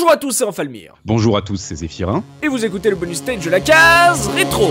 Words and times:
Bonjour 0.00 0.12
à 0.12 0.16
tous, 0.16 0.30
c'est 0.30 0.44
Enfalmir. 0.44 0.94
Bonjour 1.04 1.36
à 1.36 1.42
tous, 1.42 1.58
c'est 1.58 1.74
Zéphirin. 1.74 2.24
Et 2.42 2.48
vous 2.48 2.64
écoutez 2.64 2.88
le 2.88 2.96
bonus 2.96 3.18
stage 3.18 3.44
de 3.44 3.50
la 3.50 3.60
case 3.60 4.28
rétro. 4.28 4.70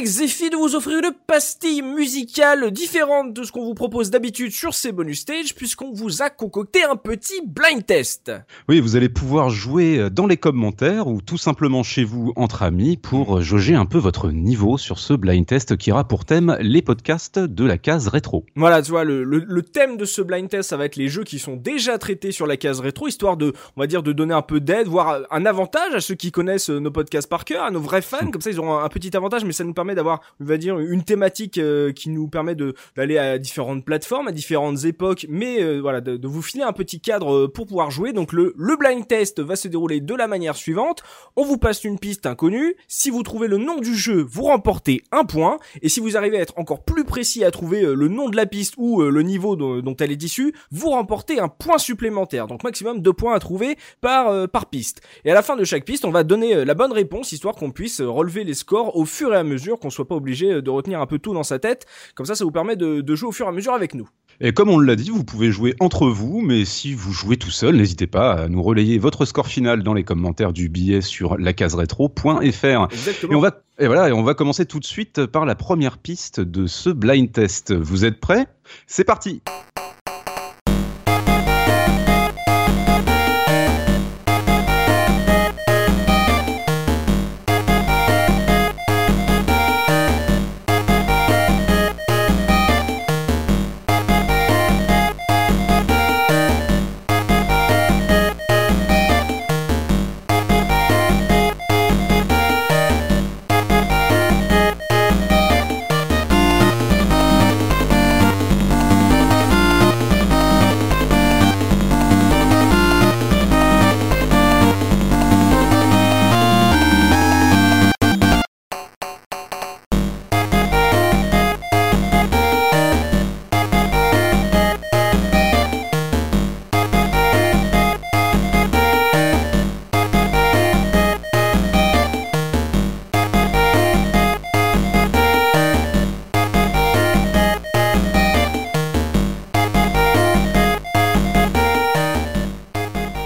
Avec 0.00 0.10
de 0.48 0.56
vous 0.56 0.74
offrir 0.74 0.98
une 1.00 1.12
pastille 1.40 1.80
musicale 1.80 2.70
différente 2.70 3.32
de 3.32 3.44
ce 3.44 3.50
qu'on 3.50 3.64
vous 3.64 3.72
propose 3.72 4.10
d'habitude 4.10 4.52
sur 4.52 4.74
ces 4.74 4.92
bonus 4.92 5.20
stages, 5.20 5.54
puisqu'on 5.54 5.90
vous 5.90 6.20
a 6.20 6.28
concocté 6.28 6.82
un 6.82 6.96
petit 6.96 7.40
blind 7.46 7.86
test. 7.86 8.30
Oui, 8.68 8.78
vous 8.78 8.94
allez 8.94 9.08
pouvoir 9.08 9.48
jouer 9.48 10.10
dans 10.10 10.26
les 10.26 10.36
commentaires 10.36 11.06
ou 11.06 11.22
tout 11.22 11.38
simplement 11.38 11.82
chez 11.82 12.04
vous 12.04 12.34
entre 12.36 12.62
amis 12.62 12.98
pour 12.98 13.40
jauger 13.40 13.74
un 13.74 13.86
peu 13.86 13.96
votre 13.96 14.30
niveau 14.30 14.76
sur 14.76 14.98
ce 14.98 15.14
blind 15.14 15.46
test 15.46 15.78
qui 15.78 15.90
aura 15.90 16.06
pour 16.06 16.26
thème 16.26 16.58
les 16.60 16.82
podcasts 16.82 17.38
de 17.38 17.64
la 17.64 17.78
case 17.78 18.08
rétro. 18.08 18.44
Voilà, 18.54 18.82
tu 18.82 18.90
vois, 18.90 19.04
le, 19.04 19.24
le, 19.24 19.62
thème 19.62 19.96
de 19.96 20.04
ce 20.04 20.20
blind 20.20 20.50
test, 20.50 20.68
ça 20.68 20.76
va 20.76 20.84
être 20.84 20.96
les 20.96 21.08
jeux 21.08 21.24
qui 21.24 21.38
sont 21.38 21.56
déjà 21.56 21.96
traités 21.96 22.32
sur 22.32 22.46
la 22.46 22.58
case 22.58 22.80
rétro, 22.80 23.08
histoire 23.08 23.38
de, 23.38 23.54
on 23.78 23.80
va 23.80 23.86
dire, 23.86 24.02
de 24.02 24.12
donner 24.12 24.34
un 24.34 24.42
peu 24.42 24.60
d'aide, 24.60 24.88
voire 24.88 25.20
un 25.30 25.46
avantage 25.46 25.94
à 25.94 26.02
ceux 26.02 26.16
qui 26.16 26.32
connaissent 26.32 26.68
nos 26.68 26.90
podcasts 26.90 27.30
par 27.30 27.46
cœur, 27.46 27.64
à 27.64 27.70
nos 27.70 27.80
vrais 27.80 28.02
fans, 28.02 28.26
comme 28.30 28.42
ça 28.42 28.50
ils 28.50 28.60
auront 28.60 28.78
un, 28.78 28.88
petit 28.90 29.16
avantage, 29.16 29.46
mais 29.46 29.52
ça 29.52 29.64
nous 29.64 29.72
permet 29.72 29.94
d'avoir, 29.94 30.20
on 30.38 30.44
va 30.44 30.58
dire, 30.58 30.78
une 30.78 31.02
thématique 31.02 31.29
euh, 31.58 31.92
qui 31.92 32.10
nous 32.10 32.28
permet 32.28 32.54
de 32.54 32.74
d'aller 32.96 33.18
à 33.18 33.38
différentes 33.38 33.84
plateformes, 33.84 34.28
à 34.28 34.32
différentes 34.32 34.84
époques, 34.84 35.26
mais 35.28 35.62
euh, 35.62 35.80
voilà, 35.80 36.00
de, 36.00 36.26
vous 36.26 36.42
filer 36.42 36.62
un 36.62 36.72
petit 36.72 37.00
cadre 37.00 37.34
euh, 37.34 37.48
pour 37.48 37.66
pouvoir 37.66 37.90
jouer. 37.90 38.12
Donc 38.12 38.32
le, 38.32 38.54
le 38.56 38.76
blind 38.76 39.06
test 39.06 39.40
va 39.40 39.56
se 39.56 39.68
dérouler 39.68 40.00
de 40.00 40.14
la 40.14 40.26
manière 40.26 40.56
suivante. 40.56 41.02
On 41.36 41.44
vous 41.44 41.58
passe 41.58 41.84
une 41.84 41.98
piste 41.98 42.26
inconnue. 42.26 42.74
Si 42.88 43.10
vous 43.10 43.22
trouvez 43.22 43.48
le 43.48 43.58
nom 43.58 43.78
du 43.78 43.94
jeu, 43.94 44.24
vous 44.28 44.42
remportez 44.44 45.02
un 45.12 45.24
point. 45.24 45.58
Et 45.82 45.88
si 45.88 46.00
vous 46.00 46.16
arrivez 46.16 46.38
à 46.38 46.40
être 46.40 46.58
encore 46.58 46.84
plus 46.84 47.04
précis 47.04 47.44
à 47.44 47.50
trouver 47.50 47.82
le 47.82 48.08
nom 48.08 48.28
de 48.28 48.36
la 48.36 48.46
piste 48.46 48.74
ou 48.76 49.02
le 49.02 49.22
niveau 49.22 49.56
dont, 49.56 49.96
elle 50.00 50.12
est 50.12 50.22
issue, 50.22 50.54
vous 50.70 50.90
remportez 50.90 51.40
un 51.40 51.48
point 51.48 51.78
supplémentaire. 51.78 52.46
Donc 52.46 52.64
maximum 52.64 53.00
deux 53.00 53.12
points 53.12 53.34
à 53.34 53.38
trouver 53.38 53.76
par 54.00 54.48
par 54.48 54.66
piste. 54.66 55.00
Et 55.24 55.30
à 55.30 55.34
la 55.34 55.42
fin 55.42 55.56
de 55.56 55.64
chaque 55.64 55.84
piste, 55.84 56.04
on 56.04 56.10
va 56.10 56.22
donner 56.22 56.64
la 56.64 56.74
bonne 56.74 56.92
réponse 56.92 57.32
histoire 57.32 57.54
qu'on 57.54 57.70
puisse 57.70 58.00
relever 58.00 58.44
les 58.44 58.54
scores 58.54 58.96
au 58.96 59.04
fur 59.04 59.32
et 59.34 59.36
à 59.36 59.44
mesure, 59.44 59.78
qu'on 59.78 59.90
soit 59.90 60.08
pas 60.08 60.14
obligé 60.14 60.62
de 60.62 60.70
retenir 60.70 61.00
un 61.00 61.06
peu 61.10 61.18
tout 61.18 61.34
dans 61.34 61.42
sa 61.42 61.58
tête. 61.58 61.86
Comme 62.14 62.26
ça, 62.26 62.34
ça 62.34 62.44
vous 62.44 62.50
permet 62.50 62.76
de, 62.76 63.14
jouer 63.14 63.28
au 63.28 63.32
fur 63.32 63.46
et 63.46 63.48
à 63.48 63.52
mesure 63.52 63.74
avec 63.74 63.94
nous. 63.94 64.08
Et 64.40 64.52
comme 64.52 64.70
on 64.70 64.78
l'a 64.78 64.96
dit, 64.96 65.10
vous 65.10 65.24
pouvez 65.24 65.50
jouer 65.50 65.74
entre 65.80 66.08
vous, 66.08 66.40
mais 66.40 66.64
si 66.64 66.94
vous 66.94 67.12
jouez 67.12 67.36
tout 67.36 67.50
seul, 67.50 67.76
n'hésitez 67.76 68.06
pas 68.06 68.32
à 68.32 68.48
nous 68.48 68.62
relayer 68.62 68.96
votre 68.96 69.26
score 69.26 69.48
final 69.48 69.82
dans 69.82 69.92
les 69.92 70.04
commentaires 70.04 70.54
du 70.54 70.70
billet 70.70 71.02
sur 71.02 71.36
lacaseretro.fr. 71.36 72.64
Et 72.64 73.34
on 73.34 73.40
va 73.40 73.62
et 73.78 73.86
voilà, 73.86 74.10
et 74.10 74.12
on 74.12 74.22
va 74.22 74.34
commencer 74.34 74.66
tout 74.66 74.78
de 74.78 74.84
suite 74.84 75.24
par 75.24 75.46
la 75.46 75.54
première 75.54 75.96
piste 75.96 76.40
de 76.40 76.66
ce 76.66 76.90
blind 76.90 77.32
test. 77.32 77.74
Vous 77.74 78.04
êtes 78.04 78.20
prêts? 78.20 78.46
C'est 78.86 79.04
parti. 79.04 79.40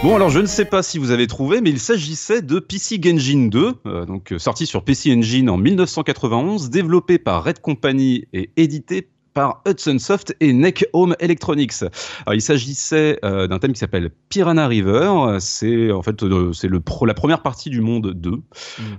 Bon 0.04 0.16
alors 0.16 0.28
je 0.28 0.38
ne 0.38 0.44
sais 0.44 0.66
pas 0.66 0.82
si 0.82 0.98
vous 0.98 1.12
avez 1.12 1.26
trouvé, 1.26 1.62
mais 1.62 1.70
il 1.70 1.80
s'agissait 1.80 2.42
de 2.42 2.58
PC 2.58 3.00
Engine 3.06 3.48
2, 3.48 3.72
euh, 3.86 4.04
donc 4.04 4.34
euh, 4.34 4.38
sorti 4.38 4.66
sur 4.66 4.84
PC 4.84 5.16
Engine 5.16 5.48
en 5.48 5.56
1991, 5.56 6.68
développé 6.68 7.16
par 7.16 7.42
Red 7.42 7.60
Company 7.60 8.26
et 8.34 8.50
édité 8.58 9.08
par 9.34 9.62
Hudson 9.66 9.98
Soft 9.98 10.34
et 10.40 10.52
Neck 10.52 10.86
Home 10.92 11.16
Electronics. 11.18 11.82
Alors, 12.24 12.34
il 12.34 12.40
s'agissait 12.40 13.18
euh, 13.24 13.48
d'un 13.48 13.58
thème 13.58 13.72
qui 13.72 13.80
s'appelle 13.80 14.10
Piranha 14.28 14.68
River. 14.68 15.36
C'est 15.40 15.90
en 15.90 16.02
fait 16.02 16.22
euh, 16.22 16.52
c'est 16.52 16.68
le 16.68 16.80
pro, 16.80 17.04
la 17.04 17.14
première 17.14 17.42
partie 17.42 17.68
du 17.68 17.80
monde 17.80 18.12
2. 18.12 18.30
Mm. 18.30 18.42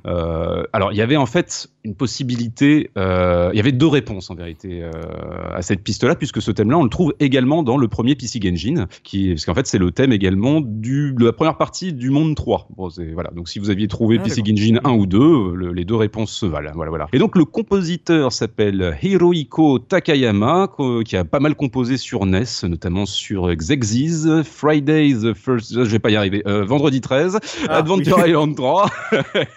Euh, 0.06 0.63
alors 0.73 0.91
il 0.91 0.97
y 0.97 1.01
avait 1.01 1.16
en 1.16 1.25
fait 1.25 1.69
une 1.85 1.96
possibilité, 1.96 2.91
il 2.96 3.56
y 3.56 3.59
avait 3.59 3.72
deux 3.72 3.88
réponses 3.88 4.29
en 4.29 4.35
vérité 4.35 4.84
à 5.53 5.62
cette 5.62 5.84
piste-là, 5.84 6.16
puisque 6.16 6.41
ce 6.41 6.52
thème-là 6.52 6.78
on 6.78 6.84
le 6.84 6.90
trouve 6.90 7.13
également 7.19 7.63
dans 7.63 7.78
le 7.78 7.88
premier 7.88 8.16
PC 8.16 8.40
Engine, 8.46 8.88
qui 9.03 9.29
parce 9.29 9.46
qu'en 9.46 9.53
fait 9.53 9.67
c'est 9.67 9.78
le 9.78 9.91
thème 9.91 10.12
également 10.12 10.62
du, 10.62 11.13
de 11.13 11.25
la 11.25 11.31
première 11.31 11.57
partie 11.57 11.94
du 11.94 12.09
monde 12.09 12.35
3. 12.35 12.69
Bon, 12.75 12.90
voilà. 13.13 13.29
Donc 13.35 13.47
si 13.47 13.59
vous 13.59 13.69
aviez 13.69 13.88
trouvé 13.88 14.17
ah, 14.19 14.23
PC 14.23 14.41
Engine 14.41 14.81
1 14.84 14.91
ou 14.91 15.06
2, 15.06 15.72
les 15.73 15.85
deux 15.85 15.96
réponses 15.96 16.31
se 16.31 16.46
valent. 16.46 16.72
Voilà, 16.73 16.90
voilà. 16.90 17.07
Et 17.13 17.19
donc 17.19 17.38
le 17.38 17.46
compositeur 17.46 18.34
s'appelle 18.34 18.97
Hirohiko 19.02 19.79
Takaya 19.79 20.25
qui 21.06 21.18
a 21.18 21.24
pas 21.24 21.40
mal 21.40 21.56
composé 21.56 21.97
sur 21.97 22.25
NES, 22.25 22.44
notamment 22.63 23.06
sur 23.06 23.53
Xexiz, 23.53 24.44
Friday 24.44 25.13
the 25.13 25.34
First, 25.34 25.74
je 25.74 25.90
vais 25.90 26.00
pas 26.00 26.09
y 26.09 26.16
arriver, 26.16 26.41
euh, 26.47 26.63
Vendredi 26.63 27.02
13, 27.02 27.40
ah, 27.68 27.78
Adventure 27.78 28.25
Island 28.25 28.56
3, 28.56 28.90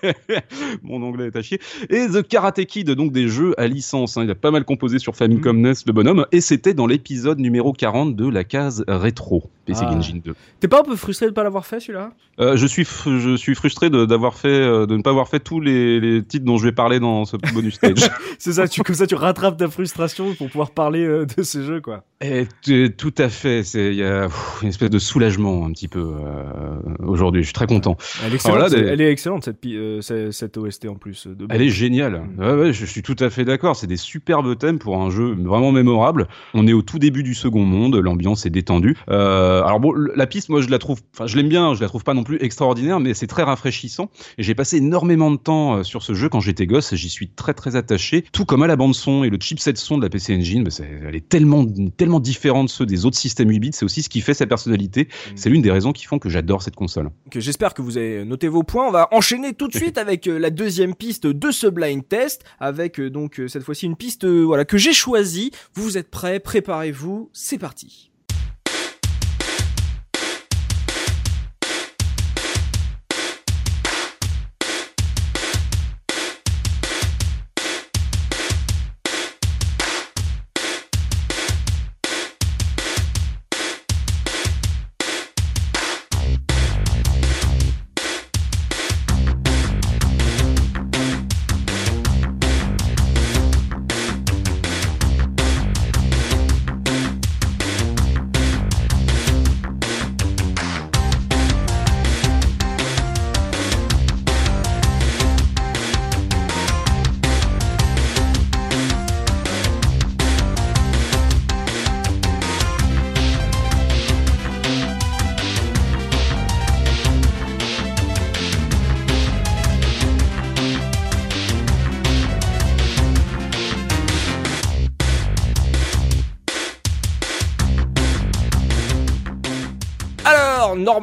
mon 0.82 1.02
anglais 1.02 1.26
est 1.26 1.36
à 1.36 1.42
chier, 1.42 1.60
et 1.90 2.06
The 2.06 2.26
Karate 2.26 2.64
Kid, 2.64 2.90
donc 2.90 3.12
des 3.12 3.28
jeux 3.28 3.54
à 3.58 3.66
licence. 3.66 4.16
Hein. 4.16 4.24
Il 4.24 4.30
a 4.30 4.34
pas 4.34 4.50
mal 4.50 4.64
composé 4.64 4.98
sur 4.98 5.16
Famicom 5.16 5.56
mm. 5.56 5.62
NES, 5.62 5.74
le 5.86 5.92
bonhomme, 5.92 6.26
et 6.32 6.40
c'était 6.40 6.74
dans 6.74 6.86
l'épisode 6.86 7.38
numéro 7.38 7.72
40 7.72 8.16
de 8.16 8.28
la 8.28 8.44
case 8.44 8.84
rétro. 8.88 9.50
PC 9.68 9.82
ah. 9.84 9.94
Engine 9.94 10.20
2. 10.24 10.34
T'es 10.60 10.68
pas 10.68 10.80
un 10.80 10.82
peu 10.82 10.96
frustré 10.96 11.26
de 11.26 11.32
pas 11.32 11.44
l'avoir 11.44 11.66
fait 11.66 11.78
celui-là? 11.78 12.10
Euh, 12.40 12.56
Je 12.56 12.66
suis 12.66 12.84
je 12.84 13.36
suis 13.36 13.54
frustré 13.54 13.90
de 13.90 14.06
d'avoir 14.06 14.34
fait 14.34 14.48
euh, 14.48 14.86
de 14.86 14.96
ne 14.96 15.02
pas 15.02 15.10
avoir 15.10 15.28
fait 15.28 15.40
tous 15.40 15.60
les, 15.60 16.00
les, 16.00 16.22
titres 16.22 16.44
dont 16.44 16.56
je 16.56 16.64
vais 16.64 16.72
parler 16.72 17.00
dans 17.00 17.26
ce 17.26 17.36
bonus 17.52 17.74
stage. 17.74 18.10
c'est 18.38 18.54
ça, 18.54 18.66
tu 18.66 18.82
comme 18.82 18.94
ça 18.94 19.06
tu 19.06 19.14
rattrapes 19.14 19.58
ta 19.58 19.68
frustration 19.68 20.34
pour 20.34 20.48
pouvoir 20.48 20.57
parler 20.66 21.04
euh, 21.04 21.26
de 21.36 21.42
ces 21.42 21.62
jeux 21.62 21.80
quoi. 21.80 22.04
Et, 22.20 22.48
tout 22.96 23.14
à 23.18 23.28
fait, 23.28 23.60
il 23.60 23.94
y 23.94 24.02
a 24.02 24.28
une 24.62 24.68
espèce 24.68 24.90
de 24.90 24.98
soulagement 24.98 25.64
un 25.64 25.70
petit 25.70 25.86
peu 25.86 26.00
euh, 26.00 26.74
aujourd'hui. 27.06 27.42
Je 27.42 27.46
suis 27.46 27.54
très 27.54 27.68
content. 27.68 27.96
Elle 28.24 28.32
est 28.32 28.34
excellente, 28.34 28.72
elle 28.72 29.00
est 29.00 29.12
excellente 29.12 29.44
cette, 29.44 29.64
euh, 29.66 30.32
cette 30.32 30.56
OST 30.56 30.86
en 30.86 30.96
plus. 30.96 31.28
De 31.28 31.46
elle 31.48 31.62
est 31.62 31.68
géniale. 31.68 32.24
Mm. 32.36 32.40
Ouais, 32.40 32.54
ouais, 32.54 32.72
je 32.72 32.84
suis 32.86 33.02
tout 33.02 33.14
à 33.20 33.30
fait 33.30 33.44
d'accord. 33.44 33.76
C'est 33.76 33.86
des 33.86 33.96
superbes 33.96 34.58
thèmes 34.58 34.80
pour 34.80 35.00
un 35.00 35.10
jeu 35.10 35.36
vraiment 35.38 35.70
mémorable. 35.70 36.26
On 36.54 36.66
est 36.66 36.72
au 36.72 36.82
tout 36.82 36.98
début 36.98 37.22
du 37.22 37.34
second 37.34 37.62
monde, 37.64 37.94
l'ambiance 37.94 38.46
est 38.46 38.50
détendue. 38.50 38.96
Alors 39.06 39.78
bon, 39.78 39.92
la 39.92 40.26
piste, 40.26 40.48
moi 40.48 40.60
je 40.60 40.70
la 40.70 40.80
trouve, 40.80 41.00
enfin 41.14 41.28
je 41.28 41.36
l'aime 41.36 41.48
bien, 41.48 41.74
je 41.74 41.80
la 41.80 41.86
trouve 41.86 42.02
pas 42.02 42.14
non 42.14 42.24
plus 42.24 42.38
extraordinaire, 42.40 42.98
mais 42.98 43.14
c'est 43.14 43.28
très 43.28 43.44
rafraîchissant. 43.44 44.10
Et 44.38 44.42
j'ai 44.42 44.56
passé 44.56 44.78
énormément 44.78 45.30
de 45.30 45.36
temps 45.36 45.84
sur 45.84 46.02
ce 46.02 46.14
jeu 46.14 46.28
quand 46.28 46.40
j'étais 46.40 46.66
gosse. 46.66 46.96
J'y 46.96 47.08
suis 47.08 47.28
très 47.28 47.54
très 47.54 47.76
attaché, 47.76 48.24
tout 48.32 48.44
comme 48.44 48.62
à 48.62 48.66
la 48.66 48.74
bande 48.74 48.96
son 48.96 49.22
et 49.22 49.30
le 49.30 49.38
chipset 49.40 49.76
son 49.76 49.98
de 49.98 50.02
la 50.02 50.08
PC 50.08 50.32
Bah, 50.56 50.70
elle 51.06 51.16
est 51.16 51.28
tellement, 51.28 51.66
tellement 51.96 52.20
différente 52.20 52.66
de 52.66 52.70
ceux 52.70 52.86
des 52.86 53.06
autres 53.06 53.16
systèmes 53.16 53.50
8 53.50 53.58
bits. 53.60 53.70
C'est 53.72 53.84
aussi 53.84 54.02
ce 54.02 54.08
qui 54.08 54.20
fait 54.20 54.34
sa 54.34 54.46
personnalité. 54.46 55.04
Mm. 55.04 55.32
C'est 55.36 55.50
l'une 55.50 55.62
des 55.62 55.70
raisons 55.70 55.92
qui 55.92 56.04
font 56.04 56.18
que 56.18 56.28
j'adore 56.28 56.62
cette 56.62 56.76
console. 56.76 57.10
J'espère 57.34 57.74
que 57.74 57.82
vous 57.82 57.96
avez 57.96 58.24
noté 58.24 58.48
vos 58.48 58.62
points. 58.62 58.88
On 58.88 58.92
va 58.92 59.08
enchaîner 59.12 59.52
tout 59.54 59.68
de 59.68 59.74
suite 59.76 59.98
avec 59.98 60.26
la 60.26 60.50
deuxième 60.50 60.94
piste 60.94 61.26
de 61.26 61.50
ce 61.50 61.66
blind 61.66 62.06
test, 62.06 62.44
avec 62.58 63.00
donc 63.00 63.40
cette 63.48 63.62
fois-ci 63.62 63.86
une 63.86 63.96
piste 63.96 64.26
voilà 64.26 64.64
que 64.64 64.78
j'ai 64.78 64.92
choisie. 64.92 65.50
Vous 65.74 65.98
êtes 65.98 66.10
prêts? 66.10 66.40
Préparez-vous. 66.40 67.30
C'est 67.32 67.58
parti. 67.58 68.07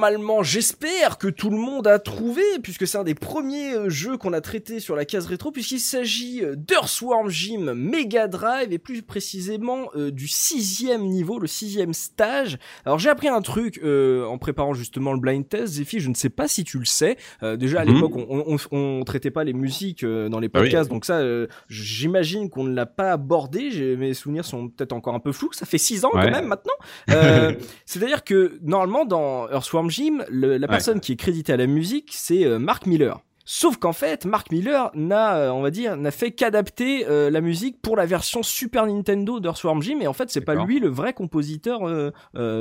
Normalement, 0.05 0.43
j'espère 0.43 1.17
que 1.17 1.27
tout 1.27 1.49
le 1.49 1.57
monde 1.57 1.87
a 1.87 1.97
trouvé, 1.97 2.43
puisque 2.61 2.85
c'est 2.85 2.99
un 2.99 3.03
des 3.03 3.15
premiers 3.15 3.73
euh, 3.73 3.89
jeux 3.89 4.17
qu'on 4.17 4.33
a 4.33 4.41
traité 4.41 4.79
sur 4.79 4.95
la 4.95 5.03
case 5.03 5.25
rétro, 5.25 5.51
puisqu'il 5.51 5.79
s'agit 5.79 6.43
euh, 6.43 6.53
d'Earthworm 6.55 7.27
Jim 7.29 7.73
Mega 7.73 8.27
Drive, 8.27 8.71
et 8.71 8.77
plus 8.77 9.01
précisément 9.01 9.89
euh, 9.95 10.11
du 10.11 10.27
sixième 10.27 11.07
niveau, 11.07 11.39
le 11.39 11.47
sixième 11.47 11.95
stage. 11.95 12.59
Alors 12.85 12.99
j'ai 12.99 13.09
appris 13.09 13.29
un 13.29 13.41
truc 13.41 13.81
en 13.83 14.37
préparant 14.37 14.73
justement 14.73 15.11
le 15.13 15.19
blind 15.19 15.47
test, 15.47 15.73
Zephy, 15.73 15.99
je 15.99 16.09
ne 16.09 16.13
sais 16.13 16.29
pas 16.29 16.47
si 16.47 16.63
tu 16.63 16.77
le 16.77 16.85
sais. 16.85 17.17
déjà 17.41 17.81
à 17.81 17.85
mhm. 17.85 17.93
l'époque, 17.93 18.11
on, 18.15 18.57
on, 18.71 19.03
traitait 19.03 19.31
pas 19.31 19.43
les 19.43 19.53
musiques 19.53 20.05
dans 20.05 20.39
les 20.39 20.49
ah 20.53 20.59
podcasts, 20.59 20.89
donc 20.89 21.05
ça, 21.05 21.21
j'imagine 21.67 22.49
qu'on 22.49 22.63
ne 22.63 22.75
l'a 22.75 22.85
pas 22.85 23.11
abordé. 23.11 23.95
Mes 23.97 24.13
souvenirs 24.13 24.45
sont 24.45 24.69
peut-être 24.69 24.93
encore 24.93 25.15
un 25.15 25.19
peu 25.19 25.31
flous. 25.31 25.53
Ça 25.53 25.65
fait 25.65 25.77
six 25.77 26.05
ans 26.05 26.11
quand 26.11 26.29
même 26.29 26.47
maintenant. 26.47 26.73
C'est-à-dire 27.85 28.23
que 28.23 28.59
normalement 28.61 29.05
dans 29.05 29.49
Earthworm 29.49 29.89
Jim, 29.95 30.25
la 30.29 30.67
personne 30.67 30.99
qui 30.99 31.13
est 31.13 31.15
créditée 31.15 31.53
à 31.53 31.57
la 31.57 31.67
musique, 31.67 32.09
c'est 32.11 32.45
euh, 32.45 32.59
Mark 32.59 32.85
Miller. 32.85 33.21
Sauf 33.47 33.77
qu'en 33.77 33.93
fait, 33.93 34.25
Mark 34.25 34.51
Miller 34.51 34.89
n'a, 34.95 35.35
euh, 35.35 35.49
on 35.51 35.61
va 35.61 35.69
dire, 35.69 35.95
n'a 35.95 36.09
fait 36.09 36.31
qu'adapter 36.31 37.05
euh, 37.07 37.29
la 37.29 37.41
musique 37.41 37.79
pour 37.79 37.95
la 37.95 38.07
version 38.07 38.41
Super 38.41 38.87
Nintendo 38.87 39.39
d'Earthworm 39.39 39.83
Jim, 39.83 39.99
et 40.01 40.07
en 40.07 40.13
fait, 40.13 40.31
c'est 40.31 40.41
pas 40.41 40.65
lui 40.65 40.79
le 40.79 40.89
vrai 40.89 41.13
compositeur 41.13 42.11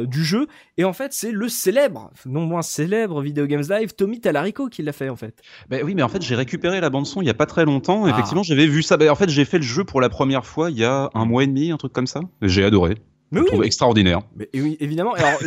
du 0.06 0.24
jeu, 0.24 0.46
et 0.76 0.84
en 0.84 0.92
fait, 0.92 1.12
c'est 1.12 1.32
le 1.32 1.48
célèbre, 1.48 2.12
non 2.26 2.42
moins 2.42 2.62
célèbre 2.62 3.20
Video 3.20 3.46
Games 3.46 3.64
Live, 3.68 3.94
Tommy 3.94 4.20
Talarico 4.20 4.68
qui 4.68 4.82
l'a 4.82 4.92
fait 4.92 5.08
en 5.08 5.16
fait. 5.16 5.40
Ben 5.70 5.82
oui, 5.84 5.94
mais 5.94 6.02
en 6.02 6.08
fait, 6.08 6.22
j'ai 6.22 6.36
récupéré 6.36 6.80
la 6.80 6.90
bande 6.90 7.06
son 7.06 7.20
il 7.22 7.26
y 7.26 7.30
a 7.30 7.34
pas 7.34 7.46
très 7.46 7.64
longtemps. 7.64 8.04
Ah. 8.04 8.10
Effectivement, 8.10 8.42
j'avais 8.42 8.66
vu 8.66 8.82
ça. 8.82 8.96
Ben, 8.96 9.10
en 9.10 9.16
fait, 9.16 9.30
j'ai 9.30 9.46
fait 9.46 9.58
le 9.58 9.64
jeu 9.64 9.84
pour 9.84 10.00
la 10.00 10.08
première 10.08 10.46
fois 10.46 10.70
il 10.70 10.78
y 10.78 10.84
a 10.84 11.10
un 11.14 11.24
mois 11.24 11.42
et 11.42 11.46
demi, 11.46 11.72
un 11.72 11.78
truc 11.78 11.92
comme 11.92 12.06
ça. 12.06 12.20
J'ai 12.42 12.62
adoré. 12.62 12.96
Mais 13.34 13.40
je 13.40 13.46
trouve 13.46 13.64
extraordinaire. 13.64 14.20
Mais 14.36 14.48
oui, 14.54 14.76
évidemment. 14.80 15.12
Alors, 15.14 15.38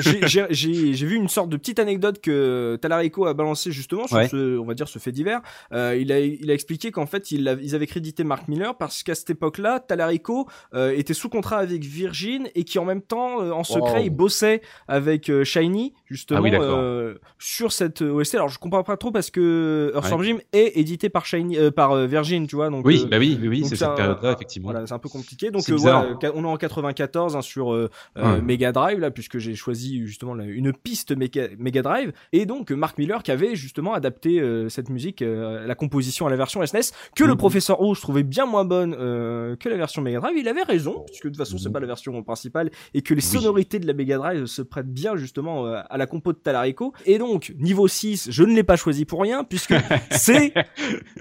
j'ai 0.49 1.05
vu 1.05 1.15
une 1.15 1.29
sorte 1.29 1.49
de 1.49 1.57
petite 1.57 1.79
anecdote 1.79 2.19
que 2.21 2.77
Talarico 2.81 3.25
a 3.25 3.33
balancé 3.33 3.71
justement 3.71 4.07
sur 4.07 4.21
ce, 4.29 4.57
on 4.57 4.65
va 4.65 4.73
dire, 4.73 4.87
ce 4.87 4.99
fait 4.99 5.11
divers. 5.11 5.41
Euh, 5.73 5.97
il 5.99 6.11
a, 6.11 6.19
il 6.19 6.49
a 6.49 6.53
expliqué 6.53 6.91
qu'en 6.91 7.05
fait, 7.05 7.31
il 7.31 7.57
ils 7.61 7.75
avaient 7.75 7.87
crédité 7.87 8.23
Mark 8.23 8.47
Miller 8.47 8.75
parce 8.77 9.03
qu'à 9.03 9.15
cette 9.15 9.29
époque-là, 9.29 9.79
Talarico 9.79 10.47
euh, 10.73 10.91
était 10.95 11.13
sous 11.13 11.29
contrat 11.29 11.57
avec 11.57 11.83
Virgin 11.83 12.47
et 12.55 12.63
qui 12.63 12.79
en 12.79 12.85
même 12.85 13.01
temps, 13.01 13.41
euh, 13.41 13.51
en 13.51 13.63
secret, 13.63 14.05
il 14.05 14.09
bossait 14.09 14.61
avec 14.87 15.31
Shiny 15.43 15.93
justement 16.05 16.41
ah 16.47 17.13
sur 17.39 17.71
cette 17.71 18.01
OST. 18.01 18.35
Alors, 18.35 18.49
je 18.49 18.59
comprends 18.59 18.83
pas 18.83 18.97
trop 18.97 19.11
parce 19.11 19.29
que 19.29 19.91
Earthworm 19.95 20.23
Jim 20.23 20.37
est 20.53 20.77
édité 20.77 21.09
par 21.09 21.25
Shiny, 21.25 21.57
par 21.71 21.95
Virgin, 22.07 22.47
tu 22.47 22.55
vois. 22.55 22.69
Donc, 22.69 22.85
oui, 22.85 23.05
bah 23.09 23.17
oui, 23.19 23.39
oui, 23.41 23.65
c'est 23.65 23.75
cette 23.75 23.95
période-là 23.95 24.33
effectivement. 24.33 24.71
Voilà, 24.71 24.85
c'est 24.85 24.93
un 24.93 24.99
peu 24.99 25.09
compliqué. 25.09 25.51
Donc, 25.51 25.69
voilà, 25.69 26.17
on 26.33 26.43
est 26.43 26.47
en 26.47 26.57
94 26.57 27.35
hein, 27.35 27.41
sur 27.41 27.76
euh, 27.77 27.87
euh, 28.17 28.41
Mega 28.41 28.71
Drive 28.71 28.99
là, 28.99 29.11
puisque 29.11 29.37
j'ai 29.37 29.55
choisi 29.55 30.05
justement 30.05 30.35
une 30.35 30.73
piste 30.73 31.15
Mega, 31.15 31.81
Drive, 31.81 32.11
et 32.33 32.45
donc 32.45 32.71
Mark 32.71 32.97
Miller 32.97 33.23
qui 33.23 33.31
avait 33.31 33.55
justement 33.55 33.93
adapté 33.93 34.39
euh, 34.39 34.69
cette 34.69 34.89
musique, 34.89 35.23
la 35.23 35.75
composition 35.75 36.27
à 36.27 36.29
la 36.29 36.35
version 36.35 36.65
SNES, 36.65 36.79
e 36.79 36.81
que 37.15 37.23
le 37.23 37.33
mhm. 37.33 37.37
professeur 37.37 37.81
O 37.81 37.93
je 37.93 38.01
trouvais 38.01 38.23
bien 38.23 38.45
moins 38.45 38.65
bonne 38.65 38.93
que 38.93 39.69
la 39.69 39.77
version 39.77 40.01
Mega 40.01 40.19
Drive. 40.19 40.37
Il 40.37 40.47
avait 40.47 40.63
raison, 40.63 41.03
puisque 41.07 41.25
de 41.25 41.29
toute 41.29 41.37
façon 41.37 41.57
c'est 41.57 41.69
mhm. 41.69 41.73
pas 41.73 41.79
la 41.79 41.87
version 41.87 42.23
principale, 42.23 42.71
et 42.93 43.01
que 43.01 43.13
les 43.13 43.21
sonorités 43.21 43.79
de 43.79 43.87
la 43.87 43.93
Mega 43.93 44.17
Drive 44.17 44.45
se 44.45 44.61
prêtent 44.61 44.91
bien 44.91 45.15
justement 45.15 45.65
à 45.65 45.97
la 45.97 46.07
compo 46.07 46.33
de 46.33 46.37
Talarico. 46.37 46.93
Et 47.05 47.17
donc 47.17 47.53
niveau 47.57 47.87
6, 47.87 48.27
je 48.31 48.43
ne 48.43 48.53
l'ai 48.53 48.63
pas 48.63 48.75
choisi 48.75 49.05
pour 49.05 49.21
rien, 49.21 49.43
puisque 49.43 49.75
c'est 50.11 50.53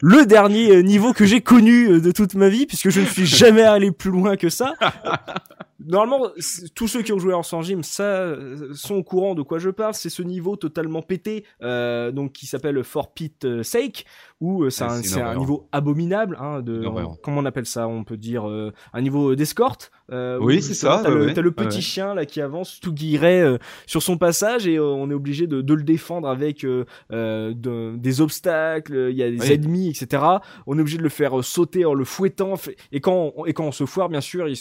le 0.00 0.26
dernier 0.26 0.82
niveau 0.82 1.12
que 1.12 1.24
j'ai 1.24 1.40
connu 1.40 2.00
de 2.00 2.10
toute 2.10 2.34
ma 2.34 2.48
vie, 2.48 2.66
puisque 2.66 2.90
je 2.90 3.00
ne 3.00 3.06
suis 3.06 3.26
jamais 3.26 3.62
allé 3.62 3.90
plus 3.90 4.10
loin 4.10 4.36
que 4.36 4.48
ça 4.48 4.74
normalement, 5.78 6.30
tous 6.74 6.88
ceux 6.88 7.02
qui 7.02 7.12
ont 7.12 7.18
joué 7.18 7.34
en 7.34 7.42
sans 7.42 7.62
gym, 7.62 7.82
ça, 7.82 8.34
sont 8.74 8.96
au 8.96 9.04
courant 9.04 9.34
de 9.34 9.42
quoi 9.42 9.58
je 9.58 9.70
parle. 9.70 9.94
C'est 9.94 10.10
ce 10.10 10.22
niveau 10.22 10.56
totalement 10.56 11.02
pété, 11.02 11.44
euh, 11.62 12.10
donc 12.12 12.32
qui 12.32 12.46
s'appelle 12.46 12.82
For 12.84 13.12
Pit 13.12 13.44
euh, 13.44 13.62
Sake, 13.62 14.04
où 14.40 14.64
euh, 14.64 14.70
c'est 14.70 14.84
un, 14.84 15.34
niveau 15.34 15.66
abominable, 15.72 16.36
hein, 16.38 16.60
de, 16.60 16.86
comment 17.22 17.40
on 17.40 17.44
appelle 17.46 17.64
ça 17.64 17.88
On 17.88 18.04
peut 18.04 18.18
dire 18.18 18.46
euh, 18.46 18.72
un 18.92 19.00
niveau 19.00 19.34
d'escorte. 19.34 19.90
Euh, 20.12 20.38
oui, 20.40 20.60
c'est 20.60 20.74
ça. 20.74 21.00
T'as 21.02 21.10
le, 21.10 21.32
le, 21.32 21.52
petit 21.52 21.80
chien 21.80 22.14
là 22.14 22.26
qui 22.26 22.42
avance 22.42 22.78
tout 22.80 22.92
guiré 22.92 23.56
sur 23.86 24.02
son 24.02 24.18
passage 24.18 24.66
et 24.66 24.78
on 24.78 25.10
est 25.10 25.14
obligé 25.14 25.46
de, 25.46 25.62
de, 25.62 25.74
le 25.74 25.82
défendre 25.82 26.28
avec 26.28 26.64
de, 26.64 27.96
des 27.96 28.20
obstacles. 28.20 29.08
Il 29.10 29.16
y 29.16 29.22
a 29.22 29.30
des 29.30 29.52
ennemis, 29.52 29.88
etc. 29.88 30.22
On 30.66 30.76
est 30.76 30.80
obligé 30.80 30.98
de 30.98 31.02
le 31.02 31.08
faire 31.08 31.42
sauter 31.42 31.84
en 31.86 31.94
le 31.94 32.04
fouettant. 32.04 32.54
Et 32.92 33.00
quand 33.00 33.32
on, 33.36 33.46
et 33.46 33.54
quand 33.54 33.64
on 33.64 33.72
se 33.72 33.86
foire, 33.86 34.08
bien 34.08 34.20
sûr, 34.20 34.48
il, 34.48 34.56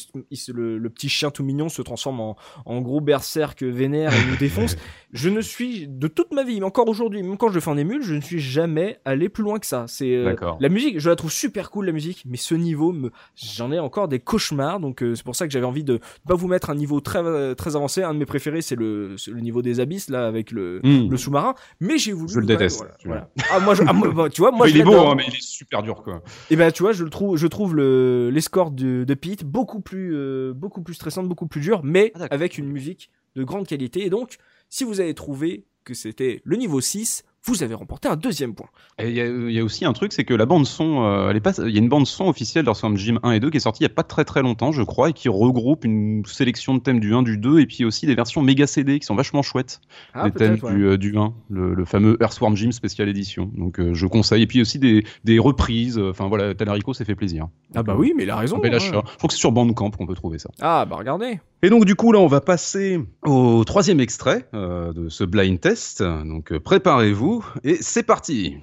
le, 0.53 0.77
le, 0.77 0.89
petit 0.89 1.09
chien 1.09 1.31
tout 1.31 1.43
mignon 1.43 1.67
se 1.67 1.81
transforme 1.81 2.21
en, 2.21 2.37
en 2.65 2.81
gros 2.81 3.01
berserk 3.01 3.61
vénère 3.63 4.13
et 4.13 4.31
nous 4.31 4.37
défonce. 4.37 4.77
je 5.11 5.29
ne 5.29 5.41
suis 5.41 5.87
de 5.87 6.07
toute 6.07 6.33
ma 6.33 6.43
vie, 6.43 6.59
mais 6.59 6.65
encore 6.65 6.87
aujourd'hui, 6.87 7.23
même 7.23 7.37
quand 7.37 7.51
je 7.51 7.59
fais 7.59 7.69
en 7.69 7.77
émule, 7.77 8.03
je 8.03 8.13
ne 8.13 8.21
suis 8.21 8.39
jamais 8.39 8.99
allé 9.05 9.29
plus 9.29 9.43
loin 9.43 9.59
que 9.59 9.64
ça. 9.65 9.85
C'est 9.87 10.15
euh, 10.15 10.35
la 10.59 10.69
musique, 10.69 10.99
je 10.99 11.09
la 11.09 11.15
trouve 11.15 11.31
super 11.31 11.69
cool 11.69 11.85
la 11.85 11.91
musique, 11.91 12.23
mais 12.25 12.37
ce 12.37 12.55
niveau, 12.55 12.91
me... 12.91 13.11
j'en 13.35 13.71
ai 13.71 13.79
encore 13.79 14.07
des 14.07 14.19
cauchemars, 14.19 14.79
donc 14.79 15.03
euh, 15.03 15.15
c'est 15.15 15.25
pour 15.25 15.35
ça 15.35 15.47
que 15.47 15.53
j'avais 15.53 15.65
envie 15.65 15.83
de 15.83 15.99
pas 16.27 16.35
vous 16.35 16.47
mettre 16.47 16.69
un 16.69 16.75
niveau 16.75 17.01
très 17.01 17.19
euh, 17.19 17.55
très 17.55 17.75
avancé. 17.75 18.03
Un 18.03 18.13
de 18.13 18.19
mes 18.19 18.25
préférés, 18.25 18.61
c'est 18.61 18.75
le, 18.75 19.15
le 19.27 19.41
niveau 19.41 19.61
des 19.61 19.79
abysses 19.79 20.09
là 20.09 20.27
avec 20.27 20.51
le, 20.51 20.79
hmm. 20.83 21.09
le 21.09 21.17
sous-marin, 21.17 21.55
mais 21.79 21.97
j'ai 21.97 22.13
voulu. 22.13 22.31
Je 22.31 22.39
le 22.39 22.45
déteste. 22.45 22.85
Voilà, 23.03 23.29
Ah 23.51 23.59
moi, 23.59 23.73
ah, 23.85 23.93
bah, 23.93 24.29
tu 24.29 24.41
vois, 24.41 24.51
moi 24.51 24.69
il 24.69 24.77
est 24.77 24.83
bon, 24.83 25.11
hein, 25.11 25.15
mais 25.15 25.25
il 25.27 25.33
est 25.33 25.43
super 25.43 25.83
dur 25.83 26.03
quoi. 26.03 26.15
Et 26.15 26.53
eh 26.53 26.55
ben 26.55 26.71
tu 26.71 26.83
vois, 26.83 26.93
je 26.93 27.03
le 27.03 27.09
trouve, 27.09 27.37
je 27.37 27.47
trouve 27.47 27.75
le 27.75 28.29
l'escorte 28.29 28.75
de, 28.75 29.03
de 29.03 29.13
Pete 29.13 29.43
beaucoup 29.43 29.81
plus 29.81 30.15
beaucoup 30.53 30.81
plus 30.81 30.93
stressante, 30.93 31.27
beaucoup 31.27 31.47
plus 31.47 31.61
dur, 31.61 31.81
mais 31.83 32.11
ah, 32.15 32.27
avec 32.31 32.57
une 32.57 32.67
musique 32.67 33.09
de 33.35 33.43
grande 33.43 33.67
qualité. 33.67 34.05
Et 34.05 34.09
donc, 34.09 34.37
si 34.69 34.83
vous 34.83 34.99
avez 34.99 35.13
trouvé 35.13 35.65
que 35.83 35.93
c'était 35.93 36.41
le 36.43 36.57
niveau 36.57 36.81
6, 36.81 37.23
vous 37.45 37.63
avez 37.63 37.75
remporté 37.75 38.07
un 38.07 38.15
deuxième 38.15 38.55
point. 38.55 38.67
Il 38.99 39.09
y, 39.09 39.53
y, 39.53 39.59
a 39.59 39.63
aussi 39.63 39.85
un 39.85 39.93
truc, 39.93 40.13
c'est 40.13 40.23
que 40.23 40.33
la 40.33 40.45
bande 40.45 40.65
son, 40.65 41.03
euh, 41.03 41.29
elle 41.29 41.37
est 41.37 41.41
pas, 41.41 41.53
il 41.59 41.69
y 41.69 41.75
a 41.75 41.79
une 41.79 41.89
bande 41.89 42.07
son 42.07 42.27
officielle 42.27 42.65
d'Earthworm 42.65 42.97
Jim 42.97 43.19
1 43.23 43.31
et 43.31 43.39
2 43.39 43.49
qui 43.49 43.57
est 43.57 43.59
sortie 43.59 43.83
il 43.83 43.87
y 43.87 43.91
a 43.91 43.93
pas 43.93 44.03
très 44.03 44.25
très 44.25 44.41
longtemps, 44.41 44.71
je 44.71 44.81
crois, 44.81 45.09
et 45.09 45.13
qui 45.13 45.29
regroupe 45.29 45.85
une 45.85 46.25
sélection 46.25 46.73
de 46.73 46.79
thèmes 46.79 46.99
du 46.99 47.13
1, 47.13 47.21
du 47.21 47.37
2, 47.37 47.59
et 47.59 47.65
puis 47.67 47.85
aussi 47.85 48.07
des 48.07 48.15
versions 48.15 48.41
méga 48.41 48.65
CD 48.65 48.99
qui 48.99 49.05
sont 49.05 49.15
vachement 49.15 49.43
chouettes. 49.43 49.79
Ah, 50.13 50.29
des 50.29 50.31
thèmes 50.31 50.57
du, 50.57 50.87
euh, 50.87 50.97
du 50.97 51.17
1, 51.17 51.33
le, 51.49 51.85
fameux 51.85 52.17
Earthworm 52.19 52.55
Jim 52.55 52.71
Special 52.71 53.07
Edition. 53.07 53.51
Donc 53.55 53.79
euh, 53.79 53.93
je 53.93 54.07
conseille. 54.07 54.41
Et 54.41 54.47
puis 54.47 54.61
aussi 54.61 54.79
des, 54.79 55.05
des 55.23 55.37
reprises. 55.37 55.99
Enfin 55.99 56.27
voilà, 56.27 56.55
Talarico 56.55 56.93
s'est 56.93 57.05
fait 57.05 57.15
plaisir. 57.15 57.47
Ah 57.75 57.83
bah 57.83 57.95
oui, 57.97 58.13
mais 58.15 58.23
il 58.23 58.29
a 58.29 58.37
raison. 58.37 58.59
Hein. 58.63 58.79
Je 58.79 58.89
crois 58.89 59.03
que 59.03 59.33
c'est 59.33 59.37
sur 59.37 59.51
Bandcamp 59.51 59.91
qu'on 59.91 60.07
peut 60.07 60.15
trouver 60.15 60.39
ça. 60.39 60.49
Ah 60.61 60.85
bah 60.85 60.95
regardez. 60.97 61.39
Et 61.65 61.69
donc 61.71 61.85
du 61.85 61.95
coup 61.95 62.11
là, 62.11 62.19
on 62.19 62.27
va 62.27 62.41
passer 62.41 62.99
au 63.25 63.63
troisième 63.63 63.99
extrait 63.99 64.47
de 64.53 65.09
ce 65.09 65.23
blind 65.23 65.59
test. 65.59 66.03
Donc 66.03 66.55
préparez-vous 66.59 67.43
et 67.63 67.77
c'est 67.81 68.03
parti 68.03 68.57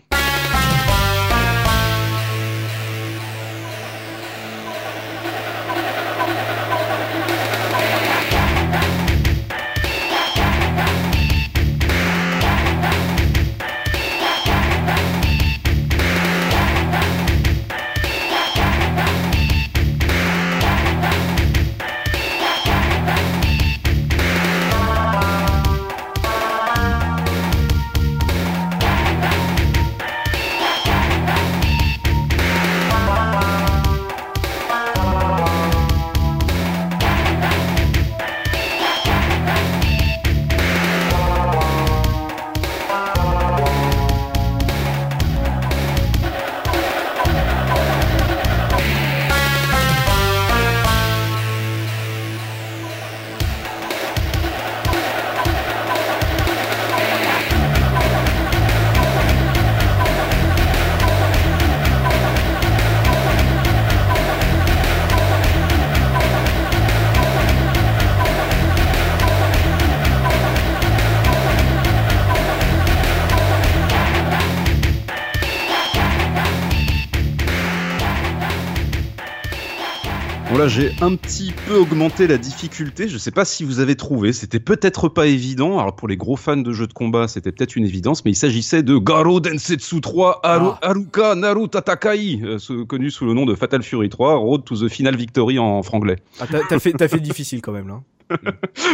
un 81.02 81.16
petit 81.16 81.52
peu 81.66 81.74
augmenté 81.74 82.28
la 82.28 82.38
difficulté, 82.38 83.08
je 83.08 83.18
sais 83.18 83.32
pas 83.32 83.44
si 83.44 83.64
vous 83.64 83.80
avez 83.80 83.96
trouvé, 83.96 84.32
c'était 84.32 84.60
peut-être 84.60 85.08
pas 85.08 85.26
évident, 85.26 85.80
alors 85.80 85.96
pour 85.96 86.06
les 86.06 86.16
gros 86.16 86.36
fans 86.36 86.56
de 86.56 86.72
jeux 86.72 86.86
de 86.86 86.92
combat 86.92 87.26
c'était 87.26 87.50
peut-être 87.50 87.74
une 87.74 87.84
évidence, 87.84 88.24
mais 88.24 88.30
il 88.30 88.36
s'agissait 88.36 88.84
de 88.84 88.96
Garo 88.98 89.40
Densetsu 89.40 90.00
3 90.00 90.40
Haru, 90.44 90.68
Ah. 90.80 90.90
Haruka 90.90 91.34
Naru 91.34 91.68
Tatakai, 91.68 92.40
euh, 92.44 92.84
connu 92.84 93.10
sous 93.10 93.26
le 93.26 93.34
nom 93.34 93.46
de 93.46 93.56
Fatal 93.56 93.82
Fury 93.82 94.10
3, 94.10 94.36
Road 94.36 94.64
to 94.64 94.76
the 94.76 94.88
Final 94.88 95.16
Victory 95.16 95.58
en 95.58 95.82
franglais. 95.82 96.18
Ah, 96.38 96.46
t'as 96.46 96.78
fait, 96.78 96.96
fait 97.08 97.20
difficile 97.20 97.60
quand 97.62 97.72
même 97.72 97.88
là. 97.88 98.00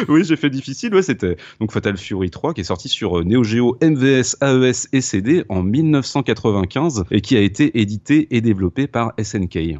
oui, 0.09 0.25
j'ai 0.25 0.37
fait 0.37 0.51
difficile. 0.51 0.95
Ouais, 0.95 1.03
c'était 1.03 1.37
donc 1.61 1.73
Fatal 1.73 1.99
Fury 1.99 2.31
3 2.31 2.55
qui 2.55 2.63
est 2.63 2.65
sorti 2.65 2.89
sur 2.89 3.19
euh, 3.19 3.25
Neo 3.25 3.45
Geo, 3.45 3.77
MVS, 3.83 4.37
AES 4.41 4.89
et 4.95 5.03
CD 5.03 5.45
en 5.51 5.63
1995 5.63 7.05
et 7.11 7.21
qui 7.21 7.37
a 7.37 7.41
été 7.41 7.79
édité 7.79 8.29
et 8.35 8.41
développé 8.41 8.87
par 8.87 9.13
SNK. 9.23 9.77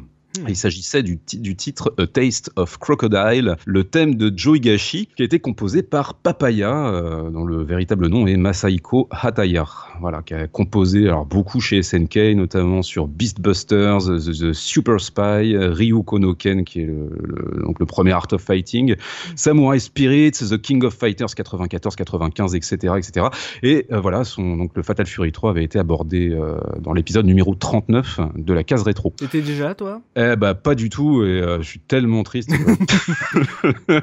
Il 0.47 0.55
s'agissait 0.55 1.03
du, 1.03 1.17
ti- 1.17 1.39
du 1.39 1.55
titre 1.55 1.93
A 1.97 2.07
Taste 2.07 2.51
of 2.55 2.77
Crocodile, 2.77 3.55
le 3.65 3.83
thème 3.83 4.15
de 4.15 4.31
Joe 4.35 4.57
Higashi, 4.57 5.07
qui 5.15 5.21
a 5.21 5.25
été 5.25 5.39
composé 5.39 5.83
par 5.83 6.13
Papaya, 6.15 6.87
euh, 6.87 7.29
dont 7.29 7.45
le 7.45 7.63
véritable 7.63 8.07
nom 8.07 8.27
est 8.27 8.37
Masaiko 8.37 9.07
Hataya. 9.11 9.65
Voilà, 10.01 10.21
qui 10.21 10.33
a 10.33 10.47
composé 10.47 11.07
alors, 11.07 11.25
beaucoup 11.25 11.59
chez 11.59 11.81
SNK, 11.83 12.15
notamment 12.35 12.81
sur 12.81 13.07
Beastbusters, 13.07 13.97
The, 14.05 14.19
The 14.19 14.53
Super 14.53 14.99
Spy, 14.99 15.57
Ryu 15.57 16.03
Konoken, 16.03 16.63
qui 16.63 16.81
est 16.81 16.85
le, 16.85 17.09
le- 17.21 17.63
donc 17.63 17.79
le 17.79 17.85
premier 17.85 18.11
Art 18.11 18.27
of 18.31 18.41
Fighting, 18.41 18.95
Samurai 19.35 19.79
Spirits, 19.79 20.31
The 20.31 20.57
King 20.61 20.83
of 20.85 20.93
Fighters 20.93 21.33
94, 21.35 21.95
95, 21.95 22.55
etc., 22.55 22.93
etc. 22.97 23.27
Et 23.63 23.85
euh, 23.91 23.99
voilà, 23.99 24.23
son, 24.23 24.55
donc 24.57 24.71
le 24.75 24.83
Fatal 24.83 25.05
Fury 25.05 25.31
3 25.31 25.51
avait 25.51 25.63
été 25.63 25.79
abordé 25.79 26.29
euh, 26.31 26.57
dans 26.81 26.93
l'épisode 26.93 27.25
numéro 27.25 27.55
39 27.55 28.19
de 28.35 28.53
la 28.53 28.63
case 28.63 28.83
rétro. 28.83 29.13
T'étais 29.17 29.41
déjà 29.41 29.75
toi? 29.75 30.01
Bah 30.35 30.53
pas 30.55 30.75
du 30.75 30.89
tout 30.89 31.23
et 31.23 31.41
euh, 31.41 31.61
je 31.61 31.67
suis 31.67 31.79
tellement 31.79 32.23
triste. 32.23 32.49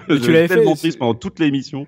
je 0.08 0.16
tu 0.16 0.32
l'avais 0.32 0.48
fait, 0.48 0.56
tellement 0.56 0.74
c'est- 0.74 0.82
triste 0.82 0.98
pendant 0.98 1.14
toute 1.14 1.38
l'émission. 1.38 1.86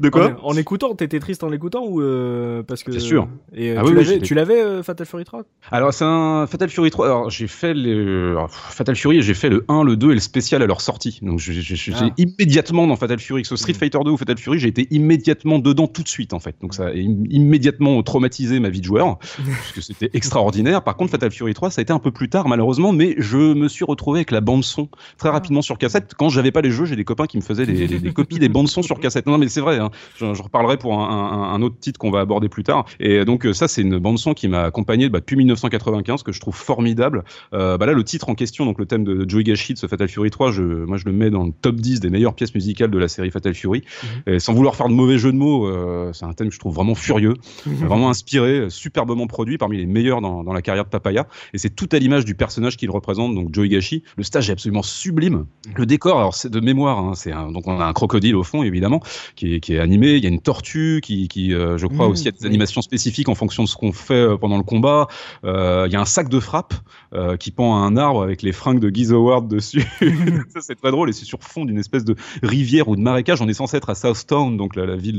De 0.00 0.08
quoi 0.08 0.36
en, 0.42 0.50
en 0.52 0.56
écoutant, 0.56 0.94
t'étais 0.94 1.18
triste 1.20 1.44
en 1.44 1.52
écoutant 1.52 1.84
ou 1.86 2.00
euh, 2.00 2.62
parce 2.62 2.82
que 2.82 2.90
Bien 2.90 3.00
sûr. 3.00 3.28
Et 3.54 3.70
euh, 3.72 3.76
Ah 3.78 3.82
tu 3.84 3.88
oui, 3.90 3.94
l'avais, 3.96 4.18
tu 4.20 4.34
l'avais 4.34 4.82
Fatal 4.82 5.06
Fury 5.06 5.24
3 5.24 5.42
Alors 5.70 5.92
c'est 5.92 6.04
un 6.04 6.46
Fatal 6.46 6.68
Fury 6.68 6.90
3. 6.90 7.06
Alors 7.06 7.30
j'ai 7.30 7.46
fait 7.46 7.74
le 7.74 8.30
alors, 8.32 8.50
Fatal 8.50 8.96
Fury, 8.96 9.22
j'ai 9.22 9.34
fait 9.34 9.48
le 9.50 9.64
1, 9.68 9.84
le 9.84 9.96
2 9.96 10.10
et 10.10 10.14
le 10.14 10.20
spécial 10.20 10.62
à 10.62 10.66
leur 10.66 10.80
sortie. 10.80 11.18
Donc 11.22 11.38
j'ai 11.38 11.62
Ah. 11.94 12.08
immédiatement 12.16 12.86
dans 12.86 12.96
Fatal 12.96 13.18
Fury, 13.18 13.42
que 13.42 13.48
ce 13.48 13.56
Street 13.56 13.72
Mhm. 13.72 13.78
Fighter 13.78 13.98
2 14.04 14.10
ou 14.10 14.16
Fatal 14.16 14.38
Fury, 14.38 14.58
j'ai 14.58 14.68
été 14.68 14.86
immédiatement 14.90 15.58
dedans 15.58 15.86
tout 15.86 16.02
de 16.02 16.08
suite 16.08 16.32
en 16.32 16.40
fait. 16.40 16.56
Donc 16.60 16.74
ça 16.74 16.86
a 16.86 16.90
im- 16.90 17.24
immédiatement 17.30 18.02
traumatisé 18.02 18.60
ma 18.60 18.68
vie 18.70 18.80
de 18.80 18.84
joueur 18.86 19.18
puisque 19.72 19.82
c'était 19.82 20.10
extraordinaire. 20.14 20.82
Par 20.82 20.96
contre 20.96 21.10
Fatal 21.12 21.30
Fury 21.30 21.54
3, 21.54 21.70
ça 21.70 21.80
a 21.80 21.82
été 21.82 21.92
un 21.92 21.98
peu 21.98 22.10
plus 22.10 22.28
tard 22.28 22.48
malheureusement, 22.48 22.92
mais 22.92 23.14
je 23.18 23.53
me 23.54 23.68
suis 23.68 23.84
retrouvé 23.84 24.18
avec 24.18 24.30
la 24.30 24.40
bande 24.40 24.64
son 24.64 24.88
très 25.18 25.28
rapidement 25.28 25.62
sur 25.62 25.78
cassette. 25.78 26.14
Quand 26.16 26.28
j'avais 26.28 26.52
pas 26.52 26.60
les 26.60 26.70
jeux, 26.70 26.84
j'ai 26.84 26.96
des 26.96 27.04
copains 27.04 27.26
qui 27.26 27.36
me 27.36 27.42
faisaient 27.42 27.66
des, 27.66 27.86
des- 27.86 27.98
des 27.98 28.12
copies 28.12 28.38
des 28.38 28.48
bandes 28.48 28.68
son 28.68 28.82
sur 28.82 29.00
cassette. 29.00 29.26
Non 29.26 29.38
mais 29.38 29.48
c'est 29.48 29.60
vrai, 29.60 29.78
hein. 29.78 29.90
je, 30.16 30.34
je 30.34 30.42
reparlerai 30.42 30.76
pour 30.76 30.98
un, 31.00 31.08
un- 31.08 31.54
un 31.54 31.62
autre 31.62 31.76
titre 31.80 31.98
qu'on 31.98 32.10
va 32.10 32.20
aborder 32.20 32.48
plus 32.48 32.62
tard. 32.64 32.84
Et 33.00 33.24
donc 33.24 33.46
euh, 33.46 33.52
ça 33.52 33.68
c'est 33.68 33.82
une 33.82 33.98
bande 33.98 34.18
son 34.18 34.34
qui 34.34 34.48
m'a 34.48 34.62
accompagné 34.64 35.08
bah, 35.08 35.20
depuis 35.20 35.36
1995 35.36 36.22
que 36.22 36.32
je 36.32 36.40
trouve 36.40 36.54
formidable. 36.56 37.24
Euh, 37.52 37.78
bah 37.78 37.86
là 37.86 37.92
le 37.92 38.04
titre 38.04 38.28
en 38.28 38.34
question, 38.34 38.64
donc 38.66 38.78
le 38.78 38.86
thème 38.86 39.04
de 39.04 39.24
Joe 39.28 39.40
Higashi 39.42 39.74
de 39.74 39.78
ce 39.78 39.86
Fatal 39.86 40.08
Fury 40.08 40.30
3, 40.30 40.50
je, 40.52 40.62
moi 40.62 40.96
je 40.96 41.04
le 41.06 41.12
mets 41.12 41.30
dans 41.30 41.44
le 41.44 41.52
top 41.52 41.76
10 41.76 42.00
des 42.00 42.10
meilleures 42.10 42.34
pièces 42.34 42.54
musicales 42.54 42.90
de 42.90 42.98
la 42.98 43.08
série 43.08 43.30
Fatal 43.30 43.54
Fury. 43.54 43.82
Et 44.26 44.38
sans 44.38 44.54
vouloir 44.54 44.74
faire 44.76 44.88
de 44.88 44.94
mauvais 44.94 45.18
jeu 45.18 45.32
de 45.32 45.36
mots, 45.36 45.66
euh, 45.66 46.10
c'est 46.12 46.24
un 46.24 46.32
thème 46.32 46.48
que 46.48 46.54
je 46.54 46.58
trouve 46.58 46.74
vraiment 46.74 46.94
furieux, 46.94 47.34
vraiment 47.66 48.10
inspiré, 48.10 48.66
superbement 48.68 49.26
produit, 49.26 49.58
parmi 49.58 49.76
les 49.78 49.86
meilleurs 49.86 50.20
dans, 50.20 50.44
dans 50.44 50.52
la 50.52 50.62
carrière 50.62 50.84
de 50.84 50.90
Papaya. 50.90 51.26
Et 51.52 51.58
c'est 51.58 51.70
tout 51.70 51.88
à 51.92 51.98
l'image 51.98 52.24
du 52.24 52.34
personnage 52.34 52.76
qu'il 52.76 52.90
représente, 52.90 53.34
donc 53.34 53.43
Joe 53.52 53.66
Higashi. 53.66 54.02
Le 54.16 54.22
stage 54.24 54.48
est 54.48 54.52
absolument 54.52 54.82
sublime. 54.82 55.46
Le 55.76 55.86
décor, 55.86 56.18
alors 56.18 56.34
c'est 56.34 56.50
de 56.50 56.60
mémoire, 56.60 56.98
hein, 56.98 57.12
c'est 57.14 57.32
un- 57.32 57.50
donc 57.50 57.66
on 57.66 57.80
a 57.80 57.84
un 57.84 57.92
crocodile 57.92 58.36
au 58.36 58.42
fond 58.42 58.62
évidemment, 58.62 59.00
qui 59.36 59.54
est, 59.54 59.60
qui 59.60 59.74
est 59.74 59.78
animé. 59.78 60.14
Il 60.14 60.22
y 60.24 60.26
a 60.26 60.30
une 60.30 60.40
tortue 60.40 61.00
qui, 61.02 61.28
qui 61.28 61.52
euh, 61.54 61.78
je 61.78 61.86
crois 61.86 62.08
Mmh, 62.08 62.10
aussi, 62.10 62.28
a 62.28 62.30
des 62.32 62.46
animations 62.46 62.82
spécifiques 62.82 63.28
en 63.28 63.34
fonction 63.34 63.62
de 63.62 63.68
ce 63.68 63.76
qu'on 63.76 63.92
fait 63.92 64.14
euh, 64.14 64.36
pendant 64.36 64.56
le 64.56 64.62
combat. 64.62 65.06
Euh, 65.44 65.84
Il 65.88 65.92
y 65.92 65.96
a 65.96 66.00
un 66.00 66.04
sac 66.04 66.28
de 66.28 66.40
frappe 66.40 66.74
euh, 67.14 67.36
qui 67.36 67.50
pend 67.50 67.76
à 67.76 67.78
un 67.78 67.96
arbre 67.96 68.22
avec 68.22 68.42
les 68.42 68.52
fringues 68.52 68.80
de 68.80 68.90
Guy 68.90 69.12
Howard 69.12 69.48
dessus. 69.48 69.82
ça 70.52 70.60
c'est 70.60 70.74
très 70.74 70.90
drôle 70.90 71.10
et 71.10 71.12
c'est 71.12 71.24
sur 71.24 71.38
fond 71.42 71.64
d'une 71.64 71.78
espèce 71.78 72.04
de 72.04 72.14
rivière 72.42 72.88
ou 72.88 72.96
de 72.96 73.00
marécage. 73.00 73.40
On 73.42 73.48
est 73.48 73.54
censé 73.54 73.76
être 73.76 73.90
à 73.90 73.94
Southtown, 73.94 74.56
donc 74.56 74.76
la, 74.76 74.86
la 74.86 74.96
ville 74.96 75.18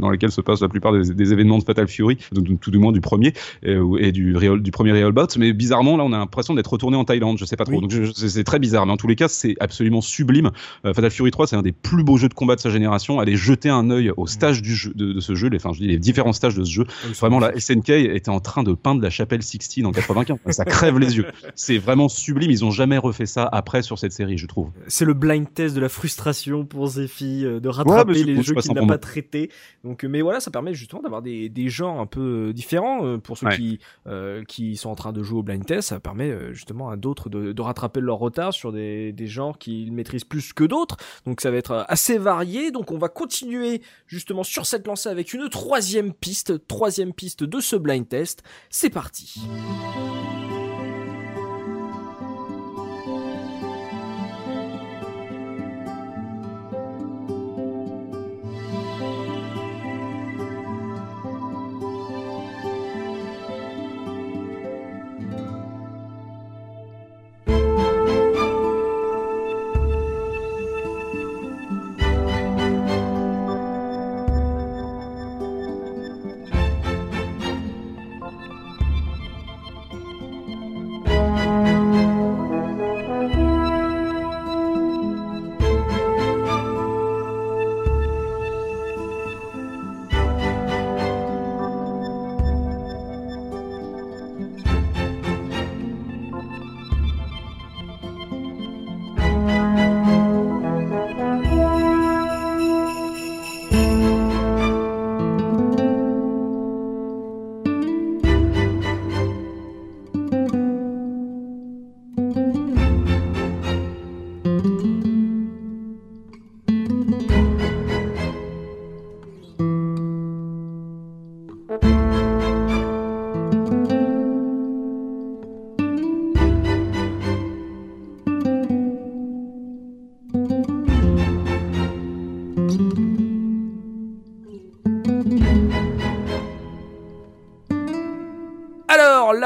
dans 0.00 0.10
laquelle 0.10 0.30
se 0.32 0.40
passent 0.40 0.62
la 0.62 0.68
plupart 0.68 0.92
des, 0.92 1.14
des 1.14 1.32
événements 1.32 1.58
de 1.58 1.64
Fatal 1.64 1.88
Fury, 1.88 2.16
donc, 2.32 2.60
tout 2.60 2.70
du 2.70 2.78
moins 2.78 2.92
du 2.92 3.00
premier 3.00 3.32
et, 3.62 4.12
du 4.12 4.70
premier 4.72 4.92
Real 4.92 5.12
Bout. 5.12 5.36
Mais 5.38 5.52
bizarrement, 5.52 5.96
là, 5.96 6.04
on 6.04 6.12
a 6.12 6.18
l'impression 6.18 6.54
d'être 6.54 6.72
retourné 6.72 6.96
en 6.96 7.04
Thaïlande. 7.04 7.38
Je 7.38 7.44
sais 7.44 7.56
pas 7.56 7.64
trop. 7.66 7.74
Oui. 7.76 7.80
Donc 7.82 7.90
je- 7.90 8.04
je- 8.04 8.26
c'est 8.26 8.44
très 8.44 8.58
bizarre. 8.58 8.86
Mais 8.86 8.92
en 8.92 8.96
tous 8.96 9.06
les 9.08 9.16
cas, 9.16 9.28
c'est 9.28 9.54
absolument 9.60 10.00
sublime. 10.00 10.50
Euh, 10.84 10.94
Fatal 10.94 11.10
Fury 11.10 11.30
3, 11.30 11.46
c'est 11.46 11.56
un 11.56 11.62
des 11.62 11.72
plus 11.72 12.04
beaux 12.04 12.16
jeux 12.16 12.28
de 12.28 12.34
combat 12.34 12.56
de 12.56 12.60
sa 12.60 12.70
génération. 12.70 13.20
Allez 13.20 13.36
jeter 13.36 13.68
un 13.68 13.90
œil 13.90 14.10
au 14.16 14.26
stage 14.26 14.62
du 14.62 14.74
jeu, 14.74 14.92
de, 14.94 15.12
de 15.12 15.20
ce 15.20 15.34
jeu, 15.34 15.48
les, 15.48 15.56
enfin, 15.58 15.72
je 15.72 15.80
dis 15.80 15.86
les 15.88 15.98
différents 15.98 16.32
stages 16.32 16.54
de 16.54 16.64
ce 16.64 16.70
jeu. 16.70 16.86
Vraiment, 17.20 17.38
la 17.38 17.52
SNK 17.58 17.90
était 17.90 18.30
en 18.30 18.40
train 18.40 18.62
de 18.62 18.72
peindre 18.72 19.02
la 19.02 19.10
chapelle 19.10 19.42
Sixtine 19.42 19.86
en 19.86 19.92
95. 19.92 20.38
ça 20.50 20.64
crève 20.64 20.98
les 20.98 21.16
yeux. 21.16 21.26
C'est 21.54 21.78
vraiment 21.78 22.08
sublime. 22.08 22.50
Ils 22.50 22.64
ont 22.64 22.70
jamais 22.70 22.98
refait 22.98 23.26
ça 23.26 23.48
après 23.50 23.82
sur 23.82 23.98
cette 23.98 24.12
série, 24.12 24.38
je 24.38 24.46
trouve. 24.46 24.70
C'est 24.86 25.04
le 25.04 25.14
blind 25.14 25.52
test 25.52 25.74
de 25.74 25.80
la 25.80 25.88
frustration 25.88 26.64
pour 26.64 26.86
Zephy 26.88 27.44
euh, 27.44 27.60
de 27.60 27.68
rattraper 27.68 28.22
les 28.24 28.42
jeux 28.42 28.54
qu'il 28.54 28.72
n'a 28.72 28.86
pas 28.86 28.98
traités. 28.98 29.50
Donc, 29.84 30.04
euh, 30.04 30.08
mais 30.08 30.22
voilà, 30.22 30.40
ça 30.40 30.50
permet 30.50 30.74
justement 30.74 31.02
d'avoir 31.02 31.22
des, 31.22 31.48
des 31.48 31.68
genres 31.68 32.00
un 32.00 32.06
peu 32.06 32.48
euh, 32.48 32.52
différents 32.52 33.04
euh, 33.04 33.18
pour 33.18 33.36
ceux 33.38 33.46
Ouais. 33.46 33.56
qui 33.56 33.78
euh, 34.06 34.42
qui 34.44 34.76
sont 34.76 34.88
en 34.90 34.94
train 34.94 35.12
de 35.12 35.22
jouer 35.22 35.38
au 35.38 35.42
blind 35.42 35.64
test. 35.64 35.88
Ça 35.88 36.00
permet 36.00 36.32
justement 36.52 36.88
à 36.90 36.96
d'autres 36.96 37.28
de, 37.28 37.52
de 37.56 37.62
rattraper 37.62 38.00
leur 38.00 38.18
retard 38.18 38.52
sur 38.52 38.72
des, 38.72 39.12
des 39.12 39.26
genres 39.26 39.58
qu'ils 39.58 39.92
maîtrisent 39.92 40.24
plus 40.24 40.52
que 40.52 40.64
d'autres. 40.64 40.96
Donc 41.24 41.40
ça 41.40 41.50
va 41.50 41.56
être 41.56 41.72
euh, 41.72 41.82
assez 41.88 42.18
varié. 42.18 42.70
Donc 42.70 42.92
on 42.92 42.98
va 42.98 43.08
continuer 43.08 43.82
justement 44.06 44.44
sur 44.44 44.66
cette 44.66 44.86
lancée 44.86 45.08
avec 45.08 45.32
une 45.34 45.48
troisième 45.48 46.12
piste, 46.12 46.66
troisième 46.68 47.12
piste 47.12 47.42
de 47.42 47.60
ce 47.60 47.76
blind 47.76 48.08
test. 48.08 48.42
C'est 48.70 48.90
parti. 48.90 49.40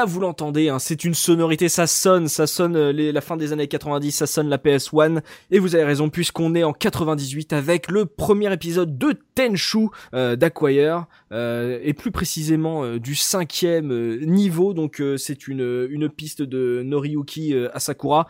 Là, 0.01 0.05
vous 0.07 0.19
l'entendez, 0.19 0.69
hein, 0.69 0.79
c'est 0.79 1.03
une 1.03 1.13
sonorité, 1.13 1.69
ça 1.69 1.85
sonne, 1.85 2.27
ça 2.27 2.47
sonne 2.47 2.75
euh, 2.75 2.91
les, 2.91 3.11
la 3.11 3.21
fin 3.21 3.37
des 3.37 3.53
années 3.53 3.67
90, 3.67 4.11
ça 4.11 4.25
sonne 4.25 4.49
la 4.49 4.57
PS1. 4.57 5.21
Et 5.51 5.59
vous 5.59 5.75
avez 5.75 5.83
raison, 5.83 6.09
puisqu'on 6.09 6.55
est 6.55 6.63
en 6.63 6.73
98 6.73 7.53
avec 7.53 7.91
le 7.91 8.07
premier 8.07 8.51
épisode 8.51 8.97
de 8.97 9.15
Tenchu 9.35 9.89
euh, 10.15 10.35
d'Acquire, 10.35 11.05
euh, 11.31 11.79
et 11.83 11.93
plus 11.93 12.09
précisément 12.09 12.83
euh, 12.83 12.99
du 12.99 13.13
cinquième 13.13 13.91
euh, 13.91 14.25
niveau. 14.25 14.73
Donc 14.73 15.01
c'est 15.17 15.47
une, 15.47 15.87
une 15.89 16.09
piste 16.09 16.41
de 16.41 16.81
Noriyuki 16.83 17.53
Asakura, 17.73 18.27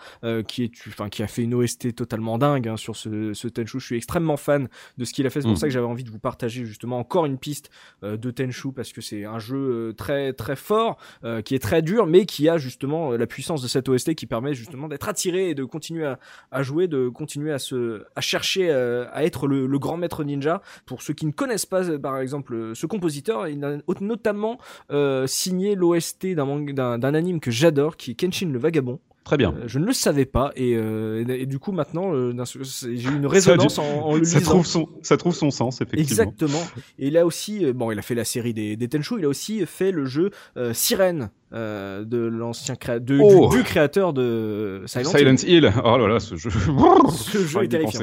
qui 0.48 0.64
est, 0.64 0.72
enfin, 0.88 1.10
qui 1.10 1.24
a 1.24 1.28
fait 1.28 1.44
une 1.44 1.54
OST 1.54 1.96
totalement 1.96 2.38
dingue 2.38 2.68
hein, 2.68 2.78
sur 2.78 2.96
ce, 2.96 3.34
ce 3.34 3.48
Tenchu. 3.48 3.80
Je 3.80 3.86
suis 3.86 3.96
extrêmement 3.96 4.38
fan 4.38 4.68
de 4.98 5.06
ce 5.06 5.14
qu'il 5.14 5.26
a 5.26 5.30
fait. 5.30 5.42
C'est 5.42 5.48
pour 5.48 5.54
Mm. 5.54 5.60
ça 5.62 5.68
que 5.68 5.74
j'avais 5.74 5.86
envie 5.86 6.04
de 6.04 6.10
vous 6.10 6.20
partager 6.20 6.66
justement 6.66 7.00
encore 7.00 7.26
une 7.26 7.38
piste 7.38 7.70
euh, 8.04 8.18
de 8.18 8.32
Tenchu 8.32 8.72
parce 8.74 8.92
que 8.92 9.02
c'est 9.02 9.26
un 9.26 9.40
jeu 9.40 9.58
euh, 9.58 9.94
très 9.94 10.34
très 10.34 10.56
fort, 10.56 10.98
euh, 11.24 11.42
qui 11.42 11.56
est 11.56 11.60
très 11.62 11.82
dur, 11.82 12.06
mais 12.08 12.26
qui 12.26 12.50
a 12.50 12.58
justement 12.58 13.14
euh, 13.14 13.18
la 13.18 13.28
puissance 13.28 13.62
de 13.62 13.68
cette 13.68 13.88
OST 13.88 14.16
qui 14.16 14.26
permet 14.26 14.54
justement 14.54 14.90
d'être 14.90 15.08
attiré 15.08 15.50
et 15.50 15.56
de 15.56 15.64
continuer 15.64 16.14
à, 16.52 16.64
jouer, 16.64 16.88
de 16.88 17.08
continuer 17.08 17.54
à 17.54 18.22
chercher 18.22 18.70
euh, 18.70 19.06
à 19.14 19.24
être 19.24 19.48
le, 19.48 19.80
grand 19.80 19.98
maître 19.98 20.24
ninja. 20.24 20.62
Pour 20.86 21.02
ceux 21.02 21.14
qui 21.14 21.26
ne 21.26 21.32
connaissent 21.32 21.66
pas, 21.66 21.90
euh, 21.90 21.98
par 21.98 22.20
exemple, 22.20 22.74
ce 22.76 22.86
compositeur, 22.86 23.48
il 23.48 23.64
a 23.64 23.78
notamment 24.02 24.58
signé 25.28 25.76
l'OST 25.76 26.34
d'un 26.34 27.14
anime 27.14 27.40
que 27.40 27.52
j'adore, 27.52 27.96
qui 27.96 28.12
est 28.12 28.16
Kenshin 28.16 28.50
le 28.50 28.60
Vagabond. 28.60 29.00
Très 29.24 29.38
bien. 29.38 29.54
Euh, 29.56 29.64
je 29.68 29.78
ne 29.78 29.86
le 29.86 29.94
savais 29.94 30.26
pas 30.26 30.52
et, 30.56 30.74
euh, 30.76 31.24
et, 31.30 31.42
et 31.42 31.46
du 31.46 31.60
coup 31.60 31.72
maintenant 31.72 32.12
euh, 32.14 32.34
j'ai 32.92 33.08
eu 33.10 33.16
une 33.16 33.28
résonance 33.28 33.78
en, 33.78 33.84
en 33.84 34.16
le 34.18 34.24
ça, 34.24 34.40
lisant. 34.40 34.52
trouve 34.52 34.66
son, 34.66 34.90
ça 35.04 35.16
trouve 35.16 35.36
son 35.36 35.52
sens, 35.52 35.80
effectivement. 35.82 36.02
Exactement. 36.24 36.62
Et 36.98 37.08
il 37.08 37.18
a 37.18 37.26
aussi, 37.26 37.72
bon, 37.74 37.92
il 37.92 38.00
a 38.00 38.02
fait 38.02 38.16
la 38.16 38.26
série 38.26 38.54
des, 38.54 38.76
des 38.76 38.88
Tenchu, 38.88 39.16
il 39.20 39.26
a 39.26 39.28
aussi 39.28 39.64
fait 39.68 39.92
le 39.92 40.06
jeu 40.06 40.32
Sirène 40.74 41.30
de 41.52 42.18
l'ancien 42.32 42.76
créa 42.76 43.00
de, 43.00 43.16
du- 43.16 43.22
Oh. 43.22 43.50
du, 43.50 43.62
créateur 43.64 44.14
de 44.14 44.84
Silent, 44.88 45.12
Silent 45.12 45.36
Hill. 45.44 45.66
Hill. 45.66 45.74
Oh 45.84 45.98
là 45.98 46.08
là, 46.08 46.20
ce 46.20 46.36
jeu. 46.36 46.50
Ce 46.50 47.38
jeu 47.46 47.64
est 47.64 47.68
terrifiant. 47.70 48.02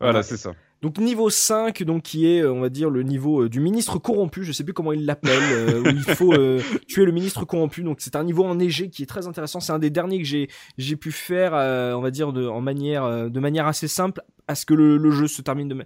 Voilà, 0.00 0.22
c'est 0.22 0.36
ça. 0.36 0.52
Donc 0.84 0.98
niveau 0.98 1.30
5, 1.30 1.82
donc 1.84 2.02
qui 2.02 2.26
est, 2.26 2.42
euh, 2.42 2.52
on 2.52 2.60
va 2.60 2.68
dire, 2.68 2.90
le 2.90 3.02
niveau 3.02 3.44
euh, 3.44 3.48
du 3.48 3.58
ministre 3.58 3.98
corrompu. 3.98 4.44
Je 4.44 4.52
sais 4.52 4.64
plus 4.64 4.74
comment 4.74 4.92
il 4.92 5.06
l'appelle, 5.06 5.40
euh, 5.50 5.80
où 5.82 5.86
il 5.86 6.02
faut 6.14 6.34
euh, 6.34 6.60
tuer 6.88 7.06
le 7.06 7.12
ministre 7.12 7.46
corrompu. 7.46 7.82
Donc 7.82 8.02
c'est 8.02 8.16
un 8.16 8.22
niveau 8.22 8.44
enneigé 8.44 8.90
qui 8.90 9.02
est 9.02 9.06
très 9.06 9.26
intéressant. 9.26 9.60
C'est 9.60 9.72
un 9.72 9.78
des 9.78 9.88
derniers 9.88 10.18
que 10.18 10.26
j'ai 10.26 10.50
j'ai 10.76 10.96
pu 10.96 11.10
faire, 11.10 11.54
euh, 11.54 11.94
on 11.94 12.02
va 12.02 12.10
dire, 12.10 12.34
de, 12.34 12.46
en 12.46 12.60
manière, 12.60 13.04
euh, 13.04 13.30
de 13.30 13.40
manière 13.40 13.66
assez 13.66 13.88
simple, 13.88 14.20
à 14.46 14.54
ce 14.54 14.66
que 14.66 14.74
le, 14.74 14.98
le 14.98 15.10
jeu 15.10 15.26
se 15.26 15.40
termine 15.40 15.68
de. 15.68 15.84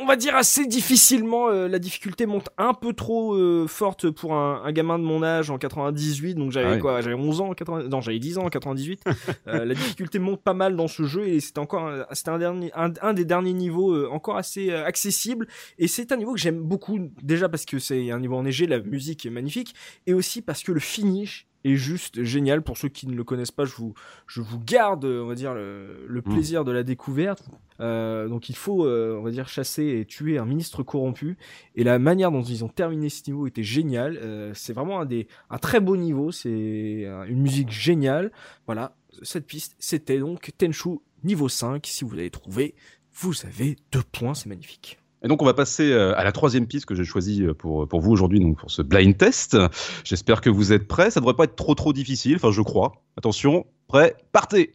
On 0.00 0.06
va 0.06 0.16
dire 0.16 0.36
assez 0.36 0.66
difficilement, 0.66 1.48
euh, 1.48 1.66
la 1.66 1.78
difficulté 1.78 2.26
monte 2.26 2.48
un 2.56 2.72
peu 2.72 2.92
trop 2.92 3.34
euh, 3.34 3.66
forte 3.66 4.08
pour 4.10 4.34
un, 4.34 4.62
un 4.64 4.72
gamin 4.72 4.98
de 4.98 5.02
mon 5.04 5.22
âge 5.22 5.50
en 5.50 5.58
98, 5.58 6.34
donc 6.36 6.52
j'avais 6.52 6.74
Ah 6.74 6.78
quoi, 6.78 7.00
j'avais 7.00 7.16
11 7.16 7.40
ans 7.40 7.48
en 7.48 7.54
80, 7.54 7.88
non 7.88 8.00
j'avais 8.00 8.18
10 8.20 8.38
ans 8.38 8.44
en 8.44 8.48
98. 8.48 9.02
Euh, 9.48 9.64
la 9.64 9.74
difficulté 9.74 10.18
monte 10.20 10.40
pas 10.42 10.54
mal 10.54 10.76
dans 10.76 10.86
ce 10.88 11.02
jeu 11.02 11.26
et 11.26 11.40
c'était 11.40 11.58
encore, 11.58 11.88
un- 11.88 12.06
c'était 12.12 12.30
un 12.30 12.38
dernier, 12.38 12.70
un, 12.76 12.92
un 13.02 13.12
des 13.12 13.24
derniers 13.24 13.52
niveaux 13.52 13.92
euh, 13.92 14.08
encore 14.12 14.36
assez 14.36 14.70
accessible. 14.72 15.48
Et 15.78 15.88
c'est 15.88 16.12
un 16.12 16.16
niveau 16.16 16.32
que 16.34 16.38
j'aime 16.40 16.60
beaucoup 16.62 16.98
déjà 17.22 17.48
parce 17.48 17.64
que 17.64 17.78
c'est 17.80 18.10
un 18.12 18.20
niveau 18.20 18.36
enneigé, 18.36 18.66
la 18.66 18.78
musique 18.78 19.26
est 19.26 19.30
magnifique 19.30 19.74
et 20.06 20.14
aussi 20.14 20.42
parce 20.42 20.62
que 20.62 20.70
le 20.70 20.80
finish 20.80 21.47
est 21.64 21.76
juste 21.76 22.22
génial. 22.22 22.62
Pour 22.62 22.76
ceux 22.78 22.88
qui 22.88 23.06
ne 23.06 23.14
le 23.14 23.24
connaissent 23.24 23.50
pas, 23.50 23.64
je 23.64 23.74
vous, 23.74 23.94
je 24.26 24.40
vous 24.40 24.58
garde, 24.60 25.04
on 25.04 25.26
va 25.26 25.34
dire, 25.34 25.54
le, 25.54 26.06
le 26.06 26.20
Mm. 26.20 26.22
plaisir 26.32 26.64
de 26.64 26.72
la 26.72 26.82
découverte. 26.82 27.44
Euh, 27.80 28.28
donc 28.28 28.48
il 28.48 28.56
faut, 28.56 28.84
euh, 28.86 29.16
on 29.18 29.22
va 29.22 29.30
dire, 29.30 29.48
chasser 29.48 29.98
et 30.00 30.04
tuer 30.04 30.38
un 30.38 30.44
ministre 30.44 30.82
corrompu. 30.82 31.36
Et 31.74 31.84
la 31.84 31.98
manière 31.98 32.30
dont 32.32 32.42
ils 32.42 32.64
ont 32.64 32.68
terminé 32.68 33.08
ce 33.08 33.22
niveau 33.28 33.46
était 33.46 33.62
géniale. 33.62 34.18
Euh, 34.22 34.52
c'est 34.54 34.72
vraiment 34.72 35.00
un 35.00 35.06
des, 35.06 35.28
un 35.50 35.58
très 35.58 35.80
beau 35.80 35.96
niveau. 35.96 36.30
C'est 36.32 36.48
une 37.28 37.40
musique 37.40 37.70
géniale. 37.70 38.32
Voilà, 38.66 38.96
cette 39.22 39.46
piste, 39.46 39.74
c'était 39.78 40.18
donc 40.18 40.50
Tenchu 40.58 40.98
niveau 41.24 41.48
5. 41.48 41.84
Si 41.86 42.04
vous 42.04 42.14
l'avez 42.14 42.30
trouvé, 42.30 42.74
vous 43.14 43.34
avez 43.44 43.76
deux 43.92 44.02
points, 44.12 44.34
c'est 44.34 44.48
magnifique. 44.48 44.98
Et 45.22 45.28
donc 45.28 45.42
on 45.42 45.44
va 45.44 45.54
passer 45.54 45.90
euh, 45.90 46.16
à 46.16 46.24
la 46.24 46.32
troisième 46.32 46.66
piste 46.66 46.86
que 46.86 46.94
j'ai 46.94 47.04
choisie 47.04 47.42
euh, 47.42 47.54
pour, 47.54 47.88
pour 47.88 48.00
vous 48.00 48.12
aujourd'hui, 48.12 48.40
donc 48.40 48.58
pour 48.58 48.70
ce 48.70 48.82
blind 48.82 49.16
test. 49.16 49.56
J'espère 50.04 50.40
que 50.40 50.50
vous 50.50 50.72
êtes 50.72 50.86
prêts. 50.86 51.10
Ça 51.10 51.20
devrait 51.20 51.34
pas 51.34 51.44
être 51.44 51.56
trop 51.56 51.74
trop 51.74 51.92
difficile, 51.92 52.36
enfin 52.36 52.52
je 52.52 52.62
crois. 52.62 52.92
Attention, 53.16 53.66
prêt, 53.88 54.16
partez 54.32 54.72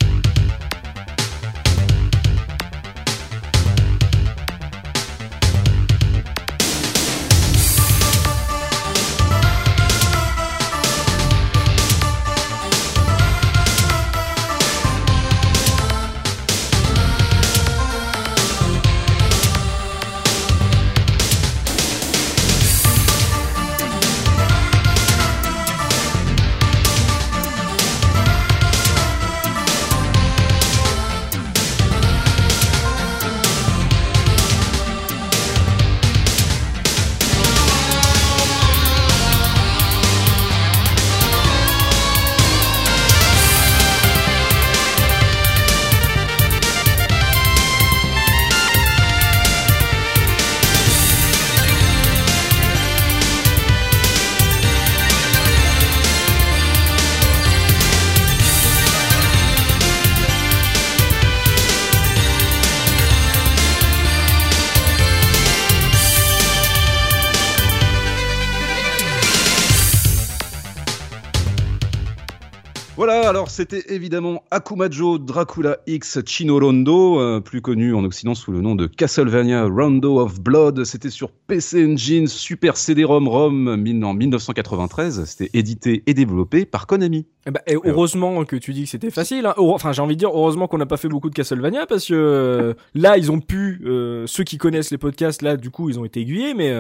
c'était 73.74 73.94
évidemment 73.96 74.44
Akumajo 74.52 75.18
Dracula 75.18 75.78
X 75.88 76.20
Chino 76.26 76.60
Rondo, 76.60 77.20
euh, 77.20 77.40
plus 77.40 77.62
connu 77.62 77.94
en 77.96 78.04
Occident 78.04 78.36
sous 78.36 78.52
le 78.52 78.62
nom 78.62 78.76
de 78.76 78.86
Castlevania 78.88 79.66
Rondo 79.66 80.20
of 80.20 80.40
Blood. 80.42 80.84
C'était 80.84 81.10
sur 81.10 81.32
PC 81.32 81.86
Engine, 81.86 82.28
Super 82.28 82.78
CD-ROM 82.78 83.28
ROM 83.28 83.68
en 83.70 84.14
1993. 84.14 85.26
C'était 85.26 85.50
édité 85.58 86.04
et 86.06 86.14
développé 86.14 86.66
par 86.66 86.86
Konami. 86.88 87.26
Eh 87.46 87.52
ben, 87.52 87.60
et 87.68 87.76
heureusement 87.84 88.46
que 88.46 88.56
tu 88.56 88.72
dis 88.74 88.84
que 88.84 88.90
c'était 88.90 89.12
facile. 89.12 89.46
hein. 89.46 89.54
Enfin, 89.58 89.92
j'ai 89.92 90.02
envie 90.02 90.16
de 90.16 90.20
dire 90.20 90.30
heureusement 90.30 90.68
qu'on 90.68 90.78
n'a 90.78 90.86
pas 90.86 90.96
fait 90.98 91.10
beaucoup 91.10 91.30
de 91.30 91.36
Castlevania 91.36 91.86
parce 91.86 92.08
que 92.08 92.14
euh, 92.14 92.74
là, 92.94 93.18
ils 93.18 93.32
ont 93.32 93.40
pu. 93.40 93.82
euh, 93.86 94.26
ceux 94.28 94.44
qui 94.44 94.58
connaissent 94.58 94.92
les 94.92 94.98
podcasts, 94.98 95.42
là, 95.42 95.58
du 95.58 95.70
coup, 95.70 95.90
ils 95.90 96.00
ont 96.00 96.06
été 96.06 96.22
aiguillés, 96.22 96.54
mais 96.54 96.74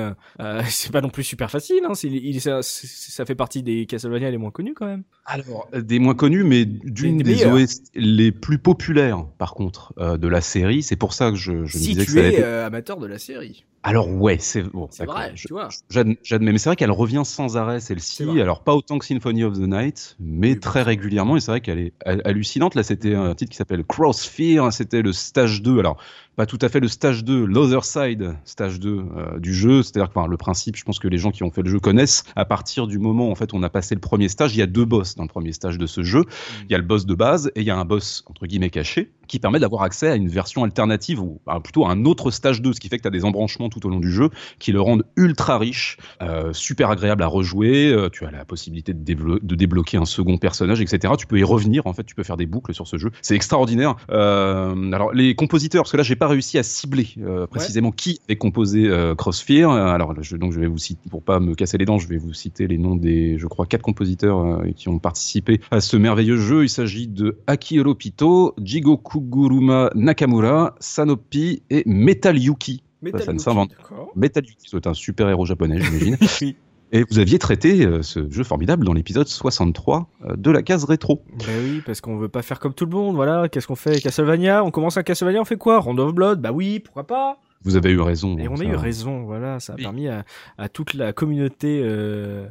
c'est 0.69 0.91
pas 0.91 1.01
non 1.01 1.09
plus 1.09 1.23
super 1.23 1.49
facile. 1.51 1.81
Hein. 1.85 1.93
Il- 2.03 2.39
ça, 2.39 2.59
ça 2.61 3.25
fait 3.25 3.35
partie 3.35 3.63
des 3.63 3.85
Castlevania 3.85 4.29
les 4.31 4.37
moins 4.37 4.51
connus 4.51 4.73
quand 4.73 4.85
même. 4.85 5.03
Alors, 5.25 5.67
des 5.73 5.99
moins 5.99 6.15
connus, 6.15 6.43
mais 6.43 6.65
d'une 6.83 7.17
Des 7.17 7.23
des, 7.23 7.35
meilleurs. 7.35 7.53
OST 7.53 7.91
les 7.95 8.31
plus 8.31 8.57
populaires, 8.57 9.25
par 9.37 9.53
contre, 9.53 9.93
euh, 9.97 10.17
de 10.17 10.27
la 10.27 10.41
série. 10.41 10.83
C'est 10.83 10.95
pour 10.95 11.13
ça 11.13 11.29
que 11.29 11.35
je, 11.35 11.65
je 11.65 11.77
me 11.77 11.83
si 11.83 11.93
disais 11.93 12.05
que 12.05 12.11
ça 12.11 12.19
es 12.19 12.43
euh, 12.43 12.65
amateur 12.65 12.97
de 12.97 13.07
la 13.07 13.19
série, 13.19 13.65
Alors 13.85 14.09
ouais, 14.09 14.37
c'est 14.39 14.63
bon. 14.63 14.87
c'est 14.91 15.05
vrai, 15.05 15.33
Je- 15.35 15.47
tu 15.47 15.53
vois. 15.53 15.67
J'ad- 15.89 16.15
J'admets, 16.23 16.53
mais 16.53 16.57
c'est 16.57 16.69
vrai 16.69 16.75
qu'elle 16.77 16.91
revient 16.91 17.23
sans 17.25 17.57
arrêt 17.57 17.79
celle-ci. 17.81 18.23
Alors 18.39 18.63
pas 18.63 18.73
autant 18.75 18.97
que 18.97 19.05
Symphony 19.05 19.43
of 19.43 19.55
the 19.55 19.67
Night, 19.67 20.15
mais 20.19 20.53
Oui, 20.53 20.59
très 20.59 20.81
régulièrement. 20.83 21.35
Et 21.35 21.41
c'est 21.41 21.51
vrai 21.51 21.61
qu'elle 21.61 21.79
est 21.79 21.93
ha- 22.05 22.15
hallucinante. 22.25 22.75
Là, 22.75 22.83
c'était 22.83 23.13
un 23.15 23.35
titre 23.35 23.51
qui 23.51 23.57
s'appelle 23.57 23.83
Crossfire. 23.83 24.71
C'était 24.71 25.01
le 25.01 25.11
stage 25.11 25.61
2. 25.61 25.79
Alors 25.79 25.97
pas 26.35 26.45
tout 26.47 26.57
à 26.61 26.69
fait 26.69 26.79
le 26.79 26.87
stage 26.87 27.23
2, 27.23 27.45
l'other 27.45 27.85
side, 27.85 28.33
stage 28.43 28.79
2 28.79 29.05
euh, 29.17 29.37
du 29.39 29.53
jeu. 29.53 29.83
C'est-à-dire 29.83 30.11
que 30.11 30.17
enfin, 30.17 30.27
le 30.27 30.37
principe, 30.37 30.75
je 30.77 30.83
pense 30.83 30.97
que 30.97 31.07
les 31.07 31.17
gens 31.19 31.29
qui 31.31 31.43
ont 31.43 31.51
fait 31.51 31.61
le 31.61 31.69
jeu 31.69 31.79
connaissent. 31.79 32.23
À 32.35 32.45
partir 32.45 32.87
du 32.87 32.97
moment 32.99 33.27
où 33.27 33.31
en 33.31 33.35
fait 33.35 33.53
on 33.53 33.61
a 33.63 33.69
passé 33.69 33.93
le 33.95 34.01
premier 34.01 34.29
stage, 34.29 34.55
il 34.55 34.59
y 34.59 34.63
a 34.63 34.65
deux 34.67 34.85
boss 34.85 35.15
dans 35.15 35.23
le 35.23 35.29
premier 35.29 35.51
stage 35.51 35.77
de 35.77 35.85
ce 35.85 36.01
jeu. 36.03 36.23
Il 36.67 36.71
y 36.71 36.75
a 36.75 36.77
le 36.79 36.83
boss 36.85 37.05
de 37.05 37.13
base 37.15 37.51
et 37.55 37.61
il 37.61 37.67
y 37.67 37.69
a 37.69 37.77
un 37.77 37.85
boss 37.85 38.23
entre 38.27 38.47
guillemets 38.47 38.69
caché 38.71 39.11
qui 39.33 39.39
permet 39.39 39.57
d'avoir 39.57 39.81
accès 39.81 40.09
à 40.09 40.15
une 40.15 40.27
version 40.27 40.63
alternative 40.63 41.19
ou 41.19 41.41
bah, 41.47 41.59
plutôt 41.59 41.87
à 41.87 41.91
un 41.91 42.05
autre 42.05 42.29
stage 42.29 42.61
2, 42.61 42.73
ce 42.73 42.79
qui 42.79 42.87
fait 42.87 42.97
que 42.97 43.01
tu 43.01 43.07
as 43.07 43.11
des 43.11 43.25
embranchements 43.25 43.67
tout 43.67 43.83
au 43.87 43.89
long 43.89 43.99
du 43.99 44.11
jeu 44.11 44.29
qui 44.59 44.71
le 44.71 44.79
rendent 44.79 45.05
ultra 45.15 45.57
riche, 45.57 45.97
euh, 46.21 46.53
super 46.53 46.91
agréable 46.91 47.23
à 47.23 47.27
rejouer. 47.27 47.91
Euh, 47.91 48.09
tu 48.11 48.25
as 48.25 48.31
la 48.31 48.45
possibilité 48.45 48.93
de, 48.93 49.39
de, 49.41 49.55
débloquer 49.55 49.97
un 49.97 50.05
second 50.05 50.37
personnage, 50.37 50.81
etc. 50.81 51.15
Tu 51.17 51.25
peux 51.25 51.39
y 51.39 51.43
revenir, 51.43 51.87
en 51.87 51.93
fait, 51.93 52.03
tu 52.03 52.13
peux 52.13 52.21
faire 52.21 52.37
des 52.37 52.45
boucles 52.45 52.75
sur 52.75 52.87
ce 52.87 52.97
jeu. 52.97 53.09
C'est 53.23 53.35
extraordinaire. 53.35 53.95
Euh, 54.11 54.91
alors, 54.91 55.11
les 55.13 55.33
compositeurs, 55.33 55.81
parce 55.81 55.91
que 55.91 55.97
là, 55.97 56.03
j'ai 56.03 56.15
pas 56.15 56.27
réussi 56.27 56.59
à 56.59 56.63
cibler 56.63 57.07
précisément 57.49 57.91
qui 57.91 58.19
est 58.29 58.35
composé 58.35 58.87
Crossfire. 59.17 59.71
Alors, 59.71 60.13
je, 60.21 60.37
donc, 60.37 60.51
je 60.51 60.59
vais 60.59 60.67
vous 60.67 60.77
citer, 60.77 61.09
pour 61.09 61.23
pas 61.23 61.39
me 61.39 61.55
casser 61.55 61.79
les 61.79 61.85
dents, 61.85 61.97
je 61.97 62.07
vais 62.07 62.17
vous 62.17 62.33
citer 62.33 62.67
les 62.67 62.77
noms 62.77 62.95
des, 62.95 63.39
je 63.39 63.47
crois, 63.47 63.65
quatre 63.65 63.81
compositeurs 63.81 64.61
qui 64.75 64.89
ont 64.89 64.99
participé 64.99 65.59
à 65.71 65.81
ce 65.81 65.97
merveilleux 65.97 66.37
jeu. 66.37 66.65
Il 66.65 66.69
s'agit 66.69 67.07
de 67.07 67.39
Akihiro 67.47 67.95
Pito, 67.95 68.53
Jigo 68.61 68.97
Kuguruma 69.23 69.89
Nakamura, 69.95 70.75
Sanopi 70.79 71.63
et 71.69 71.83
Metal 71.85 72.37
Yuki. 72.37 72.83
Metal 73.01 73.23
ça, 73.23 73.33
ne 73.33 73.39
s'invente. 73.39 73.71
Metal 74.15 74.43
Yuki, 74.45 74.67
c'est 74.69 74.87
un 74.87 74.93
super 74.93 75.29
héros 75.29 75.45
japonais, 75.45 75.79
j'imagine. 75.79 76.17
Et 76.95 77.03
vous 77.09 77.17
aviez 77.17 77.39
traité 77.39 77.87
euh, 77.87 78.03
ce 78.03 78.29
jeu 78.29 78.43
formidable 78.43 78.85
dans 78.85 78.93
l'épisode 78.93 79.27
63 79.27 80.07
euh, 80.25 80.35
de 80.35 80.51
la 80.51 80.61
case 80.61 80.83
rétro. 80.83 81.23
Ben 81.39 81.47
oui, 81.63 81.81
parce 81.83 82.01
qu'on 82.01 82.17
veut 82.17 82.29
pas 82.29 82.43
faire 82.43 82.59
comme 82.59 82.75
tout 82.75 82.85
le 82.85 82.91
monde, 82.91 83.15
voilà. 83.15 83.49
Qu'est-ce 83.49 83.65
qu'on 83.65 83.75
fait 83.75 83.99
Castlevania? 83.99 84.63
On 84.63 84.69
commence 84.69 84.95
un 84.95 85.01
Castlevania, 85.01 85.41
on 85.41 85.45
fait 85.45 85.57
quoi? 85.57 85.79
Round 85.79 85.99
of 85.99 86.13
Blood? 86.13 86.39
Bah 86.39 86.51
oui, 86.51 86.79
pourquoi 86.79 87.07
pas? 87.07 87.39
Vous 87.63 87.75
avez 87.75 87.91
eu 87.91 87.99
raison. 88.01 88.37
Et 88.37 88.47
on 88.47 88.55
a 88.55 88.63
eu 88.63 88.75
raison, 88.75 89.23
voilà, 89.23 89.59
ça 89.59 89.73
a 89.73 89.75
permis 89.75 90.07
à, 90.07 90.25
à, 90.57 90.69
toute 90.69 90.93
la 90.93 91.13
communauté 91.13 91.81
euh, 91.83 92.47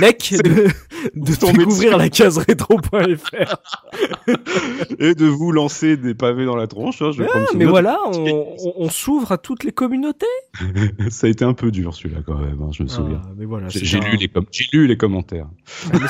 mec 0.00 0.34
de, 0.44 0.68
de 1.14 1.52
découvrir 1.52 1.96
la 1.96 2.08
case 2.08 2.38
rétro.fr 2.38 3.56
et 4.98 5.14
de 5.14 5.26
vous 5.26 5.52
lancer 5.52 5.96
des 5.96 6.14
pavés 6.14 6.44
dans 6.44 6.56
la 6.56 6.66
tronche. 6.66 7.00
Hein, 7.02 7.12
je 7.12 7.22
ouais, 7.22 7.28
mais 7.54 7.64
voilà, 7.64 7.98
on, 8.06 8.54
on, 8.76 8.88
s'ouvre 8.88 9.32
à 9.32 9.38
toutes 9.38 9.64
les 9.64 9.72
communautés. 9.72 10.26
ça 11.10 11.26
a 11.26 11.30
été 11.30 11.44
un 11.44 11.54
peu 11.54 11.70
dur 11.70 11.94
celui-là 11.94 12.22
quand 12.26 12.38
même, 12.38 12.60
hein, 12.62 12.70
je 12.72 12.82
me 12.82 12.88
souviens. 12.88 13.22
Ah, 13.24 13.30
mais 13.36 13.44
voilà, 13.44 13.68
j'ai 13.68 14.00
lu, 14.00 14.16
les 14.16 14.30
lu 14.72 14.86
les 14.86 14.96
commentaires. 14.96 15.48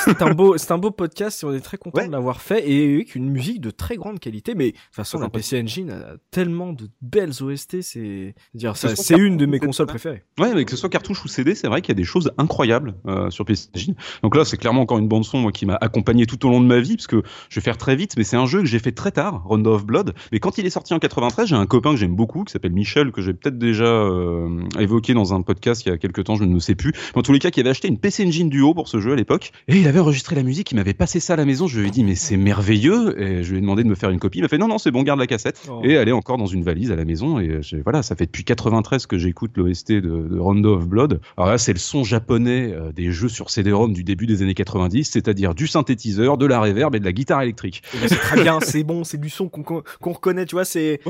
c'est 0.04 0.22
un 0.22 0.32
beau, 0.32 0.56
c'est 0.56 0.72
un 0.72 0.78
beau 0.78 0.90
podcast 0.90 1.42
et 1.42 1.46
on 1.46 1.52
est 1.52 1.60
très 1.60 1.76
content 1.76 2.06
de 2.06 2.12
l'avoir 2.12 2.40
fait 2.40 2.68
et 2.68 2.94
avec 2.94 3.14
une 3.14 3.30
musique 3.30 3.60
de 3.60 3.70
très 3.70 3.96
grande 3.96 4.18
qualité. 4.18 4.54
Mais 4.54 4.66
de 4.66 4.72
toute 4.72 4.80
façon, 4.92 5.18
la 5.18 5.28
PC 5.28 5.60
Engine 5.60 5.90
a 5.90 6.16
tellement 6.30 6.72
de 6.72 6.88
belles 7.02 7.42
OST, 7.42 7.82
c'est 7.82 8.34
dire 8.54 8.76
c'est 8.76 9.16
une 9.16 9.36
de 9.36 9.46
mes 9.46 9.58
consoles 9.58 9.86
préférées. 9.86 10.22
Ouais, 10.38 10.54
mais 10.54 10.64
que 10.64 10.70
ce 10.70 10.76
soit 10.76 10.88
cartouche 10.88 11.24
ou 11.24 11.28
CD, 11.28 11.54
c'est 11.54 11.68
vrai 11.68 11.80
qu'il 11.82 11.90
y 11.90 11.96
a 11.96 12.00
des 12.00 12.04
choses 12.04 12.30
incroyables 12.38 12.94
euh, 13.06 13.30
sur 13.30 13.44
PC 13.44 13.68
Engine. 13.74 13.94
Donc 14.22 14.36
là, 14.36 14.44
c'est 14.44 14.56
clairement 14.56 14.82
encore 14.82 14.98
une 14.98 15.08
bande 15.08 15.24
son 15.24 15.38
moi, 15.38 15.52
qui 15.52 15.66
m'a 15.66 15.76
accompagné 15.80 16.26
tout 16.26 16.44
au 16.46 16.50
long 16.50 16.60
de 16.60 16.66
ma 16.66 16.80
vie, 16.80 16.96
parce 16.96 17.06
que 17.06 17.22
je 17.48 17.60
vais 17.60 17.64
faire 17.64 17.76
très 17.76 17.96
vite, 17.96 18.14
mais 18.16 18.24
c'est 18.24 18.36
un 18.36 18.46
jeu 18.46 18.60
que 18.60 18.66
j'ai 18.66 18.78
fait 18.78 18.92
très 18.92 19.10
tard, 19.10 19.42
Rondo 19.44 19.74
of 19.74 19.84
Blood. 19.84 20.14
Mais 20.32 20.40
quand 20.40 20.58
il 20.58 20.66
est 20.66 20.70
sorti 20.70 20.94
en 20.94 20.98
93, 20.98 21.48
j'ai 21.48 21.56
un 21.56 21.66
copain 21.66 21.92
que 21.92 21.96
j'aime 21.96 22.16
beaucoup, 22.16 22.44
qui 22.44 22.52
s'appelle 22.52 22.72
Michel, 22.72 23.12
que 23.12 23.20
j'ai 23.20 23.34
peut-être 23.34 23.58
déjà 23.58 23.84
euh, 23.84 24.60
évoqué 24.78 25.14
dans 25.14 25.34
un 25.34 25.42
podcast 25.42 25.84
il 25.86 25.90
y 25.90 25.92
a 25.92 25.98
quelques 25.98 26.24
temps, 26.24 26.36
je 26.36 26.44
ne 26.44 26.58
sais 26.58 26.74
plus. 26.74 26.92
Mais 27.14 27.20
en 27.20 27.22
tous 27.22 27.32
les 27.32 27.38
cas, 27.38 27.50
qui 27.50 27.60
avait 27.60 27.70
acheté 27.70 27.88
une 27.88 27.98
PC 27.98 28.26
Engine 28.26 28.48
Duo 28.48 28.74
pour 28.74 28.88
ce 28.88 29.00
jeu 29.00 29.12
à 29.12 29.16
l'époque, 29.16 29.52
et 29.68 29.78
il 29.78 29.86
avait 29.88 30.00
enregistré 30.00 30.36
la 30.36 30.42
musique, 30.42 30.70
il 30.70 30.76
m'avait 30.76 30.94
passé 30.94 31.20
ça 31.20 31.34
à 31.34 31.36
la 31.36 31.44
maison. 31.44 31.66
Je 31.66 31.80
lui 31.80 31.88
ai 31.88 31.90
dit 31.90 32.04
mais 32.04 32.14
c'est 32.14 32.36
merveilleux, 32.36 33.20
et 33.20 33.42
je 33.42 33.50
lui 33.50 33.58
ai 33.58 33.60
demandé 33.60 33.82
de 33.84 33.88
me 33.88 33.94
faire 33.94 34.10
une 34.10 34.18
copie. 34.18 34.38
Il 34.38 34.42
m'a 34.42 34.48
fait 34.48 34.58
non 34.58 34.68
non 34.68 34.78
c'est 34.78 34.90
bon, 34.90 35.02
garde 35.02 35.20
la 35.20 35.26
cassette, 35.26 35.60
oh. 35.70 35.80
et 35.84 35.92
elle 35.92 36.08
est 36.08 36.12
encore 36.12 36.38
dans 36.38 36.46
une 36.46 36.62
valise 36.62 36.90
à 36.90 36.96
la 36.96 37.04
maison. 37.04 37.38
Et 37.40 37.60
voilà, 37.82 38.02
ça 38.02 38.16
fait 38.16 38.26
depuis 38.36 38.44
93 38.44 39.06
que 39.06 39.16
j'écoute 39.16 39.52
l'OST 39.56 39.92
de, 39.92 40.00
de, 40.00 40.38
Rondo 40.38 40.74
of 40.74 40.86
Blood. 40.86 41.20
Alors 41.38 41.48
là, 41.48 41.56
c'est 41.56 41.72
le 41.72 41.78
son 41.78 42.04
japonais 42.04 42.70
euh, 42.70 42.92
des 42.92 43.10
jeux 43.10 43.30
sur 43.30 43.48
CD-ROM 43.48 43.94
du 43.94 44.04
début 44.04 44.26
des 44.26 44.42
années 44.42 44.52
90, 44.52 45.04
c'est-à-dire 45.04 45.54
du 45.54 45.66
synthétiseur, 45.66 46.36
de 46.36 46.44
la 46.44 46.60
reverb 46.60 46.94
et 46.94 47.00
de 47.00 47.04
la 47.04 47.12
guitare 47.12 47.40
électrique. 47.40 47.82
Eh 47.94 47.98
ben, 47.98 48.08
c'est 48.08 48.16
très 48.16 48.42
bien, 48.42 48.58
c'est 48.60 48.84
bon, 48.84 49.04
c'est 49.04 49.18
du 49.18 49.30
son 49.30 49.48
qu'on 49.48 50.12
reconnaît, 50.12 50.44
tu 50.44 50.54
vois, 50.54 50.66
c'est 50.66 51.00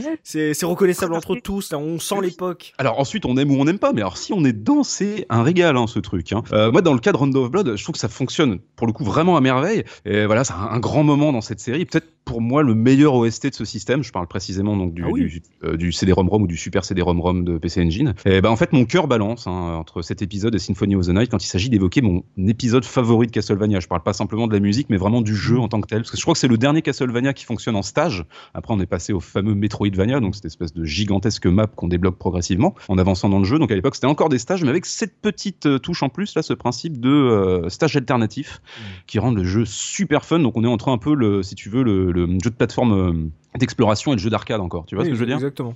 reconnaissable 0.62 1.14
entre 1.14 1.34
tous, 1.34 1.72
on 1.72 1.98
sent 1.98 2.16
l'époque. 2.22 2.74
Alors 2.78 3.00
ensuite, 3.00 3.26
on 3.26 3.36
aime 3.36 3.50
ou 3.50 3.60
on 3.60 3.64
n'aime 3.64 3.80
pas, 3.80 3.92
mais 3.92 4.02
alors 4.02 4.18
si 4.18 4.32
on 4.32 4.44
est 4.44 4.52
dedans, 4.52 4.84
c'est 4.84 5.26
un 5.28 5.42
régal, 5.42 5.76
hein, 5.76 5.86
ce 5.88 5.98
truc. 5.98 6.32
Hein. 6.32 6.44
Euh, 6.52 6.70
moi, 6.70 6.80
dans 6.80 6.94
le 6.94 7.00
cas 7.00 7.10
de 7.10 7.16
Rondo 7.16 7.44
of 7.44 7.50
Blood, 7.50 7.76
je 7.76 7.82
trouve 7.82 7.94
que 7.94 7.98
ça 7.98 8.08
fonctionne 8.08 8.60
pour 8.76 8.86
le 8.86 8.92
coup 8.92 9.04
vraiment 9.04 9.36
à 9.36 9.40
merveille. 9.40 9.82
Et 10.04 10.26
voilà, 10.26 10.44
c'est 10.44 10.54
un, 10.54 10.78
grand 10.78 11.02
moment 11.02 11.32
dans 11.32 11.40
cette 11.40 11.58
série. 11.58 11.84
Peut-être 11.86 12.06
pour 12.26 12.40
moi 12.40 12.62
le 12.62 12.74
meilleur 12.74 13.14
OST 13.14 13.46
de 13.46 13.54
ce 13.54 13.64
système. 13.64 14.02
Je 14.02 14.12
parle 14.12 14.26
précisément 14.26 14.76
donc 14.76 14.92
du, 14.92 15.04
ah 15.04 15.12
du, 15.12 15.42
euh, 15.64 15.76
du 15.76 15.92
CD-ROM-ROM 15.92 16.42
ou 16.42 16.46
du 16.46 16.56
Super 16.56 16.84
CD-ROM-ROM 17.16 17.44
de 17.44 17.58
PC 17.58 17.82
Engine. 17.82 18.14
Et 18.24 18.40
ben 18.40 18.50
en 18.50 18.56
fait 18.56 18.72
mon 18.72 18.84
cœur 18.84 19.08
balance 19.08 19.46
hein, 19.46 19.76
entre 19.78 20.02
cet 20.02 20.22
épisode 20.22 20.54
et 20.54 20.58
Symphony 20.58 20.96
of 20.96 21.06
the 21.06 21.10
Night 21.10 21.30
quand 21.30 21.42
il 21.42 21.48
s'agit 21.48 21.70
d'évoquer 21.70 22.02
mon 22.02 22.24
épisode 22.38 22.84
favori 22.84 23.26
de 23.26 23.32
Castlevania. 23.32 23.80
Je 23.80 23.88
parle 23.88 24.02
pas 24.02 24.12
simplement 24.12 24.46
de 24.46 24.52
la 24.52 24.60
musique, 24.60 24.88
mais 24.90 24.96
vraiment 24.96 25.20
du 25.20 25.34
jeu 25.34 25.58
en 25.58 25.68
tant 25.68 25.80
que 25.80 25.86
tel. 25.86 26.00
Parce 26.00 26.10
que 26.10 26.16
je 26.16 26.22
crois 26.22 26.34
que 26.34 26.38
c'est 26.38 26.48
le 26.48 26.58
dernier 26.58 26.82
Castlevania 26.82 27.32
qui 27.32 27.44
fonctionne 27.44 27.76
en 27.76 27.82
stage. 27.82 28.24
Après 28.54 28.74
on 28.74 28.80
est 28.80 28.86
passé 28.86 29.12
au 29.12 29.20
fameux 29.20 29.54
Metroidvania, 29.54 30.20
donc 30.20 30.34
cette 30.34 30.44
espèce 30.44 30.72
de 30.72 30.84
gigantesque 30.84 31.46
map 31.46 31.66
qu'on 31.66 31.88
débloque 31.88 32.18
progressivement 32.18 32.74
en 32.88 32.98
avançant 32.98 33.28
dans 33.28 33.38
le 33.38 33.44
jeu. 33.44 33.58
Donc 33.58 33.70
à 33.70 33.74
l'époque 33.74 33.94
c'était 33.94 34.06
encore 34.06 34.28
des 34.28 34.38
stages, 34.38 34.62
mais 34.62 34.70
avec 34.70 34.86
cette 34.86 35.20
petite 35.20 35.66
euh, 35.66 35.78
touche 35.78 36.02
en 36.02 36.08
plus 36.08 36.34
là, 36.34 36.42
ce 36.42 36.52
principe 36.52 37.00
de 37.00 37.10
euh, 37.10 37.68
stage 37.68 37.96
alternatif 37.96 38.60
mmh. 38.60 38.82
qui 39.06 39.18
rend 39.18 39.32
le 39.32 39.44
jeu 39.44 39.64
super 39.64 40.24
fun. 40.24 40.40
Donc 40.40 40.56
on 40.56 40.64
est 40.64 40.68
entre 40.68 40.88
un 40.88 40.98
peu 40.98 41.14
le, 41.14 41.42
si 41.42 41.54
tu 41.54 41.68
veux, 41.68 41.82
le, 41.82 42.12
le 42.12 42.26
jeu 42.26 42.50
de 42.50 42.56
plateforme 42.56 42.92
euh, 42.92 43.12
d'exploration 43.58 44.12
et 44.12 44.16
de 44.16 44.20
jeu 44.20 44.30
d'arcade 44.30 44.60
encore. 44.60 44.86
Tu 44.86 44.94
vois 44.94 45.04
ce 45.04 45.10
que 45.10 45.14
je 45.14 45.20
veux 45.20 45.26
dire? 45.26 45.36
Exactement. 45.36 45.74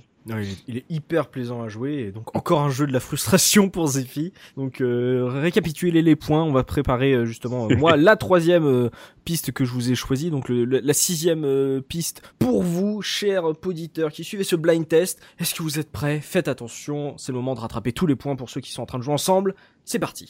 il, 0.67 0.77
est, 0.77 0.85
hyper 0.89 1.27
plaisant 1.27 1.61
à 1.61 1.67
jouer 1.67 1.99
et 1.99 2.11
donc 2.11 2.35
encore 2.35 2.61
un 2.61 2.69
jeu 2.69 2.87
de 2.87 2.93
la 2.93 2.99
frustration 2.99 3.69
pour 3.69 3.87
Zephy. 3.87 4.33
Donc 4.57 4.81
euh, 4.81 5.25
récapituler 5.27 6.01
les 6.01 6.15
points, 6.15 6.43
on 6.43 6.51
va 6.51 6.63
préparer 6.63 7.13
euh, 7.13 7.25
justement 7.25 7.67
moi 7.69 7.95
la 7.97 8.15
troisième 8.15 8.89
piste 9.25 9.51
que 9.51 9.65
je 9.65 9.71
vous 9.71 9.91
ai 9.91 9.95
choisie, 9.95 10.31
donc 10.31 10.45
la 10.49 10.93
sixième 10.93 11.81
piste 11.87 12.21
pour 12.39 12.63
vous, 12.63 13.01
chers 13.01 13.43
auditeurs 13.65 14.11
qui 14.11 14.23
suivez 14.23 14.43
ce 14.43 14.55
blind 14.55 14.87
test. 14.87 15.19
Est-ce 15.39 15.55
que 15.55 15.63
vous 15.63 15.79
êtes 15.79 15.91
prêts? 15.91 16.19
Faites 16.21 16.47
attention, 16.47 17.15
c'est 17.17 17.31
le 17.31 17.37
moment 17.37 17.55
de 17.55 17.59
rattraper 17.59 17.93
tous 17.93 18.07
les 18.07 18.15
points 18.15 18.35
pour 18.35 18.49
ceux 18.49 18.61
qui 18.61 18.71
sont 18.71 18.81
en 18.81 18.87
train 18.87 18.97
de 18.97 19.03
jouer 19.03 19.13
ensemble. 19.13 19.55
C'est 19.85 19.99
parti. 19.99 20.27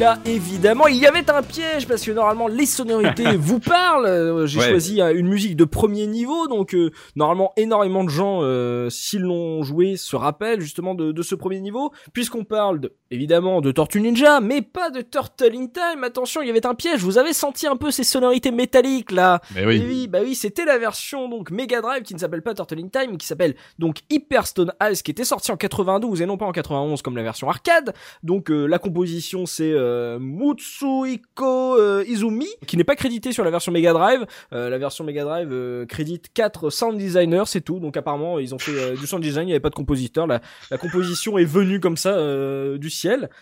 Celui-là, 0.00 0.18
évidemment. 0.24 0.86
Il 0.86 0.96
y 0.96 1.06
avait 1.06 1.30
un 1.30 1.42
piège 1.42 1.86
parce 1.86 2.02
que 2.04 2.10
normalement 2.10 2.48
les 2.48 2.66
sonorités 2.66 3.36
vous 3.36 3.60
parlent. 3.60 4.06
Euh, 4.06 4.46
J'ai 4.46 4.60
Ouais. 4.60 4.68
choisi 4.68 5.00
euh, 5.00 5.14
une 5.14 5.28
musique 5.28 5.56
de 5.56 5.64
premier 5.64 6.06
niveau, 6.06 6.46
donc 6.48 6.74
euh, 6.74 6.90
normalement 7.16 7.52
énormément 7.56 8.04
de 8.04 8.08
gens, 8.10 8.40
euh, 8.42 8.88
s'ils 8.90 9.22
l'ont 9.22 9.62
joué, 9.62 9.96
se 9.96 10.16
rappellent 10.16 10.60
justement 10.60 10.94
de, 10.94 11.12
de 11.12 11.22
ce 11.22 11.34
premier 11.34 11.60
niveau, 11.60 11.92
puisqu'on 12.12 12.44
parle 12.44 12.80
de, 12.80 12.92
évidemment 13.10 13.60
de 13.60 13.72
Tortue 13.72 14.00
Ninja, 14.00 14.40
mais 14.40 14.62
pas 14.62 14.90
de 14.90 15.00
Turtle 15.00 15.52
in 15.54 15.66
Time. 15.66 16.04
Attention, 16.04 16.42
il 16.42 16.46
y 16.46 16.50
avait 16.50 16.64
un 16.66 16.74
piège. 16.74 17.00
Vous 17.00 17.18
avez 17.18 17.32
senti 17.32 17.66
un 17.66 17.76
peu 17.76 17.90
ces 17.90 18.04
sonorités 18.04 18.50
métalliques 18.52 19.10
là. 19.10 19.40
Mais 19.54 19.62
Et 19.62 19.66
oui. 19.66 19.84
oui, 19.86 20.08
bah 20.08 20.20
oui, 20.22 20.34
c'était 20.34 20.64
la 20.64 20.78
version 20.78 21.28
donc 21.28 21.50
Mega 21.50 21.80
Drive 21.80 22.02
qui 22.02 22.14
ne 22.14 22.18
s'appelle 22.18 22.42
pas 22.42 22.54
Turtle 22.54 22.78
in 22.78 22.88
Time, 22.88 23.16
qui 23.18 23.26
s'appelle 23.26 23.54
donc 23.78 23.98
Hyper 24.10 24.46
Stone 24.46 24.72
Ice, 24.90 25.02
qui 25.02 25.10
était 25.10 25.24
sorti 25.24 25.50
en 25.50 25.56
92 25.56 26.22
et 26.22 26.26
non 26.26 26.36
pas 26.36 26.46
en 26.46 26.52
91 26.52 27.02
comme 27.02 27.16
la 27.16 27.22
version 27.22 27.48
arcade. 27.48 27.94
Donc 28.22 28.50
euh, 28.50 28.66
la 28.66 28.78
composition 28.78 29.46
c'est 29.46 29.72
euh, 29.72 30.18
Mutsuhiko 30.20 31.76
euh, 31.78 32.04
Izumi, 32.06 32.48
qui 32.66 32.76
n'est 32.76 32.84
pas 32.84 32.96
crédité 32.96 33.32
sur 33.32 33.44
la 33.44 33.50
version 33.50 33.72
Mega 33.72 33.92
Drive. 33.92 34.24
Euh, 34.52 34.68
la 34.70 34.78
version 34.78 35.04
Mega 35.04 35.24
Drive 35.24 35.48
euh, 35.50 35.86
crédite 35.86 36.32
4 36.32 36.70
sound 36.70 36.96
designers, 36.98 37.44
c'est 37.46 37.60
tout. 37.60 37.80
Donc 37.80 37.96
apparemment 37.96 38.38
ils 38.38 38.54
ont 38.54 38.58
fait 38.58 38.94
du 38.96 39.06
sound 39.06 39.22
design, 39.22 39.44
il 39.44 39.46
n'y 39.46 39.52
avait 39.52 39.60
pas 39.60 39.70
de 39.70 39.74
compositeur. 39.74 40.26
La, 40.26 40.40
la 40.70 40.78
composition 40.78 41.38
est 41.38 41.44
venue 41.44 41.80
comme 41.80 41.96
ça 41.96 42.10
euh, 42.14 42.78
du 42.78 42.90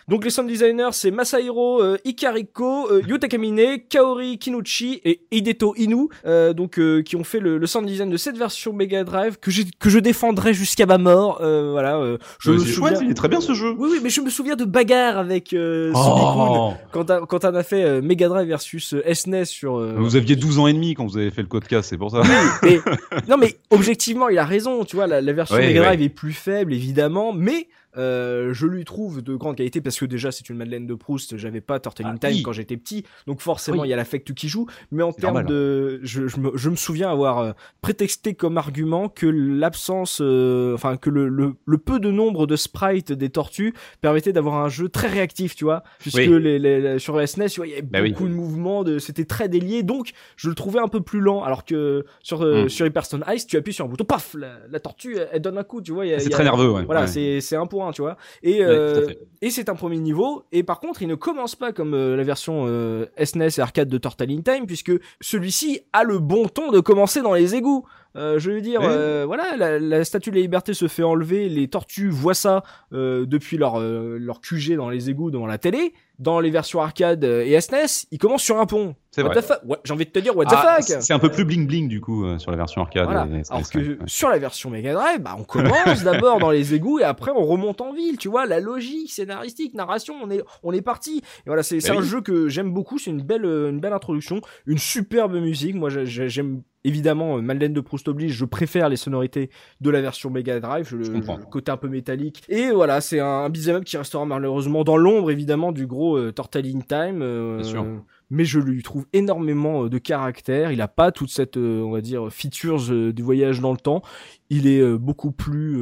Donc 0.07 0.23
les 0.23 0.29
sound 0.29 0.47
designers 0.49 0.89
c'est 0.91 1.11
Masahiro 1.11 1.81
euh, 1.81 1.97
Ikariko, 2.05 2.89
euh, 2.91 3.01
Yuta 3.07 3.27
Kamine, 3.27 3.79
Kaori 3.89 4.37
Kinuchi 4.39 5.01
et 5.05 5.21
Hideto 5.31 5.73
Inu, 5.77 6.07
euh, 6.25 6.53
donc 6.53 6.79
euh, 6.79 7.01
qui 7.01 7.15
ont 7.15 7.23
fait 7.23 7.39
le, 7.39 7.57
le 7.57 7.67
sound 7.67 7.85
design 7.87 8.09
de 8.09 8.17
cette 8.17 8.37
version 8.37 8.73
Mega 8.73 9.03
Drive 9.03 9.37
que, 9.39 9.51
j'ai- 9.51 9.65
que 9.79 9.89
je 9.89 9.99
défendrai 9.99 10.53
jusqu'à 10.53 10.85
ma 10.85 10.97
mort. 10.97 11.39
Euh, 11.41 11.69
voilà, 11.71 11.97
euh, 11.97 12.17
je 12.39 12.51
me 12.51 12.57
c'est 12.59 12.65
souviens. 12.71 12.89
chouette, 12.91 12.99
il 13.03 13.11
est 13.11 13.15
très 13.15 13.27
bien 13.29 13.41
ce 13.41 13.53
jeu. 13.53 13.73
Oui, 13.77 13.89
oui, 13.91 13.99
mais 14.03 14.09
je 14.09 14.21
me 14.21 14.29
souviens 14.29 14.55
de 14.55 14.65
bagarres 14.65 15.17
avec 15.17 15.53
euh, 15.53 15.91
Oh. 15.95 16.73
quand 16.91 17.45
on 17.45 17.55
a 17.55 17.63
fait 17.63 17.83
euh, 17.83 18.01
Mega 18.01 18.27
Drive 18.27 18.47
versus 18.47 18.93
euh, 18.93 19.13
SNES 19.13 19.45
sur. 19.45 19.77
euh, 19.77 19.95
Vous 19.97 20.15
aviez 20.15 20.35
12 20.35 20.59
ans 20.59 20.67
et 20.67 20.73
demi 20.73 20.93
quand 20.93 21.05
vous 21.05 21.17
avez 21.17 21.31
fait 21.31 21.41
le 21.41 21.47
podcast, 21.47 21.89
c'est 21.89 21.97
pour 21.97 22.11
ça. 22.11 22.21
mais- 22.63 22.79
non 23.27 23.37
mais 23.37 23.57
objectivement 23.69 24.29
il 24.29 24.37
a 24.37 24.45
raison 24.45 24.83
tu 24.85 24.95
vois 24.95 25.07
la, 25.07 25.21
la 25.21 25.33
version 25.33 25.55
Ouais, 25.55 25.67
Mega 25.67 25.79
ouais. 25.81 25.85
Drive 25.87 26.01
est 26.01 26.09
plus 26.09 26.33
faible 26.33 26.73
évidemment 26.73 27.33
mais 27.33 27.67
euh, 27.97 28.53
je 28.53 28.67
lui 28.67 28.85
trouve 28.85 29.21
de 29.23 29.35
grande 29.35 29.55
qualité 29.55 29.81
parce 29.81 29.97
que 29.99 30.05
déjà 30.05 30.31
c'est 30.31 30.47
une 30.49 30.57
Madeleine 30.57 30.85
de 30.85 30.93
Proust 30.93 31.37
j'avais 31.37 31.61
pas 31.61 31.79
Turtle 31.79 32.05
in 32.05 32.15
Ah, 32.15 32.27
Time 32.27 32.37
oui. 32.37 32.43
quand 32.43 32.51
j'étais 32.51 32.77
petit 32.77 33.03
donc 33.25 33.41
forcément 33.41 33.77
il 33.77 33.81
Oui. 33.81 33.89
y 33.89 33.93
a 33.93 33.95
l'affect 33.95 34.31
qui 34.33 34.47
joue 34.47 34.67
mais 34.91 35.01
en 35.03 35.11
termes 35.11 35.35
normal. 35.35 35.45
de 35.51 35.99
je, 36.03 36.27
je, 36.27 36.39
me, 36.39 36.51
je 36.55 36.69
me 36.69 36.75
souviens 36.75 37.09
avoir 37.11 37.39
euh, 37.39 37.51
prétexté 37.81 38.33
comme 38.35 38.57
argument 38.57 39.09
que 39.09 39.25
l'absence 39.25 40.19
euh, 40.21 40.73
enfin 40.73 40.97
que 40.97 41.09
le, 41.09 41.27
le, 41.29 41.53
le 41.65 41.77
peu 41.77 41.99
de 41.99 42.11
nombre 42.11 42.47
de 42.47 42.55
sprites 42.55 43.11
des 43.11 43.29
tortues 43.29 43.73
permettait 44.01 44.33
d'avoir 44.33 44.63
un 44.63 44.69
jeu 44.69 44.89
très 44.89 45.07
réactif 45.07 45.55
tu 45.55 45.63
vois 45.65 45.83
puisque 45.99 46.17
Oui. 46.17 46.27
les, 46.27 46.59
les- 46.59 46.79
les- 46.81 46.99
sur 46.99 47.15
la 47.15 47.25
SNES 47.27 47.47
vois 47.57 47.67
il 47.67 47.71
y 47.71 47.73
avait 47.73 47.81
Bah 47.81 48.01
beaucoup 48.01 48.27
de 48.27 48.33
mouvements 48.33 48.83
de 48.83 48.99
c'était 48.99 49.25
très 49.25 49.49
délié 49.49 49.83
donc 49.83 50.11
je 50.35 50.49
le 50.49 50.55
trouvais 50.55 50.79
un 50.79 50.87
peu 50.87 51.01
plus 51.01 51.19
lent 51.21 51.43
alors 51.43 51.65
que 51.65 52.05
sur 52.23 52.39
Mm. 52.39 52.69
sur 52.69 52.85
Hyperstone 52.85 53.23
Ice 53.33 53.45
tu 53.47 53.57
appuies 53.57 53.73
sur 53.73 53.85
un 53.85 53.89
bouton 53.89 54.05
paf 54.05 54.33
la, 54.37 54.57
la 54.71 54.79
tortue 54.79 55.15
elle, 55.17 55.29
elle 55.33 55.41
donne 55.41 55.57
un 55.57 55.63
coup 55.63 55.81
tu 55.81 55.91
vois 55.91 56.05
il 56.05 56.09
y 56.09 56.13
a- 56.13 56.17
il 56.17 56.21
C'est 56.21 56.29
très 56.29 56.43
nerveux, 56.43 56.69
ouais. 56.71 56.83
voilà 56.85 57.05
Ouais. 57.05 57.39
c'est 57.41 57.55
un 57.55 57.65
pour 57.65 57.78
un 57.87 57.91
tu 57.91 58.01
vois. 58.01 58.17
Et 58.43 58.59
Ouais, 58.59 58.65
euh, 58.67 59.13
et 59.41 59.49
c'est 59.49 59.69
un 59.69 59.75
premier 59.75 59.97
niveau. 59.97 60.43
Et 60.51 60.63
par 60.63 60.79
contre 60.79 61.01
il 61.01 61.07
ne 61.07 61.15
commence 61.15 61.55
pas 61.55 61.71
comme 61.71 61.93
euh, 61.93 62.15
la 62.15 62.23
version 62.23 62.65
euh, 62.67 63.05
SNES 63.23 63.49
et 63.57 63.61
arcade 63.61 63.87
de 63.87 63.97
Turtle 63.97 64.31
in 64.31 64.41
Time 64.41 64.65
puisque 64.65 64.91
celui-ci 65.21 65.81
a 65.93 66.03
le 66.03 66.19
bon 66.19 66.47
ton 66.47 66.71
de 66.71 66.79
commencer 66.79 67.21
dans 67.21 67.33
les 67.33 67.55
égouts 67.55 67.85
euh, 68.15 68.39
je 68.39 68.51
veux 68.51 68.61
dire, 68.61 68.81
Oui. 68.81 68.87
euh, 68.89 69.23
voilà, 69.25 69.55
la, 69.57 69.79
la 69.79 70.03
statue 70.03 70.29
de 70.31 70.35
la 70.35 70.41
liberté 70.41 70.73
se 70.73 70.87
fait 70.87 71.03
enlever, 71.03 71.47
les 71.49 71.67
tortues 71.67 72.09
voient 72.09 72.33
ça 72.33 72.63
euh, 72.93 73.25
depuis 73.25 73.57
leur 73.57 73.79
euh, 73.79 74.17
leur 74.19 74.41
QG 74.41 74.75
dans 74.75 74.89
les 74.89 75.09
égouts 75.09 75.31
devant 75.31 75.47
la 75.47 75.57
télé. 75.57 75.93
Dans 76.17 76.41
les 76.41 76.49
versions 76.49 76.81
arcade 76.81 77.23
euh, 77.23 77.45
et 77.45 77.61
SNES, 77.61 78.07
ils 78.11 78.17
commencent 78.17 78.43
sur 78.43 78.59
un 78.59 78.65
pont. 78.65 78.93
C'est 79.11 79.23
What 79.23 79.29
vrai. 79.39 79.41
Ouais, 79.65 79.77
J'ai 79.85 79.93
envie 79.93 80.03
de 80.05 80.09
te 80.09 80.19
dire 80.19 80.35
what 80.35 80.47
the 80.47 80.49
Ah, 80.51 80.79
fuck. 80.81 81.01
c'est 81.01 81.13
un 81.13 81.19
peu 81.19 81.29
plus 81.31 81.45
bling 81.45 81.65
bling 81.65 81.87
du 81.87 82.01
coup 82.01 82.25
euh, 82.25 82.37
sur 82.39 82.51
la 82.51 82.57
version 82.57 82.81
arcade. 82.81 83.05
Voilà. 83.05 83.25
et- 83.31 83.39
et- 83.39 83.43
Alors 83.49 83.61
et- 83.61 83.71
que 83.71 83.79
ouais. 83.79 83.97
sur 84.05 84.27
la 84.27 84.37
version 84.37 84.69
Mega 84.69 84.91
Drive, 84.93 85.21
bah, 85.21 85.37
on 85.39 85.45
commence 85.45 86.03
d'abord 86.03 86.39
dans 86.39 86.51
les 86.51 86.73
égouts 86.73 86.99
et 86.99 87.03
après 87.03 87.31
on 87.33 87.45
remonte 87.45 87.79
en 87.79 87.93
ville. 87.93 88.17
Tu 88.17 88.27
vois, 88.27 88.45
la 88.45 88.59
logique 88.59 89.11
scénaristique, 89.13 89.73
narration, 89.75 90.15
on 90.21 90.29
est, 90.29 90.43
on 90.61 90.73
est 90.73 90.81
parti. 90.81 91.19
Et 91.19 91.23
voilà, 91.47 91.63
c'est 91.63 91.79
c'est 91.79 91.93
Bah 91.93 91.99
un 91.99 92.01
jeu 92.01 92.19
que 92.19 92.49
j'aime 92.49 92.73
beaucoup. 92.73 92.97
C'est 92.99 93.11
une 93.11 93.21
belle, 93.21 93.45
une 93.45 93.79
belle 93.79 93.93
introduction, 93.93 94.41
une 94.65 94.77
superbe 94.77 95.35
musique. 95.35 95.75
Moi, 95.75 95.89
j'ai- 95.89 96.05
j'ai- 96.05 96.27
j'aime 96.27 96.63
évidemment 96.83 97.37
euh, 97.37 97.41
Madeleine 97.41 97.73
de 97.73 97.81
Proust 97.81 98.07
oblige. 98.07 98.33
Je 98.33 98.45
préfère 98.45 98.89
les 98.89 98.95
sonorités 98.97 99.49
de 99.81 99.89
la 99.89 100.01
version 100.01 100.29
Mega 100.29 100.59
Drive. 100.59 100.87
Je, 100.89 100.97
le, 100.97 101.03
Je 101.03 101.11
comprends. 101.11 101.37
le 101.37 101.45
côté 101.45 101.71
un 101.71 101.77
peu 101.77 101.89
métallique. 101.89 102.43
Et 102.49 102.71
voilà, 102.71 103.01
c'est 103.01 103.19
un, 103.19 103.25
un 103.25 103.49
beat'em 103.49 103.75
up 103.77 103.83
qui 103.83 103.97
restera 103.97 104.25
malheureusement 104.25 104.83
dans 104.83 104.97
l'ombre 104.97 105.31
évidemment 105.31 105.71
du 105.71 105.87
gros 105.87 106.17
euh, 106.17 106.33
in 106.37 106.79
Time. 106.81 107.21
euh, 107.21 107.57
Bien 107.57 107.63
sûr. 107.69 107.85
mais 108.29 108.45
je 108.45 108.59
lui 108.59 108.81
trouve 108.83 109.05
énormément 109.13 109.85
euh, 109.85 109.89
de 109.89 109.97
caractère. 109.97 110.71
Il 110.71 110.81
a 110.81 110.87
pas 110.87 111.11
toute 111.11 111.29
cette, 111.29 111.57
euh, 111.57 111.81
on 111.81 111.91
va 111.91 112.01
dire, 112.01 112.31
features 112.31 113.13
du 113.13 113.21
voyage 113.23 113.59
dans 113.61 113.71
le 113.71 113.77
temps. 113.77 114.01
Il 114.49 114.65
est 114.67 114.97
beaucoup 114.97 115.31
plus 115.31 115.77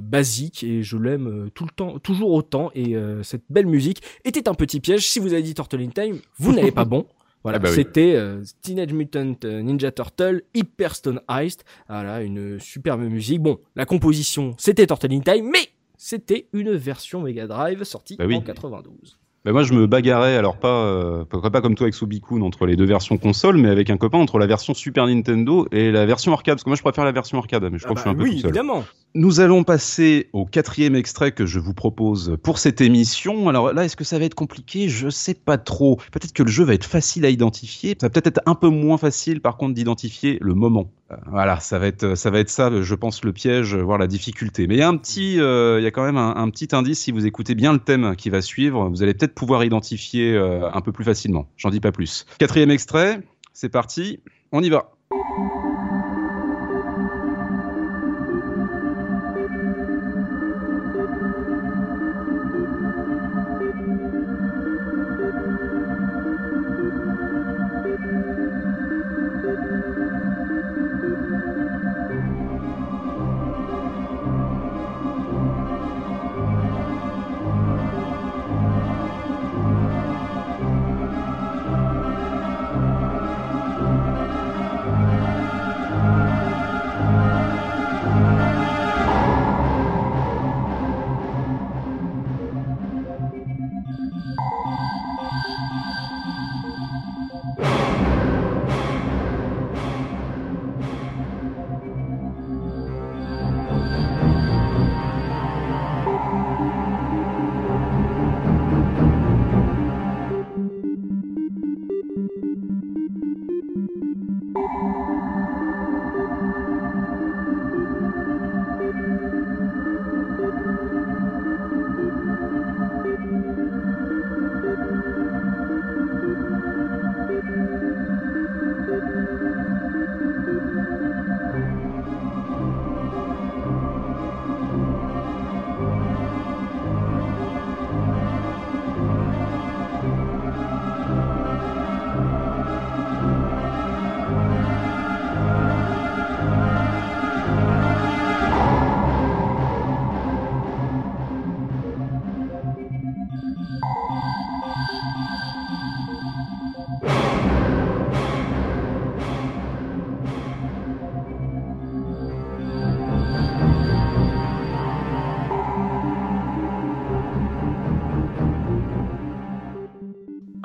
basique 0.00 0.62
et 0.62 0.82
je 0.84 0.96
l'aime 0.96 1.48
tout 1.54 1.64
le 1.64 1.70
temps, 1.70 1.98
toujours 1.98 2.30
autant. 2.32 2.70
Et 2.74 2.94
cette 3.22 3.42
belle 3.50 3.66
musique 3.66 4.02
était 4.24 4.48
un 4.48 4.54
petit 4.54 4.78
piège. 4.80 5.08
Si 5.08 5.18
vous 5.18 5.32
avez 5.32 5.42
dit 5.42 5.54
Turtle 5.54 5.80
in 5.80 5.88
Time, 5.88 6.18
vous 6.38 6.52
n'avez 6.52 6.70
pas 6.70 6.84
bon. 6.84 7.06
Voilà, 7.44 7.56
Ah 7.56 7.60
bah 7.60 7.68
oui. 7.68 7.74
c'était 7.76 8.14
euh, 8.16 8.42
Teenage 8.62 8.92
Mutant 8.92 9.34
euh, 9.44 9.62
Ninja 9.62 9.92
Turtle, 9.92 10.42
Hyper 10.54 10.94
Stone 10.96 11.20
Heist. 11.30 11.64
Voilà, 11.88 12.22
une 12.22 12.58
superbe 12.58 13.02
musique. 13.02 13.40
Bon, 13.42 13.58
la 13.76 13.84
composition, 13.86 14.54
c'était 14.58 14.86
Turtle 14.86 15.12
in 15.12 15.20
Time, 15.20 15.48
mais 15.52 15.68
c'était 15.96 16.48
une 16.52 16.72
version 16.74 17.20
Mega 17.22 17.46
Drive 17.46 17.84
sortie 17.84 18.16
Bah 18.16 18.24
oui. 18.26 18.34
en 18.36 18.40
92. 18.40 19.18
Bah, 19.44 19.52
moi, 19.52 19.62
je 19.62 19.74
me 19.74 19.86
bagarrais, 19.86 20.36
alors 20.36 20.56
pas, 20.56 20.86
euh, 20.86 21.24
pas 21.26 21.50
pas 21.50 21.60
comme 21.60 21.74
toi 21.74 21.84
avec 21.84 21.94
Subikun 21.94 22.40
entre 22.40 22.64
les 22.64 22.76
deux 22.76 22.86
versions 22.86 23.18
console, 23.18 23.58
mais 23.58 23.68
avec 23.68 23.90
un 23.90 23.98
copain 23.98 24.16
entre 24.18 24.38
la 24.38 24.46
version 24.46 24.72
Super 24.72 25.06
Nintendo 25.06 25.68
et 25.70 25.92
la 25.92 26.06
version 26.06 26.32
arcade. 26.32 26.54
Parce 26.54 26.64
que 26.64 26.70
moi, 26.70 26.76
je 26.76 26.82
préfère 26.82 27.04
la 27.04 27.12
version 27.12 27.36
arcade, 27.36 27.62
mais 27.70 27.76
je 27.78 27.84
crois 27.84 27.90
Ah 27.90 27.94
que 27.94 27.98
je 27.98 28.02
suis 28.02 28.10
un 28.10 28.14
bah 28.14 28.18
peu 28.24 28.24
oui, 28.24 28.36
tout 28.36 28.40
seul. 28.40 28.48
évidemment. 28.50 28.82
Nous 29.16 29.38
allons 29.38 29.62
passer 29.62 30.28
au 30.32 30.44
quatrième 30.44 30.96
extrait 30.96 31.30
que 31.30 31.46
je 31.46 31.60
vous 31.60 31.72
propose 31.72 32.36
pour 32.42 32.58
cette 32.58 32.80
émission. 32.80 33.48
Alors 33.48 33.72
là, 33.72 33.84
est-ce 33.84 33.94
que 33.94 34.02
ça 34.02 34.18
va 34.18 34.24
être 34.24 34.34
compliqué? 34.34 34.88
Je 34.88 35.08
sais 35.08 35.34
pas 35.34 35.56
trop. 35.56 36.00
Peut-être 36.10 36.32
que 36.32 36.42
le 36.42 36.48
jeu 36.48 36.64
va 36.64 36.74
être 36.74 36.84
facile 36.84 37.24
à 37.24 37.30
identifier. 37.30 37.96
Ça 38.00 38.06
va 38.06 38.10
peut-être 38.10 38.26
être 38.26 38.40
un 38.46 38.56
peu 38.56 38.66
moins 38.66 38.98
facile, 38.98 39.40
par 39.40 39.56
contre, 39.56 39.74
d'identifier 39.74 40.38
le 40.40 40.54
moment. 40.54 40.90
Euh, 41.12 41.16
voilà, 41.30 41.60
ça 41.60 41.78
va 41.78 41.86
être, 41.86 42.16
ça 42.16 42.32
je 42.34 42.94
pense, 42.96 43.22
le 43.22 43.32
piège, 43.32 43.76
voire 43.76 43.98
la 43.98 44.08
difficulté. 44.08 44.66
Mais 44.66 44.74
il 44.74 44.78
y 44.78 44.82
a 44.82 44.88
un 44.88 44.96
petit, 44.96 45.38
euh, 45.38 45.78
il 45.78 45.84
y 45.84 45.86
a 45.86 45.92
quand 45.92 46.04
même 46.04 46.16
un, 46.16 46.34
un 46.34 46.50
petit 46.50 46.70
indice. 46.72 46.98
Si 46.98 47.12
vous 47.12 47.24
écoutez 47.24 47.54
bien 47.54 47.72
le 47.72 47.78
thème 47.78 48.16
qui 48.16 48.30
va 48.30 48.42
suivre, 48.42 48.88
vous 48.88 49.04
allez 49.04 49.14
peut-être 49.14 49.36
pouvoir 49.36 49.62
identifier 49.62 50.34
euh, 50.34 50.68
un 50.72 50.80
peu 50.80 50.90
plus 50.90 51.04
facilement. 51.04 51.46
J'en 51.56 51.70
dis 51.70 51.78
pas 51.78 51.92
plus. 51.92 52.26
Quatrième 52.38 52.72
extrait, 52.72 53.20
c'est 53.52 53.68
parti. 53.68 54.18
On 54.50 54.60
y 54.60 54.70
va. 54.70 54.90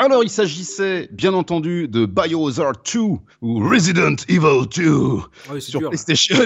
Alors, 0.01 0.23
il 0.23 0.29
s'agissait, 0.29 1.09
bien 1.12 1.33
entendu, 1.33 1.89
de 1.89 2.05
Biohazard 2.05 2.71
2 2.93 2.99
ou 3.41 3.59
Resident 3.69 4.15
Evil 4.29 4.65
2 4.73 4.93
Ah 5.49 5.59
sur 5.59 5.81
PlayStation. 5.89 6.38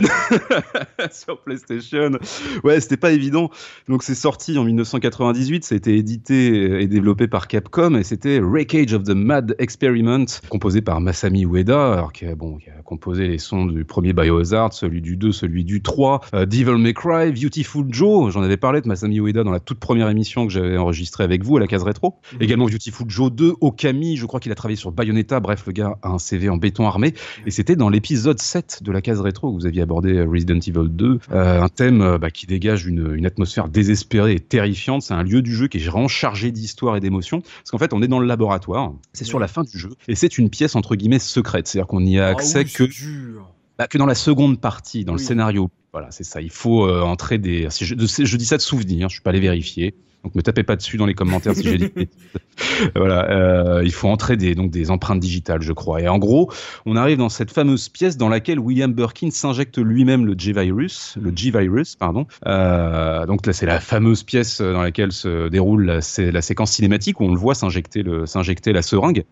sur 1.11 1.39
PlayStation. 1.39 2.17
Ouais, 2.63 2.81
c'était 2.81 2.97
pas 2.97 3.11
évident. 3.11 3.51
Donc, 3.87 4.01
c'est 4.01 4.15
sorti 4.15 4.57
en 4.57 4.63
1998. 4.63 5.65
Ça 5.65 5.75
a 5.75 5.77
été 5.77 5.95
édité 5.95 6.81
et 6.81 6.87
développé 6.87 7.27
par 7.27 7.47
Capcom 7.47 7.93
et 7.93 8.03
c'était 8.03 8.39
Wreckage 8.39 8.91
of 8.95 9.03
the 9.03 9.11
Mad 9.11 9.55
Experiment, 9.59 10.25
composé 10.49 10.81
par 10.81 10.99
Masami 10.99 11.45
Ueda, 11.45 11.93
alors 11.93 12.11
qui 12.11 12.25
a, 12.25 12.33
bon, 12.33 12.57
qui 12.57 12.71
a 12.71 12.81
composé 12.83 13.27
les 13.27 13.37
sons 13.37 13.67
du 13.67 13.85
premier 13.85 14.13
Biohazard, 14.13 14.73
celui 14.73 14.99
du 14.99 15.15
2, 15.15 15.31
celui 15.31 15.63
du 15.63 15.83
3, 15.83 16.21
euh, 16.33 16.47
Devil 16.47 16.77
May 16.79 16.95
Cry, 16.95 17.31
Beautiful 17.31 17.85
Joe. 17.91 18.33
J'en 18.33 18.41
avais 18.41 18.57
parlé 18.57 18.81
de 18.81 18.87
Masami 18.87 19.19
Ueda 19.19 19.43
dans 19.43 19.51
la 19.51 19.59
toute 19.59 19.79
première 19.79 20.09
émission 20.09 20.47
que 20.47 20.51
j'avais 20.51 20.75
enregistrée 20.75 21.23
avec 21.23 21.43
vous 21.43 21.57
à 21.57 21.59
la 21.59 21.67
case 21.67 21.83
rétro. 21.83 22.15
Mhm. 22.33 22.41
Également 22.41 22.65
Beautiful 22.65 23.07
Joe 23.07 23.31
2 23.31 23.43
Okami, 23.61 24.17
je 24.17 24.25
crois 24.25 24.39
qu'il 24.39 24.51
a 24.51 24.55
travaillé 24.55 24.75
sur 24.75 24.91
Bayonetta, 24.91 25.39
bref, 25.39 25.63
le 25.65 25.73
gars 25.73 25.97
a 26.01 26.09
un 26.09 26.19
CV 26.19 26.49
en 26.49 26.57
béton 26.57 26.85
armé. 26.87 27.13
Et 27.45 27.51
c'était 27.51 27.75
dans 27.75 27.89
l'épisode 27.89 28.39
7 28.39 28.79
de 28.83 28.91
la 28.91 29.01
case 29.01 29.21
rétro 29.21 29.49
où 29.49 29.53
vous 29.53 29.65
aviez 29.65 29.81
abordé 29.81 30.23
Resident 30.23 30.59
Evil 30.59 30.89
2, 30.89 31.19
euh, 31.31 31.61
un 31.61 31.69
thème 31.69 32.01
euh, 32.01 32.17
bah, 32.17 32.31
qui 32.31 32.45
dégage 32.45 32.85
une, 32.85 33.13
une, 33.13 33.25
atmosphère 33.25 33.69
désespérée 33.69 34.33
et 34.33 34.39
terrifiante. 34.39 35.01
C'est 35.01 35.13
un 35.13 35.23
lieu 35.23 35.41
du 35.41 35.53
jeu 35.53 35.67
qui 35.67 35.77
est 35.77 35.87
vraiment 35.87 36.07
chargé 36.07 36.51
d'histoire 36.51 36.95
et 36.95 36.99
d'émotion. 36.99 37.41
Parce 37.41 37.71
qu'en 37.71 37.77
fait, 37.77 37.93
on 37.93 38.01
est 38.01 38.07
dans 38.07 38.19
le 38.19 38.27
laboratoire, 38.27 38.93
c'est 39.13 39.25
sur 39.25 39.39
la 39.39 39.47
fin 39.47 39.63
du 39.63 39.77
jeu, 39.77 39.91
et 40.07 40.15
c'est 40.15 40.37
une 40.37 40.49
pièce 40.49 40.75
entre 40.75 40.95
guillemets 40.95 41.19
secrète. 41.19 41.67
C'est-à-dire 41.67 41.87
qu'on 41.87 42.01
n'y 42.01 42.19
a 42.19 42.27
accès 42.27 42.59
ah 42.59 42.63
oui, 42.65 42.89
que, 42.89 43.37
bah, 43.77 43.87
que 43.87 43.97
dans 43.97 44.05
la 44.05 44.15
seconde 44.15 44.59
partie, 44.59 45.05
dans 45.05 45.13
Oui. 45.13 45.19
le 45.19 45.25
scénario. 45.25 45.69
Voilà, 45.91 46.09
c'est 46.11 46.23
ça. 46.23 46.41
Il 46.41 46.49
faut 46.49 46.87
euh, 46.87 47.01
entrer 47.01 47.37
des. 47.37 47.67
Je, 47.69 47.95
dis 48.37 48.45
ça 48.45 48.57
de 48.57 48.61
souvenir, 48.61 49.09
je 49.09 49.15
suis 49.15 49.21
pas 49.21 49.29
allé 49.29 49.39
vérifier. 49.39 49.95
Donc 50.23 50.35
me 50.35 50.41
tapez 50.41 50.63
pas 50.63 50.75
dessus 50.77 50.97
dans 50.97 51.05
les 51.05 51.13
commentaires 51.13 51.53
si 51.53 51.63
j'ai 51.63 51.77
dit. 51.77 51.91
voilà, 52.95 53.29
euh, 53.29 53.81
il 53.83 53.91
faut 53.91 54.07
entrer 54.07 54.37
des 54.37 54.55
donc 54.55 54.71
des 54.71 54.89
empreintes 54.89 55.19
digitales, 55.19 55.61
je 55.61 55.73
crois. 55.73 56.01
Et 56.01 56.07
en 56.07 56.17
gros, 56.17 56.51
on 56.85 56.95
arrive 56.95 57.17
dans 57.17 57.29
cette 57.29 57.51
fameuse 57.51 57.89
pièce 57.89 58.15
dans 58.15 58.29
laquelle 58.29 58.59
William 58.59 58.93
Birkin 58.93 59.31
s'injecte 59.31 59.77
lui-même 59.77 60.25
le 60.25 60.35
G-virus, 60.37 61.17
le 61.21 61.31
G-virus, 61.35 61.95
pardon. 61.97 62.25
Euh, 62.47 63.25
donc 63.25 63.45
là, 63.45 63.53
c'est 63.53 63.65
la 63.65 63.79
fameuse 63.81 64.23
pièce 64.23 64.61
dans 64.61 64.81
laquelle 64.81 65.11
se 65.11 65.49
déroule 65.49 65.85
la, 65.85 66.01
sé- 66.01 66.31
la 66.31 66.41
séquence 66.41 66.71
cinématique 66.71 67.19
où 67.19 67.25
on 67.25 67.33
le 67.33 67.39
voit 67.39 67.55
s'injecter 67.55 68.03
la 68.03 68.81
seringue. 68.81 69.25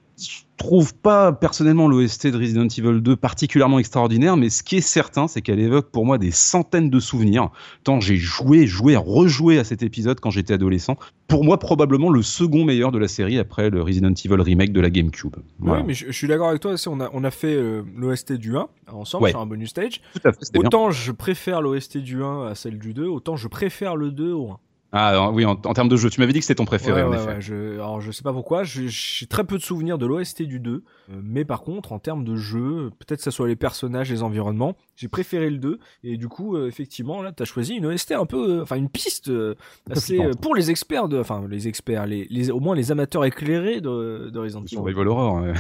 Je 0.62 0.68
trouve 0.68 0.94
pas 0.94 1.34
personnellement 1.34 1.88
l'OST 1.88 2.28
de 2.28 2.38
Resident 2.38 2.68
Evil 2.68 3.02
2 3.02 3.16
particulièrement 3.16 3.80
extraordinaire, 3.80 4.38
mais 4.38 4.50
ce 4.52 4.62
qui 4.62 4.76
est 4.76 4.82
certain, 4.82 5.28
c'est 5.28 5.42
qu'elle 5.42 5.60
évoque 5.60 5.90
pour 5.90 6.06
moi 6.06 6.20
des 6.20 6.30
centaines 6.30 6.92
de 6.92 7.00
souvenirs. 7.00 7.50
Tant 7.84 8.00
j'ai 8.00 8.16
joué, 8.16 8.68
joué, 8.68 8.96
rejoué 8.96 9.58
à 9.58 9.64
cet 9.64 9.82
épisode 9.82 10.20
quand 10.20 10.30
j'étais 10.30 10.54
adolescent. 10.54 10.98
Pour 11.28 11.44
moi, 11.44 11.58
probablement 11.58 12.10
le 12.12 12.22
second 12.22 12.64
meilleur 12.64 12.92
de 12.92 13.00
la 13.00 13.08
série 13.08 13.40
après 13.40 13.72
le 13.72 13.82
Resident 13.82 14.14
Evil 14.14 14.40
remake 14.40 14.72
de 14.72 14.82
la 14.82 14.92
GameCube. 14.92 15.36
Voilà. 15.60 15.82
Oui, 15.82 15.88
mais 15.88 15.94
je, 15.96 16.06
je 16.08 16.12
suis 16.12 16.28
d'accord 16.28 16.50
avec 16.50 16.62
toi. 16.62 16.76
On 16.88 17.00
a, 17.00 17.10
on 17.14 17.24
a 17.24 17.32
fait 17.32 17.56
euh, 17.56 17.82
l'OST 17.98 18.34
du 18.34 18.56
1 18.56 18.68
ensemble 18.92 19.24
Ouais. 19.24 19.30
sur 19.32 19.40
un 19.40 19.46
bonus 19.48 19.70
stage. 19.70 20.00
Tout 20.14 20.28
à 20.28 20.32
fait, 20.32 20.38
c'était 20.46 20.60
bien. 20.60 20.68
Autant 20.68 20.92
je 20.92 21.12
préfère 21.12 21.62
l'OST 21.62 21.98
du 21.98 22.22
1 22.22 22.46
à 22.48 22.56
celle 22.56 22.78
du 22.78 22.94
2, 22.94 23.08
autant 23.08 23.36
je 23.36 23.48
préfère 23.48 23.96
le 23.96 24.12
2 24.12 24.32
au 24.32 24.52
1. 24.52 24.60
Ah 24.94 25.32
oui, 25.32 25.46
en, 25.46 25.52
en 25.52 25.74
termes 25.74 25.88
de 25.90 25.96
jeu, 25.96 26.10
tu 26.10 26.20
m'avais 26.20 26.34
dit 26.34 26.40
que 26.40 26.46
c'était 26.46 26.56
ton 26.58 26.66
préféré 26.66 27.02
Ouais, 27.02 27.08
en 27.08 27.12
ouais, 27.12 27.18
effet. 27.18 27.28
ouais, 27.28 27.42
je, 27.42 27.74
alors 27.76 28.02
je 28.02 28.12
sais 28.12 28.24
pas 28.24 28.34
pourquoi, 28.34 28.64
j'ai 28.64 29.26
très 29.28 29.44
peu 29.46 29.58
de 29.58 29.64
souvenirs 29.64 29.98
de 29.98 30.06
l'OST 30.06 30.42
du 30.44 30.60
2, 30.60 30.72
euh, 30.72 31.14
mais 31.24 31.46
par 31.46 31.62
contre 31.62 31.94
en 31.94 32.00
termes 32.00 32.26
de 32.26 32.36
jeu, 32.36 32.92
peut-être 33.00 33.20
que 33.20 33.24
ça 33.24 33.32
soit 33.32 33.48
les 33.48 33.56
personnages, 33.56 34.12
les 34.12 34.22
environnements, 34.22 34.76
j'ai 34.98 35.08
préféré 35.08 35.50
le 35.50 35.58
2, 35.60 35.80
et 36.04 36.18
du 36.18 36.28
coup 36.28 36.58
euh, 36.58 36.68
effectivement 36.68 37.22
là 37.22 37.32
t'as 37.32 37.46
choisi 37.46 37.76
une 37.76 37.86
OST 37.86 38.12
un 38.12 38.26
peu, 38.26 38.58
euh, 38.60 38.62
enfin 38.64 38.76
une 38.76 38.90
piste 38.90 39.32
assez 39.90 40.20
euh, 40.20 40.32
pour 40.34 40.56
les 40.56 40.72
experts 40.72 41.08
de, 41.08 41.20
enfin 41.20 41.44
les 41.50 41.68
experts, 41.68 42.06
les, 42.06 42.28
les, 42.30 42.52
au 42.52 42.60
moins 42.60 42.76
les 42.76 42.92
amateurs 42.92 43.24
éclairés 43.26 43.82
de, 43.82 44.30
de 44.30 44.40
Resident 44.40 44.62
Evil. 44.62 44.70
Survival 44.76 45.08
Horror. 45.08 45.42
ouais. 45.44 45.54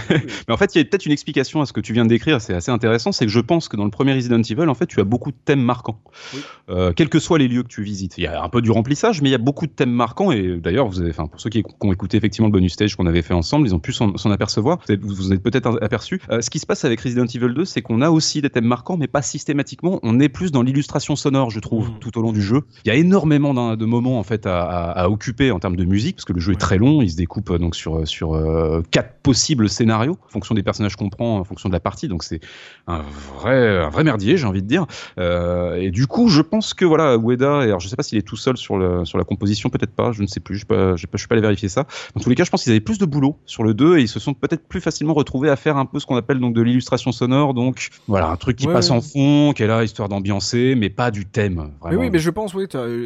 Mais 0.48 0.54
en 0.54 0.58
fait, 0.58 0.76
il 0.76 0.80
y 0.80 0.82
a 0.82 0.86
peut-être 0.86 1.06
une 1.06 1.12
explication 1.12 1.62
à 1.62 1.66
ce 1.66 1.74
que 1.74 1.80
tu 1.82 1.94
viens 1.94 2.04
de 2.04 2.10
décrire, 2.10 2.42
c'est 2.42 2.54
assez 2.54 2.72
intéressant, 2.72 3.12
c'est 3.12 3.26
que 3.26 3.32
je 3.32 3.40
pense 3.40 3.68
que 3.70 3.78
dans 3.78 3.86
le 3.86 3.92
premier 3.92 4.14
Resident 4.14 4.42
Evil, 4.42 4.68
en 4.68 4.74
fait, 4.76 4.88
tu 4.88 5.00
as 5.00 5.04
beaucoup 5.06 5.32
de 5.32 5.38
thèmes 5.46 5.62
marquants. 5.62 6.02
Oui. 6.34 6.42
Euh, 6.70 6.92
quels 6.94 7.10
que 7.10 7.20
soient 7.20 7.38
les 7.40 7.48
lieux 7.48 7.64
que 7.64 7.68
tu 7.68 7.84
visites. 7.84 8.18
Il 8.18 8.24
y 8.24 8.28
a 8.28 8.44
un 8.44 8.50
peu 8.50 8.62
du 8.62 8.72
remplissage, 8.72 9.21
mais 9.22 9.30
il 9.30 9.32
y 9.32 9.36
a 9.36 9.40
beaucoup 9.40 9.66
de 9.68 9.72
thèmes 9.72 9.92
marquants, 9.92 10.32
et 10.32 10.58
d'ailleurs, 10.58 10.88
vous 10.88 11.00
avez, 11.02 11.10
enfin, 11.12 11.28
pour 11.28 11.40
ceux 11.40 11.50
qui, 11.50 11.64
qui 11.64 11.70
ont 11.82 11.92
écouté 11.94 12.18
effectivement 12.18 12.48
le 12.48 12.52
bonus 12.52 12.74
stage 12.74 12.96
qu'on 12.96 13.06
avait 13.06 13.22
fait 13.22 13.34
ensemble, 13.34 13.68
ils 13.68 13.76
ont 13.76 13.80
pu 13.80 13.94
s'en 13.94 14.14
apercevoir. 14.32 14.80
Vous 15.02 15.16
vous 15.16 15.30
en 15.30 15.32
êtes 15.36 15.44
peut-être 15.44 15.78
aperçu. 15.82 16.22
Euh, 16.32 16.42
ce 16.42 16.50
qui 16.50 16.60
se 16.60 16.66
passe 16.66 16.86
avec 16.86 17.00
Resident 17.02 17.26
Evil 17.26 17.54
2, 17.54 17.66
c'est 17.66 17.82
qu'on 17.82 18.02
a 18.02 18.10
aussi 18.10 18.42
des 18.42 18.50
thèmes 18.50 18.66
marquants, 18.66 18.98
mais 18.98 19.08
pas 19.08 19.22
systématiquement. 19.22 20.00
On 20.04 20.20
est 20.20 20.30
plus 20.30 20.52
dans 20.52 20.62
l'illustration 20.62 21.16
sonore, 21.16 21.50
je 21.52 21.60
trouve, 21.60 21.90
Mhm. 21.90 22.00
tout 22.00 22.18
au 22.18 22.22
long 22.22 22.32
du 22.32 22.42
jeu. 22.42 22.62
Il 22.86 22.90
y 22.90 22.92
a 22.92 22.96
énormément 22.96 23.76
de 23.76 23.86
moments, 23.86 24.20
en 24.20 24.24
fait, 24.24 24.46
à, 24.46 24.62
à- 24.64 24.92
à 25.04 25.10
occuper 25.10 25.52
en 25.52 25.60
termes 25.60 25.76
de 25.76 25.86
musique, 25.86 26.16
parce 26.18 26.26
que 26.26 26.34
le 26.34 26.40
jeu 26.40 26.54
est 26.54 26.60
très 26.60 26.78
long, 26.78 27.02
il 27.02 27.10
se 27.12 27.16
découpe 27.18 27.50
euh, 27.52 27.58
donc 27.58 27.76
sur, 27.76 28.08
sur 28.08 28.34
euh, 28.34 28.82
quatre 28.92 29.16
possibles 29.24 29.70
scénarios, 29.70 30.18
en 30.26 30.30
fonction 30.30 30.56
des 30.56 30.64
personnages 30.64 30.96
qu'on 30.96 31.10
prend, 31.10 31.38
en 31.40 31.44
fonction 31.44 31.70
de 31.70 31.74
la 31.74 31.80
partie. 31.80 32.08
Donc 32.08 32.24
c'est 32.24 32.40
un 32.88 33.02
vrai, 33.36 33.78
un 33.84 33.90
vrai 33.90 34.04
merdier, 34.04 34.38
j'ai 34.38 34.46
envie 34.48 34.62
de 34.64 34.68
dire. 34.68 34.86
Euh, 35.20 35.76
et 35.76 35.92
du 35.92 36.08
coup, 36.08 36.28
je 36.30 36.42
pense 36.42 36.74
que 36.74 36.86
voilà, 36.86 37.18
Ueda, 37.18 37.62
et 37.62 37.66
alors 37.66 37.80
je 37.80 37.88
sais 37.88 37.96
pas 37.96 38.04
s'il 38.04 38.18
est 38.18 38.22
tout 38.28 38.36
seul 38.38 38.58
sur, 38.58 38.78
le, 38.78 39.06
sur 39.12 39.18
la 39.20 39.24
composition, 39.26 39.70
peut-être 39.70 39.92
pas, 39.94 40.12
je 40.12 40.22
ne 40.22 40.28
sais 40.28 40.40
plus, 40.40 40.58
je 40.58 40.66
ne 40.74 40.96
suis 40.98 41.08
pas 41.28 41.36
allé 41.36 41.42
vérifier 41.42 41.70
ça. 41.70 41.86
Dans 42.16 42.22
tous 42.22 42.30
les 42.30 42.36
cas, 42.36 42.44
je 42.44 42.50
pense 42.50 42.64
qu'ils 42.64 42.72
avaient 42.72 42.80
plus 42.80 42.98
de 42.98 43.06
boulot 43.06 43.38
sur 43.46 43.64
le 43.64 43.74
2 43.74 43.98
et 43.98 44.02
ils 44.02 44.08
se 44.08 44.20
sont 44.20 44.34
peut-être 44.34 44.68
plus 44.68 44.82
facilement 44.82 45.14
retrouvés 45.14 45.50
à 45.50 45.56
faire 45.56 45.78
un 45.78 45.86
peu 45.86 46.00
ce 46.00 46.06
qu'on 46.06 46.16
appelle 46.16 46.40
donc 46.40 46.54
de 46.56 46.62
l'illustration 46.62 47.12
sonore. 47.12 47.54
Donc 47.54 47.90
voilà, 48.08 48.30
un 48.30 48.38
truc 48.38 48.58
qui 48.58 48.68
Ouais, 48.68 48.74
passe 48.74 48.90
ouais. 48.90 48.96
en 48.96 49.02
fond, 49.02 49.54
qui 49.56 49.64
est 49.64 49.68
là 49.68 49.84
histoire 49.84 50.08
d'ambiancer, 50.10 50.76
mais 50.76 50.90
pas 50.90 51.12
du 51.12 51.26
thème. 51.26 51.56
Mais 51.56 51.70
Vraiment. 51.82 52.00
oui, 52.02 52.10
mais 52.10 52.20
je 52.20 52.30
pense, 52.30 52.54
oui, 52.54 52.64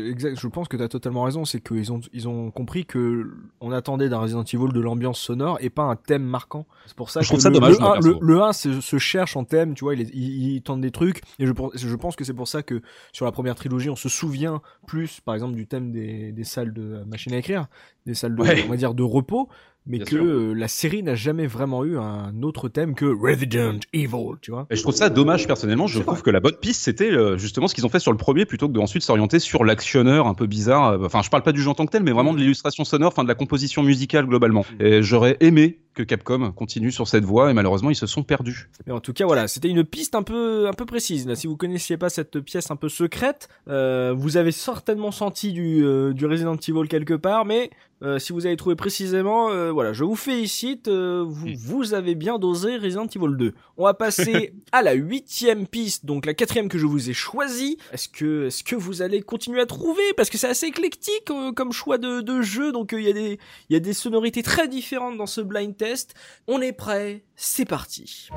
exact, 0.10 0.40
je 0.40 0.48
pense 0.48 0.68
que 0.68 0.78
tu 0.78 0.84
as 0.84 0.88
totalement 0.88 1.24
raison. 1.24 1.44
C'est 1.46 1.60
qu'ils 1.62 1.92
ont, 1.92 2.02
ils 2.14 2.28
ont 2.28 2.52
compris 2.52 2.86
que 2.86 3.32
on 3.62 3.72
attendait 3.72 4.10
d'un 4.10 4.20
Resident 4.20 4.44
Evil 4.44 4.72
de 4.74 4.80
l'ambiance 4.80 5.20
sonore 5.20 5.58
et 5.62 5.70
pas 5.70 5.84
un 5.84 5.96
thème 5.96 6.24
marquant. 6.24 6.66
C'est 6.86 6.96
pour 6.96 7.10
ça 7.10 7.22
Je 7.22 7.32
que 7.34 7.40
ça 7.40 7.50
le, 7.50 7.56
dommage, 7.56 7.74
le, 7.74 7.80
moi, 7.80 7.92
1, 7.98 8.02
perso. 8.02 8.20
le, 8.22 8.28
le 8.34 8.42
1 8.44 8.54
se, 8.54 8.82
se 8.82 8.98
cherche 9.00 9.36
en 9.36 9.44
thème, 9.44 9.74
tu 9.74 9.84
vois, 9.84 9.96
il, 9.96 10.02
il, 10.14 10.54
il 10.56 10.62
tente 10.62 10.82
des 10.82 10.92
trucs. 10.92 11.22
Et 11.40 11.46
je, 11.48 11.54
je 11.74 11.96
pense 11.96 12.16
que 12.16 12.24
c'est 12.24 12.34
pour 12.34 12.48
ça 12.48 12.62
que 12.62 12.82
sur 13.12 13.26
la 13.26 13.32
première 13.32 13.56
trilogie, 13.56 13.90
on 13.90 13.96
se 13.96 14.10
souvient 14.10 14.62
plus, 14.86 15.20
par 15.22 15.34
exemple, 15.34 15.56
du 15.56 15.66
thème 15.68 15.92
des, 15.96 16.32
des 16.32 16.44
salles 16.44 16.74
de 16.74 17.04
machine 17.06 17.34
à 17.34 17.38
écrire, 17.38 17.68
des 18.06 18.14
salles 18.14 18.36
de, 18.36 18.42
Ouais. 18.44 18.64
on 18.68 18.70
va 18.70 18.78
dire, 18.78 18.94
de 18.94 19.04
repos. 19.04 19.50
Mais 19.88 19.98
Bien 19.98 20.06
que 20.06 20.16
euh, 20.16 20.54
la 20.54 20.68
série 20.68 21.04
n'a 21.04 21.16
jamais 21.16 21.46
vraiment 21.46 21.86
eu 21.86 21.98
un 21.98 22.42
autre 22.42 22.70
thème 22.70 22.96
que 22.96 23.06
Resident 23.06 23.80
Evil, 23.94 24.38
tu 24.42 24.52
vois. 24.52 24.66
Et 24.72 24.76
je 24.76 24.82
trouve 24.82 24.96
ça 24.96 25.10
dommage 25.10 25.46
personnellement. 25.46 25.88
Je 25.88 26.00
trouve 26.00 26.24
que 26.24 26.32
la 26.32 26.40
bonne 26.40 26.56
piste 26.56 26.82
c'était 26.82 27.12
euh, 27.12 27.38
justement 27.38 27.68
ce 27.68 27.76
qu'ils 27.76 27.86
ont 27.86 27.90
fait 27.90 28.00
sur 28.00 28.12
le 28.12 28.18
premier 28.18 28.46
plutôt 28.46 28.68
que 28.68 28.74
de 28.74 28.80
ensuite 28.80 29.04
s'orienter 29.04 29.40
sur 29.40 29.64
l'actionneur 29.64 30.28
un 30.28 30.34
peu 30.34 30.48
bizarre. 30.48 30.94
Euh, 30.94 31.06
Enfin, 31.06 31.22
je 31.22 31.30
parle 31.30 31.44
pas 31.44 31.52
du 31.52 31.62
jeu 31.62 31.70
en 31.70 31.76
tant 31.76 31.86
que 31.86 31.92
tel, 31.92 32.04
mais 32.04 32.12
vraiment 32.12 32.34
de 32.34 32.40
l'illustration 32.40 32.84
sonore, 32.84 33.10
enfin 33.10 33.24
de 33.24 33.28
la 33.28 33.36
composition 33.36 33.84
musicale 33.84 34.26
globalement. 34.26 34.66
Et 34.80 35.04
j'aurais 35.04 35.38
aimé 35.40 35.80
que 35.96 36.04
Capcom 36.04 36.52
continue 36.52 36.92
sur 36.92 37.08
cette 37.08 37.24
voie 37.24 37.50
et 37.50 37.54
malheureusement 37.54 37.90
ils 37.90 37.96
se 37.96 38.06
sont 38.06 38.22
perdus. 38.22 38.70
Mais 38.86 38.94
en 38.94 39.00
tout 39.00 39.14
cas, 39.14 39.26
voilà, 39.26 39.48
c'était 39.48 39.70
une 39.70 39.84
piste 39.84 40.14
un 40.14 40.24
peu, 40.24 40.68
un 40.68 40.74
peu 40.74 40.86
précise. 40.86 41.26
Là, 41.28 41.36
si 41.36 41.48
vous 41.48 41.58
connaissiez 41.58 41.98
pas 41.98 42.10
cette 42.10 42.40
pièce 42.42 42.70
un 42.70 42.76
peu 42.76 42.90
secrète, 42.90 43.48
euh, 43.70 44.14
vous 44.16 44.38
avez 44.38 44.52
certainement 44.52 45.12
senti 45.12 45.54
du, 45.54 45.84
euh, 45.84 46.14
du 46.14 46.26
Resident 46.26 46.56
Evil 46.56 46.88
quelque 46.88 47.14
part, 47.14 47.46
mais 47.46 47.72
euh, 48.04 48.20
si 48.20 48.34
vous 48.34 48.46
avez 48.46 48.56
trouvé 48.58 48.76
précisément, 48.76 49.50
euh, 49.50 49.72
voilà, 49.72 49.94
je 49.94 50.04
vous 50.04 50.16
félicite, 50.16 50.88
euh, 50.90 51.24
vous, 51.28 51.48
Mm. 51.48 51.56
vous 51.56 51.94
avez 51.94 52.14
bien 52.16 52.38
dosé 52.38 52.76
Resident 52.78 53.06
Evil 53.08 53.36
2. 53.38 53.54
On 53.78 53.86
va 53.86 53.94
passer 53.94 54.54
à 54.72 54.82
la 54.82 54.94
huitième 54.94 55.66
piste, 55.68 56.06
donc 56.06 56.26
la 56.26 56.34
quatrième 56.34 56.68
que 56.68 56.78
je 56.78 56.86
vous 56.86 57.10
ai 57.10 57.14
choisie. 57.14 57.78
Est-ce 57.94 58.10
que, 58.10 58.48
est-ce 58.48 58.64
que 58.64 58.76
vous 58.76 59.02
allez 59.02 59.22
continuer 59.22 59.62
à 59.62 59.66
trouver? 59.66 60.04
Parce 60.18 60.30
que 60.30 60.38
c'est 60.38 60.50
assez 60.50 60.68
éclectique 60.68 61.32
euh, 61.32 61.52
comme 61.52 61.72
choix 61.72 61.98
de, 61.98 62.22
de 62.22 62.42
jeu, 62.42 62.72
donc 62.72 62.94
euh, 62.94 63.00
il 63.00 63.06
y 63.08 63.10
a 63.10 63.14
des, 63.14 63.40
il 63.70 63.74
y 63.74 63.76
a 63.78 63.80
des 63.80 63.94
sonorités 63.94 64.44
très 64.44 64.68
différentes 64.68 65.18
dans 65.18 65.26
ce 65.28 65.42
blind 65.42 65.76
test. 65.76 66.14
On 66.48 66.62
est 66.62 66.74
prêt, 66.74 67.24
c'est 67.36 67.66
parti. 67.66 68.30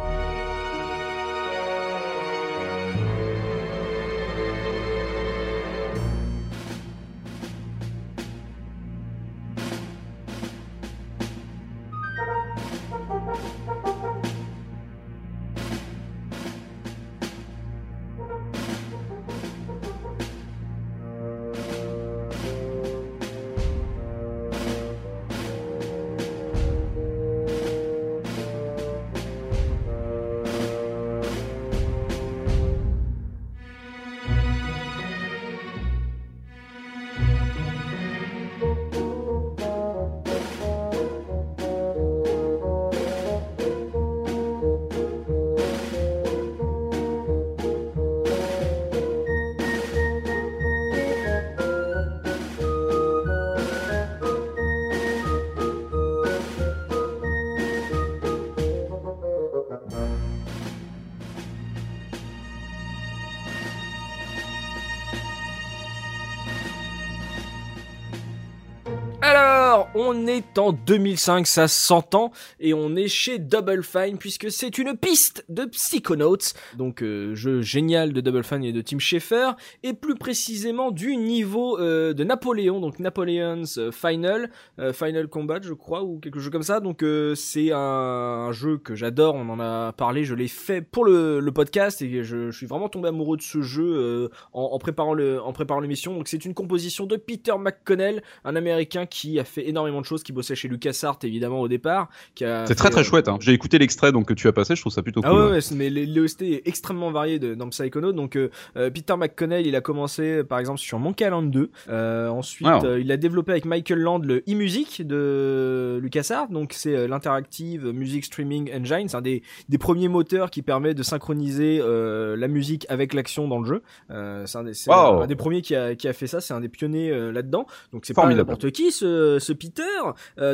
On 70.09 70.27
est 70.27 70.59
en 70.59 70.73
2005, 70.73 71.47
ça 71.47 71.69
s'entend, 71.69 72.33
et 72.61 72.73
on 72.73 72.97
est 72.97 73.09
chez 73.09 73.39
Double 73.39 73.83
Fine 73.83 74.17
puisque 74.17 74.51
c'est 74.51 74.79
une 74.79 74.97
piste 74.97 75.45
de 75.51 75.67
Psychonauts, 75.67 76.55
donc 76.79 77.03
euh, 77.03 77.35
jeu 77.35 77.61
génial 77.61 78.15
de 78.15 78.23
Double 78.23 78.43
Fine 78.43 78.65
et 78.65 78.73
de 78.73 78.81
Tim 78.81 78.99
Schafer, 78.99 79.51
et 79.83 79.93
plus 79.93 80.15
précisément 80.15 80.93
du 80.93 81.15
niveau 81.19 81.79
euh, 81.79 82.15
de 82.15 82.25
Napoléon, 82.25 82.81
donc 82.81 83.01
Napoleon's 83.01 83.77
euh, 83.77 83.91
Final, 83.93 84.51
Final 84.95 85.29
Combat 85.29 85.61
je 85.61 85.75
crois, 85.75 86.03
ou 86.03 86.21
quelque 86.21 86.41
chose 86.41 86.51
comme 86.51 86.63
ça, 86.63 86.81
donc 86.81 87.05
c'est 87.35 87.71
un, 87.73 88.51
jeu 88.53 88.79
que 88.79 88.95
j'adore, 88.95 89.35
on 89.35 89.51
en 89.51 89.61
a 89.61 89.93
parlé, 89.93 90.25
je 90.25 90.35
l'ai 90.35 90.49
fait 90.49 90.81
pour 90.81 91.05
le, 91.05 91.47
podcast, 91.55 92.01
et 92.01 92.25
je, 92.25 92.51
suis 92.51 92.67
vraiment 92.67 92.89
tombé 92.89 93.09
amoureux 93.09 93.37
de 93.37 93.43
ce 93.43 93.61
jeu 93.61 94.31
en, 94.55 94.79
préparant 94.79 95.13
le 95.13 95.43
en 95.43 95.53
préparant 95.53 95.81
l'émission, 95.81 96.15
donc 96.15 96.29
c'est 96.29 96.47
une 96.47 96.55
composition 96.55 97.05
de 97.05 97.17
Peter 97.17 97.53
McConnell, 97.59 98.23
un 98.45 98.57
américain 98.57 99.05
qui 99.05 99.39
a 99.39 99.45
fait 99.45 99.69
énormément 99.69 99.98
de 100.01 100.07
choses, 100.07 100.23
qui 100.23 100.33
bossait 100.33 100.55
chez 100.55 100.69
LucasArts 100.69 101.19
évidemment 101.23 101.61
au 101.61 101.69
départ. 101.69 102.09
C'est 102.37 102.75
très 102.75 102.91
très 102.91 103.05
chouette. 103.05 103.29
Hein. 103.29 103.39
J'ai 103.41 103.53
écouté 103.53 103.79
l'extrait 103.79 104.13
donc 104.13 104.27
que 104.27 104.35
tu 104.35 104.49
as 104.49 104.53
passé, 104.53 104.77
je 104.77 104.81
trouve 104.81 104.93
ça 104.93 105.03
plutôt 105.03 105.21
ah 105.25 105.31
cool. 105.31 105.39
Ah 105.39 105.51
ouais, 105.51 105.61
mais 105.75 105.91
l'OST 105.91 106.43
est 106.43 106.63
extrêmement 106.67 107.11
varié 107.11 107.39
de, 107.39 107.55
dans 107.55 107.69
Psychonaut. 107.69 108.13
Donc 108.13 108.37
euh, 108.37 108.51
euh, 108.77 108.91
Peter 108.91 109.17
McConnell, 109.17 109.67
il 109.67 109.77
a 109.77 109.81
commencé 109.81 110.45
par 110.45 110.59
exemple 110.59 110.81
sur 110.81 110.99
Monkey 110.99 111.25
Island 111.25 111.51
2. 111.51 111.71
Euh, 111.89 112.29
ensuite, 112.29 112.69
euh, 112.85 113.01
il 113.01 113.11
a 113.13 113.17
développé 113.17 113.53
avec 113.53 113.65
Michael 113.65 114.01
Land 114.01 114.21
le 114.21 114.43
e-music 114.49 115.07
de 115.07 115.99
LucasArts. 116.03 116.49
Donc 116.49 116.73
c'est 116.73 117.09
l'interactive 117.09 117.87
music 117.87 118.25
streaming 118.25 118.71
engine. 118.75 119.09
C'est 119.09 119.17
un 119.17 119.23
des, 119.23 119.43
des 119.69 119.79
premiers 119.79 120.09
moteurs 120.09 120.51
qui 120.51 120.63
permet 120.63 120.95
de 120.95 121.03
synchroniser 121.03 121.79
la 121.79 122.49
musique 122.49 122.87
avec 122.89 123.15
l'action 123.15 123.49
dans 123.49 123.59
le 123.59 123.67
jeu. 123.67 123.83
c'est 124.09 124.59
un, 124.59 124.65
des, 124.65 124.73
un 124.89 125.27
des 125.27 125.37
premiers 125.37 125.63
qui 125.63 125.75
a, 125.75 125.95
qui 125.95 126.09
a 126.09 126.13
fait 126.13 126.27
ça. 126.27 126.41
C'est 126.41 126.55
un 126.55 126.61
des 126.61 126.69
pionniers 126.69 127.33
là-dedans. 127.33 127.67
Donc 127.93 128.07
c'est 128.07 128.15
pas 128.15 128.27
n'importe 128.27 128.71
qui 128.71 128.93
ce, 128.93 129.39
ce 129.41 129.53
Peter. 129.53 129.83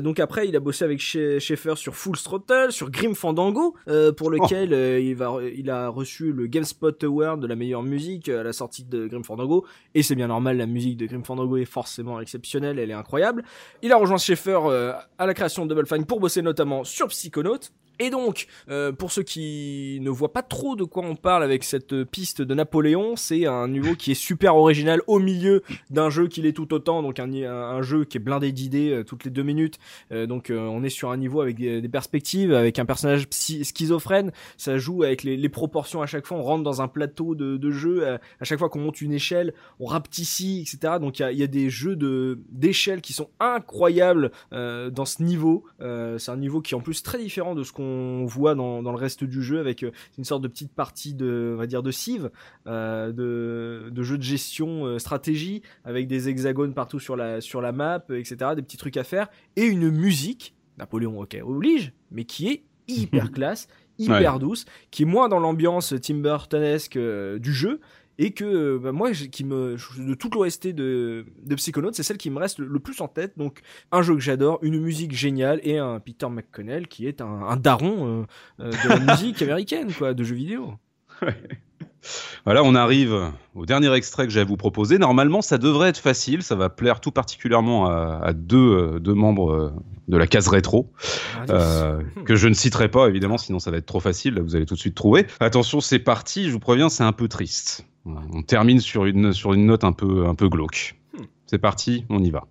Donc 0.02 0.20
après, 0.20 0.48
il 0.48 0.56
a 0.56 0.60
bossé 0.60 0.84
avec 0.84 1.00
Schaeffer 1.00 1.74
sur 1.76 1.94
Full 1.94 2.16
Throttle, 2.16 2.72
sur 2.72 2.90
Grim 2.90 3.14
Fandango, 3.14 3.74
euh, 3.88 4.12
pour 4.12 4.30
lequel 4.30 4.70
oh. 4.72 4.76
euh, 4.76 5.00
il, 5.00 5.14
va, 5.14 5.38
il 5.54 5.70
a 5.70 5.88
reçu 5.88 6.32
le 6.32 6.46
GameSpot 6.46 7.02
Award 7.02 7.40
de 7.40 7.46
la 7.46 7.56
meilleure 7.56 7.82
musique 7.82 8.28
à 8.28 8.42
la 8.42 8.52
sortie 8.52 8.84
de 8.84 9.06
Grim 9.06 9.24
Fandango. 9.24 9.66
Et 9.94 10.02
c'est 10.02 10.14
bien 10.14 10.28
normal, 10.28 10.56
la 10.56 10.66
musique 10.66 10.96
de 10.96 11.06
Grim 11.06 11.24
Fandango 11.24 11.56
est 11.56 11.64
forcément 11.64 12.20
exceptionnelle, 12.20 12.78
elle 12.78 12.90
est 12.90 12.94
incroyable. 12.94 13.44
Il 13.82 13.92
a 13.92 13.96
rejoint 13.96 14.18
Schaeffer 14.18 14.60
euh, 14.66 14.92
à 15.18 15.26
la 15.26 15.34
création 15.34 15.66
de 15.66 15.74
Double 15.74 15.86
Fine 15.86 16.04
pour 16.06 16.20
bosser 16.20 16.42
notamment 16.42 16.84
sur 16.84 17.08
Psychonaut. 17.08 17.60
Et 18.00 18.10
donc, 18.10 18.48
euh, 18.68 18.90
pour 18.90 19.12
ceux 19.12 19.22
qui 19.22 19.98
ne 20.00 20.10
voient 20.10 20.32
pas 20.32 20.42
trop 20.42 20.74
de 20.74 20.82
quoi 20.82 21.04
on 21.04 21.14
parle 21.14 21.44
avec 21.44 21.62
cette 21.62 22.02
piste 22.04 22.42
de 22.42 22.54
Napoléon, 22.54 23.14
c'est 23.14 23.46
un 23.46 23.68
niveau 23.68 23.94
qui 23.94 24.10
est 24.10 24.16
super 24.16 24.56
original 24.56 25.00
au 25.06 25.20
milieu 25.20 25.62
d'un 25.90 26.10
jeu 26.10 26.26
qui 26.26 26.42
l'est 26.42 26.52
tout 26.52 26.74
autant, 26.74 27.02
donc 27.02 27.20
un, 27.20 27.82
jeu 27.82 28.04
qui 28.04 28.16
est 28.16 28.20
blindé 28.20 28.50
d'idées 28.50 28.90
euh, 28.90 29.04
toutes 29.04 29.24
les 29.24 29.30
deux 29.30 29.44
minutes. 29.44 29.78
Euh, 30.10 30.26
donc 30.26 30.50
on 30.50 30.82
est 30.82 30.90
sur 30.90 31.10
un 31.10 31.16
niveau 31.16 31.40
avec 31.40 31.56
des, 31.56 31.88
perspectives, 31.88 32.52
avec 32.52 32.78
un 32.80 32.84
personnage 32.84 33.28
schizophrène. 33.30 34.32
Ça 34.56 34.76
joue 34.76 35.04
avec 35.04 35.22
les, 35.22 35.48
proportions 35.48 36.02
à 36.02 36.06
chaque 36.06 36.26
fois. 36.26 36.38
On 36.38 36.42
rentre 36.42 36.64
dans 36.64 36.82
un 36.82 36.88
plateau 36.88 37.36
de, 37.36 37.70
jeu. 37.70 38.08
À, 38.08 38.44
chaque 38.44 38.58
fois 38.58 38.68
qu'on 38.68 38.80
monte 38.80 39.00
une 39.02 39.12
échelle, 39.12 39.54
on 39.78 39.86
rapetissime, 39.86 40.62
etc. 40.62 40.94
Donc 41.00 41.20
il 41.20 41.38
y 41.38 41.42
a, 41.42 41.46
des 41.46 41.70
jeux 41.70 41.96
d'échelle 42.50 43.00
qui 43.00 43.12
sont 43.12 43.28
incroyables 43.38 44.32
dans 44.50 45.04
ce 45.04 45.22
niveau. 45.22 45.64
c'est 45.78 46.30
un 46.30 46.36
niveau 46.36 46.60
qui 46.60 46.74
est 46.74 46.76
en 46.76 46.80
plus 46.80 47.02
très 47.02 47.18
différent 47.18 47.54
de 47.54 47.62
ce 47.62 47.72
qu'on 47.72 47.83
on 47.84 48.24
voit 48.24 48.54
dans, 48.54 48.80
le 48.80 48.96
reste 48.96 49.24
du 49.24 49.42
jeu 49.42 49.60
avec 49.60 49.82
euh, 49.82 49.90
une 50.18 50.24
sorte 50.24 50.42
de 50.42 50.48
petite 50.48 50.72
partie 50.72 51.14
de, 51.14 51.52
on 51.54 51.58
va 51.58 51.66
dire, 51.66 51.82
de 51.82 51.90
cive, 51.90 52.30
euh, 52.66 53.12
de, 53.12 53.90
de 53.90 54.02
jeu 54.02 54.18
de 54.18 54.22
gestion 54.22 54.86
euh, 54.86 54.98
stratégie 54.98 55.62
avec 55.84 56.06
des 56.06 56.28
hexagones 56.28 56.74
partout 56.74 57.00
sur 57.00 57.16
la, 57.16 57.40
sur 57.40 57.60
la 57.60 57.72
map, 57.72 58.04
etc. 58.10 58.52
Des 58.56 58.62
petits 58.62 58.76
trucs 58.76 58.96
à 58.96 59.04
faire 59.04 59.28
et 59.56 59.64
une 59.64 59.90
musique, 59.90 60.54
Napoléon, 60.78 61.20
ok, 61.20 61.36
oblige, 61.44 61.92
mais 62.10 62.24
qui 62.24 62.48
est 62.48 62.64
hyper 62.88 63.30
classe, 63.32 63.68
hyper 63.98 64.38
douce, 64.38 64.64
qui 64.90 65.02
est 65.02 65.06
moins 65.06 65.28
dans 65.28 65.38
l'ambiance 65.38 65.94
Tim 66.02 66.16
Burtonesque 66.16 66.98
du 66.98 67.52
jeu, 67.52 67.80
et 68.18 68.32
que 68.32 68.78
bah, 68.78 68.92
moi 68.92 69.12
qui 69.12 69.44
me 69.44 69.76
de 69.98 70.14
toute 70.14 70.34
l'OST 70.34 70.68
de 70.68 71.26
de 71.42 71.54
Psychonauts 71.54 71.92
c'est 71.92 72.02
celle 72.02 72.18
qui 72.18 72.30
me 72.30 72.38
reste 72.38 72.58
le, 72.58 72.78
plus 72.78 73.00
en 73.00 73.08
tête 73.08 73.32
donc 73.36 73.60
un 73.92 74.02
jeu 74.02 74.14
que 74.14 74.20
j'adore 74.20 74.58
une 74.62 74.80
musique 74.80 75.12
géniale 75.12 75.60
et 75.62 75.78
un 75.78 76.00
Peter 76.00 76.28
McConnell 76.28 76.88
qui 76.88 77.06
est 77.06 77.20
un, 77.20 77.42
un 77.42 77.56
daron 77.56 78.06
euh, 78.06 78.24
euh, 78.60 78.70
de 78.70 78.88
la 78.88 79.14
musique 79.14 79.42
américaine 79.42 79.92
quoi 79.92 80.14
de 80.14 80.24
jeux 80.24 80.36
vidéo 80.36 80.74
voilà, 82.44 82.62
on 82.62 82.74
arrive 82.74 83.32
au 83.54 83.66
dernier 83.66 83.92
extrait 83.94 84.26
que 84.26 84.32
j'ai 84.32 84.40
à 84.40 84.44
vous 84.44 84.56
proposer. 84.56 84.98
Normalement, 84.98 85.42
ça 85.42 85.58
devrait 85.58 85.88
être 85.88 85.98
facile. 85.98 86.42
Ça 86.42 86.54
va 86.54 86.68
plaire 86.68 87.00
tout 87.00 87.12
particulièrement 87.12 87.86
à, 87.86 88.32
deux, 88.32 88.56
euh, 88.58 88.98
deux, 88.98 89.14
membres 89.14 89.72
de 90.08 90.16
la 90.16 90.26
case 90.26 90.48
rétro, 90.48 90.92
ah, 91.48 91.98
que 92.26 92.34
je 92.34 92.48
ne 92.48 92.54
citerai 92.54 92.90
pas 92.90 93.08
évidemment, 93.08 93.38
sinon 93.38 93.58
ça 93.58 93.70
va 93.70 93.78
être 93.78 93.86
trop 93.86 94.00
facile. 94.00 94.34
Là, 94.34 94.42
vous 94.42 94.56
allez 94.56 94.66
tout 94.66 94.74
de 94.74 94.80
suite 94.80 94.94
trouver. 94.94 95.26
Attention, 95.40 95.80
c'est 95.80 95.98
parti. 95.98 96.46
Je 96.46 96.50
vous 96.50 96.60
préviens, 96.60 96.88
c'est 96.88 97.04
un 97.04 97.12
peu 97.12 97.28
triste. 97.28 97.86
On 98.06 98.42
termine 98.42 98.80
sur 98.80 99.06
une, 99.06 99.32
sur 99.32 99.54
une 99.54 99.66
note 99.66 99.84
un 99.84 99.92
peu, 99.92 100.26
un 100.26 100.34
peu 100.34 100.48
glauque. 100.48 100.96
Hmm. 101.16 101.24
C'est 101.46 101.58
parti, 101.58 102.04
on 102.10 102.22
y 102.22 102.30
va. 102.30 102.46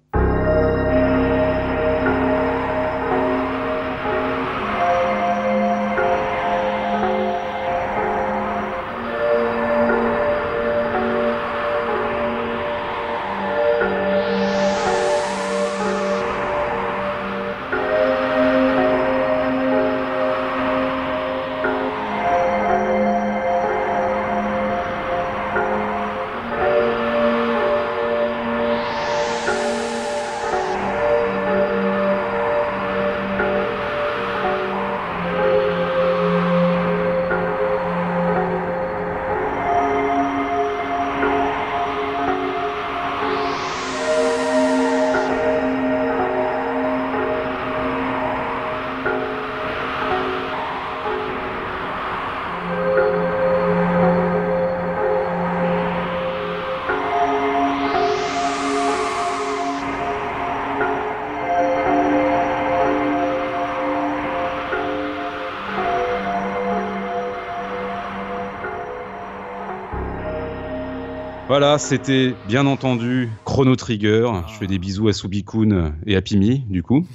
Voilà, 71.54 71.78
c'était 71.78 72.34
bien 72.48 72.66
entendu 72.66 73.30
Chrono 73.46 73.76
Trigger. 73.76 74.28
Je 74.48 74.54
fais 74.56 74.66
des 74.66 74.80
bisous 74.80 75.10
à 75.10 75.14
Subikun 75.14 75.94
et 76.08 76.16
à 76.16 76.22
Pimi, 76.24 76.66
du 76.68 76.82
coup. 76.82 77.06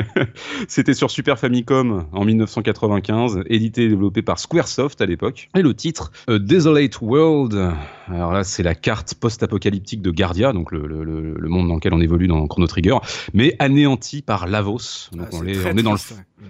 c'était 0.68 0.94
sur 0.94 1.10
Super 1.10 1.38
Famicom 1.38 2.06
en 2.10 2.24
1995, 2.24 3.42
édité 3.44 3.84
et 3.84 3.88
développé 3.90 4.22
par 4.22 4.38
Squaresoft 4.38 5.02
à 5.02 5.04
l'époque. 5.04 5.50
Et 5.54 5.60
le 5.60 5.74
titre, 5.74 6.12
A 6.28 6.38
Desolate 6.38 6.98
World. 7.02 7.74
Alors 8.08 8.32
là, 8.32 8.42
c'est 8.42 8.62
la 8.62 8.74
carte 8.74 9.16
post-apocalyptique 9.16 10.00
de 10.00 10.10
Gardia, 10.10 10.54
donc 10.54 10.72
le, 10.72 10.88
monde 11.46 11.68
dans 11.68 11.74
lequel 11.74 11.92
on 11.92 12.00
évolue 12.00 12.26
dans 12.26 12.46
Chrono 12.46 12.66
Trigger, 12.66 12.96
mais 13.34 13.54
anéanti 13.58 14.22
par 14.22 14.46
Lavos. 14.46 15.10
Donc 15.12 15.28
ah, 15.30 15.36
on, 15.42 15.46
est, 15.46 15.82
dans 15.82 15.92
le. 15.92 15.98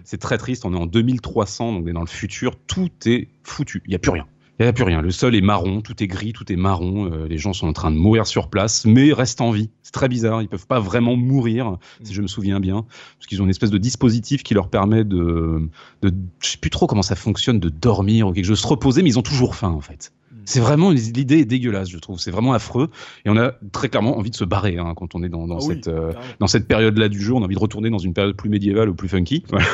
C'est 0.04 0.18
très 0.18 0.38
triste, 0.38 0.64
on 0.64 0.72
est 0.72 0.78
en 0.78 0.86
2300, 0.86 1.72
donc 1.72 1.82
on 1.84 1.88
est 1.88 1.92
dans 1.92 1.98
le 1.98 2.06
futur. 2.06 2.54
Tout 2.68 2.90
est 3.06 3.26
foutu, 3.42 3.82
il 3.86 3.88
n'y 3.88 3.96
a 3.96 3.98
plus 3.98 4.12
rien. 4.12 4.26
Il 4.60 4.62
n'y 4.62 4.68
a 4.68 4.72
plus 4.72 4.84
rien. 4.84 5.02
Le 5.02 5.10
sol 5.10 5.34
est 5.34 5.40
marron, 5.40 5.80
tout 5.80 6.00
est 6.00 6.06
gris, 6.06 6.32
tout 6.32 6.50
est 6.52 6.56
marron. 6.56 7.10
Euh, 7.12 7.26
les 7.26 7.38
gens 7.38 7.52
sont 7.52 7.66
en 7.66 7.72
train 7.72 7.90
de 7.90 7.96
mourir 7.96 8.24
sur 8.26 8.48
place, 8.48 8.84
mais 8.84 9.12
restent 9.12 9.40
en 9.40 9.50
vie. 9.50 9.70
C'est 9.82 9.92
très 9.92 10.08
bizarre. 10.08 10.42
Ils 10.42 10.48
peuvent 10.48 10.68
pas 10.68 10.78
vraiment 10.78 11.16
mourir, 11.16 11.78
si 12.04 12.14
je 12.14 12.22
me 12.22 12.28
souviens 12.28 12.60
bien, 12.60 12.86
parce 13.18 13.26
qu'ils 13.26 13.42
ont 13.42 13.44
une 13.44 13.50
espèce 13.50 13.70
de 13.70 13.78
dispositif 13.78 14.44
qui 14.44 14.54
leur 14.54 14.68
permet 14.68 15.02
de, 15.02 15.68
de, 16.02 16.14
je 16.40 16.50
sais 16.50 16.58
plus 16.58 16.70
trop 16.70 16.86
comment 16.86 17.02
ça 17.02 17.16
fonctionne, 17.16 17.58
de 17.58 17.68
dormir 17.68 18.28
ou 18.28 18.32
quelque 18.32 18.44
chose, 18.44 18.58
de 18.58 18.62
se 18.62 18.68
reposer, 18.68 19.02
mais 19.02 19.10
ils 19.10 19.18
ont 19.18 19.22
toujours 19.22 19.56
faim 19.56 19.70
en 19.70 19.80
fait. 19.80 20.12
C'est 20.44 20.60
vraiment 20.60 20.90
l'idée 20.90 21.38
est 21.38 21.44
dégueulasse, 21.44 21.88
je 21.88 21.98
trouve. 21.98 22.18
C'est 22.18 22.30
vraiment 22.30 22.52
affreux 22.52 22.90
et 23.24 23.30
on 23.30 23.36
a 23.36 23.52
très 23.72 23.88
clairement 23.88 24.18
envie 24.18 24.30
de 24.30 24.36
se 24.36 24.44
barrer 24.44 24.76
hein, 24.78 24.92
quand 24.96 25.14
on 25.14 25.22
est 25.22 25.28
dans, 25.28 25.46
dans 25.46 25.58
Ah 25.58 25.64
oui, 25.66 25.74
cette 25.74 25.88
euh, 25.88 26.12
dans 26.40 26.46
cette 26.46 26.66
période-là 26.66 27.08
du 27.08 27.20
jeu. 27.20 27.32
On 27.32 27.42
a 27.42 27.44
envie 27.44 27.54
de 27.54 27.60
retourner 27.60 27.90
dans 27.90 27.98
une 27.98 28.14
période 28.14 28.36
plus 28.36 28.50
médiévale 28.50 28.88
ou 28.88 28.94
plus 28.94 29.08
funky. 29.08 29.44
Voilà. 29.54 29.66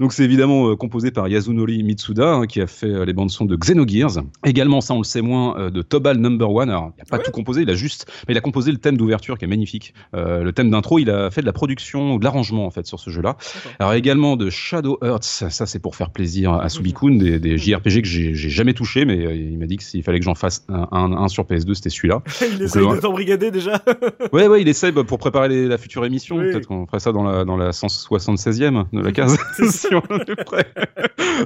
Donc 0.00 0.12
c'est 0.12 0.24
évidemment 0.24 0.68
euh, 0.68 0.76
composé 0.76 1.10
par 1.10 1.28
Yasunori 1.28 1.82
Mitsuda 1.82 2.34
hein, 2.34 2.46
qui 2.46 2.60
a 2.60 2.66
fait 2.66 2.86
euh, 2.86 3.04
les 3.04 3.12
bandes 3.12 3.30
son 3.30 3.46
de 3.46 3.56
Xenogears. 3.56 4.22
Également, 4.44 4.80
ça 4.80 4.94
on 4.94 4.98
le 4.98 5.04
sait 5.04 5.22
moins, 5.22 5.70
de 5.70 5.82
Tobal 5.82 6.18
Number 6.18 6.50
One. 6.50 6.68
Alors 6.68 6.92
il 6.96 7.02
a 7.02 7.04
pas 7.04 7.16
Ah 7.16 7.24
tout 7.24 7.30
composé, 7.30 7.62
il 7.62 7.70
a 7.70 7.74
juste, 7.74 8.06
mais 8.28 8.34
il 8.34 8.38
a 8.38 8.40
composé 8.40 8.70
le 8.70 8.78
thème 8.78 8.96
d'ouverture 8.96 9.38
qui 9.38 9.44
est 9.44 9.48
magnifique. 9.48 9.94
Le 10.12 10.50
thème 10.50 10.70
d'intro, 10.70 10.98
il 10.98 11.10
a 11.10 11.30
fait 11.30 11.40
de 11.40 11.46
la 11.46 11.52
production 11.52 12.18
de 12.18 12.24
l'arrangement 12.24 12.66
en 12.66 12.70
fait 12.70 12.86
sur 12.86 13.00
ce 13.00 13.10
jeu-là. 13.10 13.36
Alors 13.78 13.94
également 13.94 14.36
de 14.36 14.50
Shadow 14.50 14.98
Hearts, 15.02 15.24
ça 15.24 15.66
c'est 15.66 15.78
pour 15.78 15.96
faire 15.96 16.10
plaisir 16.10 16.52
à 16.52 16.68
Subikun, 16.74 17.16
des, 17.16 17.38
des 17.38 17.56
JRPG 17.56 18.02
que 18.02 18.08
j'ai 18.08 18.34
jamais 18.34 18.74
touché, 18.74 19.04
mais 19.04 19.36
il 19.36 19.58
m'a 19.58 19.66
dit 19.66 19.76
que 19.76 19.84
s'il 19.94 20.02
fallait 20.02 20.18
que 20.18 20.24
j'en 20.24 20.34
fasse 20.34 20.64
un, 20.68 20.88
un- 20.90 21.12
un 21.12 21.28
sur 21.28 21.44
PS2, 21.44 21.74
c'était 21.74 21.90
celui-là. 21.90 22.20
Il 22.56 22.62
essaye 22.62 22.82
ouais. 22.82 22.96
de 22.96 23.00
t'embrigader 23.00 23.50
déjà. 23.52 23.80
Ouais, 24.32 24.48
ouais, 24.48 24.60
il 24.62 24.68
essaye 24.68 24.90
bah, 24.90 25.04
pour 25.04 25.18
préparer 25.18 25.48
les- 25.48 25.68
la 25.68 25.78
future 25.78 26.04
émission. 26.04 26.36
Oui. 26.36 26.50
Peut-être 26.50 26.66
qu'on 26.66 26.86
ferait 26.86 26.98
ça 26.98 27.12
dans 27.12 27.22
la, 27.22 27.44
dans 27.44 27.56
la 27.56 27.70
176e 27.70 28.84
de 28.92 29.00
la 29.00 29.12
case. 29.12 29.36
Si 29.70 29.86
on 29.94 30.00
est 30.18 30.44
prêt. 30.44 30.66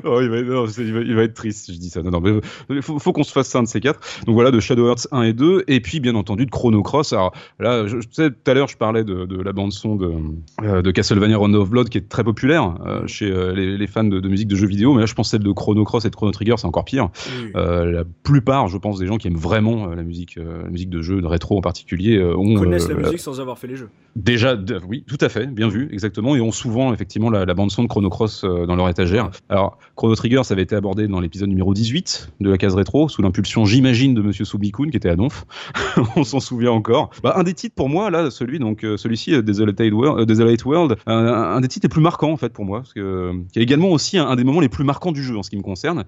Oh, 0.05 0.21
il, 0.23 0.29
va, 0.29 0.43
non, 0.43 0.67
c'est- 0.67 0.83
il 0.83 0.93
va- 0.95 1.01
il 1.01 1.15
va 1.15 1.23
être 1.25 1.35
triste 1.35 1.67
si 1.67 1.75
je 1.75 1.79
dis 1.79 1.91
ça. 1.91 2.03
Non, 2.03 2.11
non, 2.11 2.21
mais 2.21 2.41
il 2.71 2.83
faut, 2.83 2.99
faut 2.99 3.13
qu'on 3.13 3.23
se 3.25 3.33
fasse 3.33 3.49
ça 3.49 3.59
un 3.59 3.63
de 3.65 3.69
ces 3.69 3.81
quatre. 3.81 4.01
Donc 4.27 4.35
voilà, 4.35 4.51
de 4.51 4.61
Shadow 4.61 4.87
Hearts 4.89 5.07
1 5.13 5.23
et 5.23 5.33
2. 5.33 5.65
Et 5.69 5.81
puis, 5.81 6.01
bien 6.01 6.15
entendu, 6.15 6.47
de 6.47 6.51
Chrono 6.51 6.83
Cross. 6.83 7.13
Alors 7.13 7.33
là, 7.59 7.87
je, 7.87 7.97
sais, 8.11 8.31
tout 8.31 8.51
à 8.51 8.55
l'heure, 8.55 8.69
je 8.69 8.77
parlais 8.77 9.05
de, 9.05 9.25
de 9.27 9.43
la 9.43 9.53
bande-son 9.53 9.97
de, 9.97 10.13
euh, 10.63 10.83
de 10.83 10.91
Castlevania 10.91 11.37
Rondo 11.37 11.61
of 11.63 11.71
Blood 11.71 11.89
qui 11.89 11.99
est 11.99 12.09
très 12.09 12.25
populaire 12.25 12.75
euh, 12.87 13.07
chez 13.07 13.31
euh, 13.31 13.53
les, 13.53 13.77
les 13.77 13.87
fans 13.87 14.05
de, 14.05 14.21
de 14.21 14.29
musique 14.29 14.49
de 14.49 14.57
jeux 14.57 14.67
vidéo. 14.69 14.95
Mais 14.95 15.01
là, 15.01 15.07
je 15.07 15.15
pense 15.15 15.31
celle 15.31 15.43
de 15.43 15.53
Chrono 15.53 15.85
Cross 15.85 16.05
et 16.05 16.11
de 16.11 16.17
Chrono 16.17 16.33
Trigger, 16.33 16.55
c'est 16.57 16.67
encore 16.67 16.85
pire. 16.85 17.09
Oui. 17.43 17.51
Euh, 17.57 17.85
la 17.87 18.05
plupart, 18.29 18.69
je 18.69 18.77
pense, 18.77 18.99
des 18.99 19.07
gens 19.07 19.17
qui 19.17 19.27
aiment 19.27 19.37
vraiment 19.37 19.91
euh, 19.91 19.95
la 19.95 20.03
musique, 20.03 20.37
euh, 20.37 20.63
la 20.65 20.69
musique 20.69 20.91
de 20.91 21.01
jeu, 21.01 21.21
de 21.21 21.27
rétro 21.27 21.57
en 21.57 21.63
particulier, 21.63 22.19
euh, 22.19 22.37
ont 22.37 22.57
connaissent 22.57 22.89
la 22.89 22.95
musique 22.95 23.21
sans 23.21 23.41
avoir 23.41 23.59
fait 23.59 23.67
les 23.67 23.77
jeux. 23.77 23.89
Déjà, 24.19 24.57
oui, 24.89 25.05
tout 25.07 25.17
à 25.21 25.29
fait, 25.29 25.47
bien 25.47 25.69
vu, 25.69 25.89
exactement, 25.93 26.35
et 26.35 26.41
ont 26.41 26.51
souvent 26.51 26.93
effectivement 26.93 27.31
la, 27.31 27.55
bande 27.55 27.71
son 27.71 27.85
de 27.85 27.89
Chrono 27.89 28.11
Cross 28.11 28.43
euh, 28.43 28.67
dans 28.67 28.75
leur 28.75 28.89
étagère. 28.89 29.31
Alors, 29.49 29.79
Chrono 29.95 30.17
Trigger, 30.17 30.43
ça 30.43 30.55
avait 30.55 30.65
été 30.65 30.75
abordé 30.75 31.07
dans 31.07 31.21
l'épisode 31.21 31.49
numéro 31.49 31.73
18 31.73 32.33
de 32.41 32.51
la 32.51 32.59
case 32.59 32.75
rétro, 32.75 33.09
sous 33.09 33.23
l'impulsion, 33.23 33.65
j'imagine, 33.65 34.15
de 34.15 34.21
Monsieur 34.21 34.45
Subikun, 34.45 34.91
qui 34.91 34.97
était 34.97 35.09
à 35.09 35.15
Donf. 35.15 35.47
On 36.17 36.25
s'en 36.25 36.41
souvient 36.41 36.73
encore. 36.73 37.11
Bah, 37.23 37.35
un 37.37 37.45
des 37.45 37.55
titres 37.55 37.77
pour 37.77 37.89
moi, 37.89 38.11
là, 38.11 38.33
celui 38.33 38.59
donc 38.59 38.83
euh, 38.83 38.97
celui-ci, 38.97 39.35
euh, 39.35 39.43
Desolate 39.43 39.79
World, 39.93 40.65
World 40.67 40.97
un, 41.07 41.61
des 41.61 41.69
titres 41.69 41.85
les 41.85 41.89
plus 41.89 42.03
marquants 42.03 42.33
en 42.33 42.37
fait 42.37 42.53
pour 42.53 42.65
moi, 42.65 42.81
parce 42.81 42.95
qui 42.95 43.01
est 43.01 43.63
également 43.63 43.91
aussi 43.91 44.19
un, 44.19 44.35
des 44.35 44.43
moments 44.43 44.61
les 44.61 44.69
plus 44.69 44.83
marquants 44.83 45.13
du 45.13 45.23
jeu 45.23 45.39
en 45.39 45.45
ce 45.45 45.51
qui 45.51 45.57
me 45.57 45.63
concerne, 45.63 46.05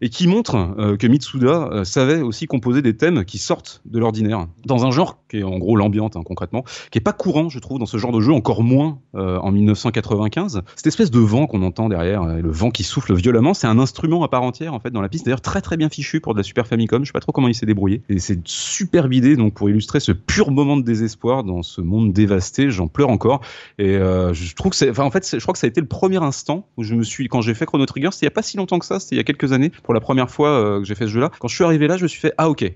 et 0.00 0.08
qui 0.08 0.26
montre 0.26 0.96
que 0.98 1.06
Mitsuda 1.06 1.84
savait 1.84 2.20
aussi 2.20 2.46
composer 2.46 2.82
des 2.82 2.96
thèmes 2.96 3.24
qui 3.24 3.38
sortent 3.38 3.80
de 3.84 4.00
l'ordinaire 4.00 4.48
dans 4.64 4.84
un 4.84 4.90
genre 4.90 5.18
qui 5.28 5.38
est 5.38 5.42
en 5.44 5.58
gros 5.58 5.76
l'ambiante 5.76 6.16
hein, 6.16 6.22
concrètement 6.24 6.64
qui 6.90 6.98
est 6.98 7.00
pas 7.00 7.12
courant, 7.12 7.43
je 7.48 7.58
trouve, 7.58 7.78
dans 7.78 7.86
ce 7.86 7.96
genre 7.96 8.12
de 8.12 8.20
jeu, 8.20 8.32
encore 8.32 8.62
moins 8.62 8.98
euh, 9.14 9.38
en 9.38 9.52
1995. 9.52 10.62
Cette 10.76 10.86
espèce 10.86 11.10
de 11.10 11.18
vent 11.18 11.46
qu'on 11.46 11.62
entend 11.62 11.88
derrière, 11.88 12.22
euh, 12.22 12.40
le 12.40 12.50
vent 12.50 12.70
qui 12.70 12.82
souffle 12.82 13.14
violemment, 13.14 13.54
c'est 13.54 13.66
un 13.66 13.78
instrument 13.78 14.22
à 14.22 14.28
part 14.28 14.42
entière 14.42 14.74
en 14.74 14.80
fait 14.80 14.90
dans 14.90 15.00
la 15.00 15.08
piste. 15.08 15.24
D'ailleurs, 15.24 15.40
très 15.40 15.60
très 15.60 15.76
bien 15.76 15.88
fichu 15.88 16.20
pour 16.20 16.34
de 16.34 16.38
la 16.38 16.42
Super 16.42 16.66
Famicom. 16.66 17.04
Je 17.04 17.08
sais 17.08 17.12
pas 17.12 17.20
trop 17.20 17.32
comment 17.32 17.48
il 17.48 17.54
s'est 17.54 17.66
débrouillé. 17.66 18.02
Et 18.08 18.18
c'est 18.18 18.34
une 18.34 18.42
superbe 18.44 19.12
idée 19.12 19.36
donc 19.36 19.54
pour 19.54 19.68
illustrer 19.68 20.00
ce 20.00 20.12
pur 20.12 20.50
moment 20.50 20.76
de 20.76 20.82
désespoir 20.82 21.44
dans 21.44 21.62
ce 21.62 21.80
monde 21.80 22.12
dévasté. 22.12 22.70
J'en 22.70 22.88
pleure 22.88 23.10
encore. 23.10 23.40
Et 23.78 23.96
euh, 23.96 24.32
je 24.32 24.54
trouve 24.54 24.70
que 24.70 24.76
c'est, 24.76 24.98
en 24.98 25.10
fait, 25.10 25.28
je 25.30 25.42
crois 25.42 25.52
que 25.52 25.58
ça 25.58 25.66
a 25.66 25.68
été 25.68 25.80
le 25.80 25.86
premier 25.86 26.22
instant 26.22 26.66
où 26.76 26.82
je 26.82 26.94
me 26.94 27.02
suis, 27.02 27.28
quand 27.28 27.40
j'ai 27.40 27.54
fait 27.54 27.66
Chrono 27.66 27.86
Trigger, 27.86 28.10
c'était 28.12 28.26
il 28.26 28.28
y 28.28 28.32
a 28.32 28.34
pas 28.34 28.42
si 28.42 28.56
longtemps 28.56 28.78
que 28.78 28.86
ça, 28.86 29.00
c'était 29.00 29.16
il 29.16 29.18
y 29.18 29.20
a 29.20 29.24
quelques 29.24 29.52
années, 29.52 29.70
pour 29.82 29.94
la 29.94 30.00
première 30.00 30.30
fois 30.30 30.78
que 30.78 30.84
j'ai 30.84 30.94
fait 30.94 31.06
ce 31.06 31.10
jeu-là. 31.10 31.30
Quand 31.38 31.48
je 31.48 31.54
suis 31.54 31.64
arrivé 31.64 31.86
là, 31.86 31.96
je 31.96 32.04
me 32.04 32.08
suis 32.08 32.20
fait 32.20 32.32
ah 32.38 32.48
ok, 32.48 32.70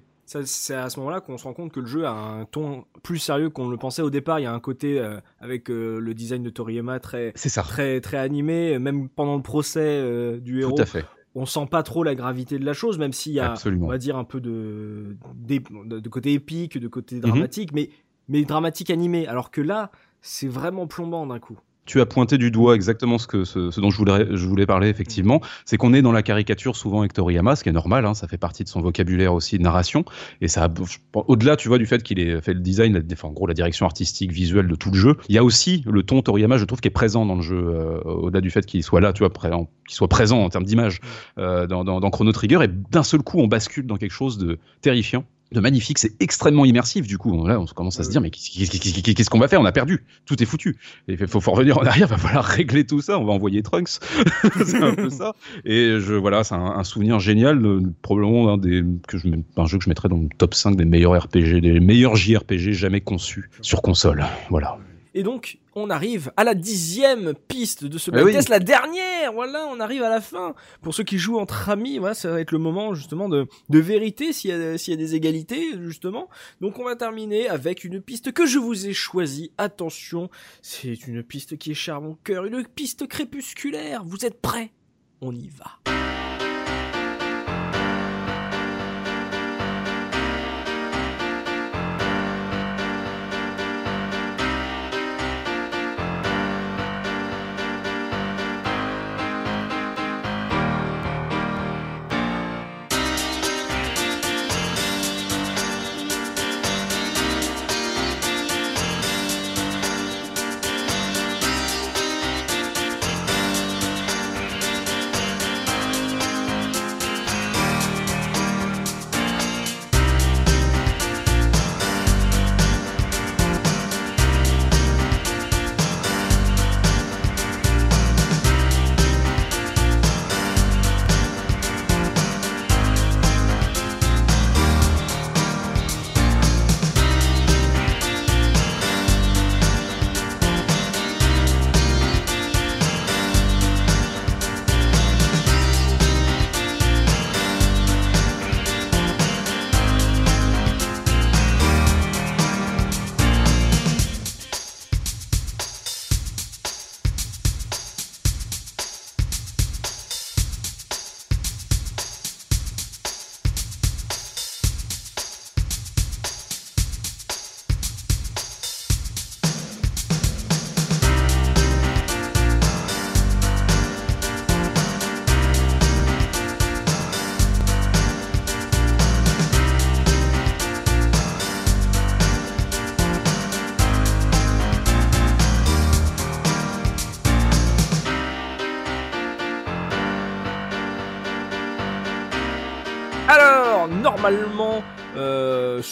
C'est 0.45 0.75
à 0.75 0.91
ce 0.91 0.99
moment-là 1.01 1.21
qu'on 1.21 1.39
se 1.39 1.45
rend 1.45 1.55
compte 1.55 1.73
que 1.73 1.81
le 1.81 1.87
jeu 1.87 2.05
a 2.07 2.13
un 2.13 2.45
ton 2.45 2.85
plus 3.03 3.19
sérieux 3.19 3.49
qu'on 3.49 3.69
le 3.69 3.77
pensait 3.79 4.03
au 4.03 4.11
départ. 4.11 4.39
Il 4.39 4.43
y 4.43 4.47
a 4.47 4.53
un 4.53 4.61
côté 4.61 5.01
euh, 5.01 5.19
avec 5.41 5.71
euh, 5.71 5.99
le 6.01 6.13
design 6.13 6.43
de 6.43 6.51
Toriyama 6.51 7.01
très 7.01 7.33
ça. 7.35 7.63
très 7.63 8.01
très 8.03 8.19
animé, 8.19 8.79
même 8.79 9.09
pendant 9.09 9.37
le 9.37 9.43
procès 9.43 9.81
euh, 9.81 10.39
du 10.39 10.61
héros. 10.61 10.77
Tout 10.77 10.83
à 10.83 10.87
fait. 10.87 11.05
On 11.35 11.47
sent 11.47 11.67
pas 11.71 11.83
trop 11.83 12.03
la 12.05 12.15
gravité 12.15 12.59
de 12.59 12.65
la 12.65 12.73
chose, 12.75 12.99
même 12.99 13.13
s'il 13.13 13.33
y 13.33 13.41
a, 13.41 13.53
Absolument. 13.53 13.87
on 13.87 13.89
va 13.89 13.97
dire, 13.99 14.17
un 14.17 14.25
peu 14.25 14.41
de, 14.41 15.17
d'ép- 15.35 15.69
de, 15.87 16.01
de 16.01 16.09
côté 16.09 16.33
épique, 16.35 16.79
de 16.79 16.89
côté 16.89 17.17
Mhm. 17.17 17.21
dramatique, 17.23 17.73
mais, 17.73 17.91
mais 18.29 18.43
dramatique 18.45 18.91
animé. 18.91 19.27
Alors 19.29 19.51
que 19.51 19.61
là, 19.61 19.91
c'est 20.21 20.49
vraiment 20.49 20.87
plombant 20.87 21.27
d'un 21.27 21.39
coup. 21.39 21.59
Tu 21.89 22.03
as 22.03 22.07
pointé 22.07 22.37
du 22.37 22.51
doigt 22.51 22.75
exactement 22.75 23.17
ce, 23.17 23.27
que, 23.27 23.45
ce, 23.45 23.81
dont 23.81 23.89
je 23.89 23.97
voulais, 23.97 24.27
je 24.31 24.47
voulais 24.47 24.67
parler, 24.67 24.89
effectivement. 24.89 25.41
C'est 25.65 25.79
qu'on 25.79 25.95
est 25.95 26.03
dans 26.03 26.13
la 26.13 26.23
caricature 26.23 26.77
souvent 26.77 27.01
avec 27.01 27.15
Toriyama, 27.15 27.57
ce 27.57 27.63
qui 27.63 27.71
est 27.71 27.73
normal, 27.73 28.05
hein, 28.05 28.13
ça 28.13 28.29
fait 28.29 28.37
partie 28.37 28.63
de 28.63 28.69
son 28.69 28.83
vocabulaire 28.83 29.33
aussi 29.33 29.57
de 29.57 29.63
narration. 29.63 30.05
Et 30.43 30.49
ça, 30.49 30.69
au-delà, 31.15 31.57
tu 31.57 31.69
vois, 31.69 31.79
du 31.79 31.87
fait 31.87 32.03
qu'il 32.03 32.19
ait 32.21 32.43
fait 32.43 32.53
le 32.53 32.61
design, 32.61 32.93
la- 32.93 33.01
en 33.23 33.33
gros, 33.33 33.47
la 33.47 33.55
direction 33.55 33.87
artistique, 33.87 34.33
visuelle 34.33 34.69
de 34.69 34.75
tout 34.75 34.91
le 34.91 34.99
jeu, 34.99 35.17
il 35.31 35.35
y 35.35 35.39
a 35.39 35.45
aussi 35.45 35.83
le 35.87 36.03
ton 36.03 36.21
Toriyama, 36.21 36.59
je 36.59 36.67
trouve, 36.67 36.81
qui 36.81 36.89
est 36.89 36.91
présent 36.91 37.25
dans 37.25 37.37
le 37.37 37.43
jeu, 37.43 37.57
euh, 37.57 37.99
au-delà 38.03 38.43
du 38.43 38.51
fait 38.51 38.67
qu'il 38.67 38.83
soit 38.83 39.01
là, 39.01 39.15
tu 39.15 39.25
vois, 39.25 39.31
qu'il 39.31 39.95
soit 39.97 40.09
présent 40.09 40.43
en 40.43 40.51
termes 40.51 40.65
d'image 40.65 41.01
euh, 41.39 41.67
dans 41.67 42.11
Chrono 42.11 42.33
Trigger. 42.33 42.59
Et 42.65 42.69
d'un 42.69 43.03
seul 43.03 43.23
coup, 43.23 43.39
on 43.39 43.47
bascule 43.47 43.87
dans 43.87 43.97
quelque 43.97 44.13
chose 44.13 44.37
de 44.37 44.59
terrifiant. 44.83 45.25
De 45.51 45.61
magnifique, 45.61 45.99
c'est 45.99 46.13
extrêmement 46.21 46.65
immersif 46.65 47.07
du 47.07 47.17
coup. 47.17 47.47
Là, 47.47 47.59
on 47.59 47.67
commence 47.67 47.99
à 47.99 48.05
se 48.05 48.11
dire, 48.11 48.21
mais 48.21 48.31
qu'est-ce 48.31 49.31
qu'on 49.31 49.39
va 49.39 49.49
faire? 49.49 49.61
On 49.61 49.65
a 49.65 49.73
perdu, 49.73 50.05
tout 50.27 50.43
est 50.43 50.47
foutu. 50.47 50.77
Il 51.09 51.17
faut, 51.27 51.41
faut 51.41 51.53
revenir 51.53 51.79
en 51.79 51.85
arrière, 51.85 52.07
va 52.09 52.19
falloir 52.19 52.45
régler 52.45 52.85
tout 52.87 53.01
ça. 53.01 53.19
On 53.19 53.25
va 53.25 53.33
envoyer 53.33 53.63
Trunks, 53.63 53.99
c'est 54.65 54.83
un 54.83 54.95
peu 54.95 55.11
ça. 55.11 55.35
Et 55.65 56.01
je, 56.01 56.15
voilà, 56.15 56.45
c'est 56.45 56.55
un, 56.55 56.65
un 56.77 56.85
souvenir 56.85 57.19
génial, 57.19 57.65
euh, 57.65 57.81
probablement 58.03 58.53
un 58.53 58.59
des 58.59 58.85
que 59.07 59.17
je, 59.17 59.29
un 59.57 59.67
jeu 59.67 59.79
que 59.79 59.85
je 59.85 59.89
mettrais 59.89 60.09
dans 60.09 60.19
le 60.19 60.29
top 60.37 60.55
5 60.55 60.77
des 60.77 60.85
meilleurs 60.85 61.19
RPG, 61.23 61.61
des 61.61 61.81
meilleurs 61.81 62.17
JRPG 62.17 62.73
jamais 62.73 63.01
conçus 63.01 63.51
sur 63.63 63.81
console. 63.81 64.27
Voilà. 64.51 64.79
Et 65.15 65.23
donc, 65.23 65.59
on 65.75 65.91
arrive 65.91 66.33
à 66.37 66.45
la 66.45 66.55
dixième 66.55 67.35
piste 67.35 67.85
de 67.85 67.99
ce 67.99 68.11
oui. 68.11 68.33
test, 68.33 68.49
la 68.49 68.59
dernière. 68.59 69.33
Voilà, 69.33 69.67
on 69.71 69.81
arrive 69.81 70.03
à 70.03 70.11
la 70.11 70.21
fin. 70.21 70.55
Pour 70.83 70.95
ceux 70.95 71.05
qui 71.05 71.19
jouent 71.19 71.39
entre 71.39 71.71
amis, 71.71 71.99
voilà, 71.99 72.15
ça 72.15 72.31
va 72.31 72.41
être 72.41 72.53
le 72.53 72.59
moment 72.59 72.95
justement 72.95 73.29
de, 73.29 73.47
de 73.69 73.79
vérité 73.79 74.33
s'il 74.33 74.51
y, 74.51 74.91
y 74.91 74.93
a 74.93 74.97
des 74.97 75.15
égalités 75.15 75.73
justement. 75.81 76.29
Donc, 76.61 76.79
on 76.79 76.85
va 76.85 76.97
terminer 76.97 77.49
avec 77.49 77.85
une 77.85 78.01
piste 78.03 78.33
que 78.33 78.47
je 78.47 78.59
vous 78.59 78.87
ai 78.87 78.93
choisie. 78.93 79.53
Attention, 79.57 80.29
c'est 80.63 81.07
une 81.07 81.23
piste 81.23 81.57
qui 81.57 81.73
à 81.89 82.01
mon 82.01 82.15
cœur, 82.25 82.45
une 82.45 82.67
piste 82.67 83.07
crépusculaire. 83.07 84.03
Vous 84.05 84.25
êtes 84.25 84.41
prêts? 84.41 84.73
On 85.21 85.35
y 85.35 85.49
va. 85.49 86.08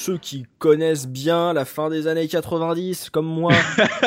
Ceux 0.07 0.19
qui 0.19 0.47
connaissent 0.61 1.09
bien 1.09 1.53
la 1.53 1.65
fin 1.65 1.91
des 1.91 2.07
années 2.07 2.29
90, 2.29 3.11
comme 3.11 3.27
moi, 3.27 3.53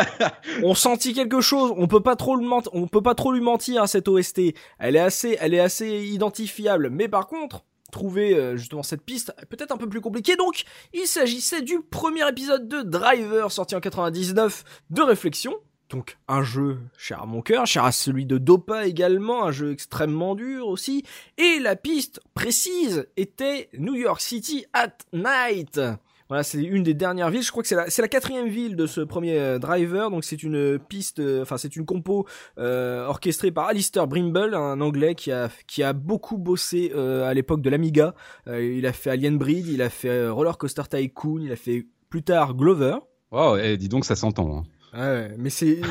ont 0.64 0.74
senti 0.74 1.14
quelque 1.14 1.42
chose. 1.42 1.74
On 1.76 1.88
peut 1.88 2.00
pas 2.00 2.16
trop 2.16 2.38
le 2.38 2.50
on 2.72 2.88
peut 2.88 3.02
pas 3.02 3.16
trop 3.16 3.34
lui 3.34 3.42
mentir 3.42 3.84
à 3.84 3.88
cette 3.88 4.08
OST. 4.08 4.54
Elle 4.80 4.96
est 4.96 5.00
assez, 5.00 5.38
elle 5.42 5.54
est 5.54 5.60
assez 5.60 6.06
identifiable. 6.06 6.90
Mais 6.90 7.10
par 7.10 7.28
contre, 7.28 7.66
trouver 7.92 8.34
euh, 8.34 8.56
justement 8.56 8.82
cette 8.82 9.02
piste 9.02 9.34
peut-être 9.50 9.74
un 9.74 9.78
peu 9.78 9.90
plus 9.90 10.00
compliqué. 10.00 10.38
Donc, 10.38 10.64
il 10.94 11.06
s'agissait 11.06 11.62
du 11.62 11.82
premier 11.82 12.26
épisode 12.30 12.70
de 12.70 12.82
Driver 12.82 13.52
sorti 13.52 13.76
en 13.76 13.82
99 13.82 14.64
de 14.92 15.02
réflexion. 15.02 15.54
Donc 15.90 16.18
un 16.28 16.44
jeu 16.44 16.78
cher 16.98 17.24
à 17.24 17.26
mon 17.26 17.42
cœur, 17.42 17.66
cher 17.66 17.84
à 17.84 17.92
celui 17.92 18.26
de 18.26 18.38
Dopa 18.38 18.86
également, 18.86 19.46
un 19.46 19.52
jeu 19.52 19.72
extrêmement 19.72 20.36
dur 20.36 20.68
aussi. 20.68 21.04
Et 21.38 21.60
la 21.60 21.76
piste 21.76 22.22
précise 22.36 23.08
était 23.18 23.70
New 23.78 23.96
York 23.96 24.22
City 24.22 24.66
at 24.74 24.98
Night. 25.14 25.80
Voilà, 26.28 26.44
c'est 26.44 26.62
une 26.62 26.84
des 26.84 26.94
dernières 26.94 27.32
villes. 27.32 27.42
Je 27.42 27.50
crois 27.50 27.64
que 27.64 27.70
c'est 27.70 28.02
la, 28.02 28.08
quatrième 28.08 28.50
ville 28.50 28.76
de 28.76 28.86
ce 28.86 29.02
premier 29.02 29.40
euh, 29.40 29.58
driver. 29.58 30.12
Donc 30.12 30.24
c'est 30.24 30.44
une 30.44 30.78
piste, 30.78 31.18
euh, 31.18 31.42
enfin 31.42 31.58
c'est 31.58 31.76
une 31.76 31.88
compo 31.88 32.28
euh, 32.60 33.08
orchestrée 33.08 33.50
par 33.50 33.66
Alistair 33.68 34.06
Brimble, 34.06 34.54
un 34.54 34.80
Anglais 34.80 35.16
qui 35.16 35.32
a 35.32 35.50
qui 35.66 35.82
a 35.82 35.94
beaucoup 35.94 36.38
bossé 36.38 36.92
à 36.94 37.34
l'époque 37.34 37.62
de 37.62 37.70
l'Amiga. 37.72 38.14
il 38.46 38.86
a 38.86 38.94
fait 38.94 39.10
Alien 39.10 39.40
Breed, 39.40 39.66
il 39.68 39.82
a 39.82 39.90
fait 39.90 40.30
Roller 40.30 40.56
Coaster 40.60 40.84
Tycoon, 40.88 41.42
il 41.42 41.52
a 41.52 41.56
fait 41.56 41.88
plus 42.10 42.22
tard 42.22 42.54
Glover. 42.54 42.98
Wow, 43.32 43.58
et 43.58 43.74
eh, 43.74 43.78
dis 43.78 43.90
donc 43.90 44.06
ça 44.06 44.16
s'entend. 44.16 44.58
Hein. 44.58 44.64
Ouais, 44.94 45.36
mais 45.38 45.50
c'est 45.50 45.82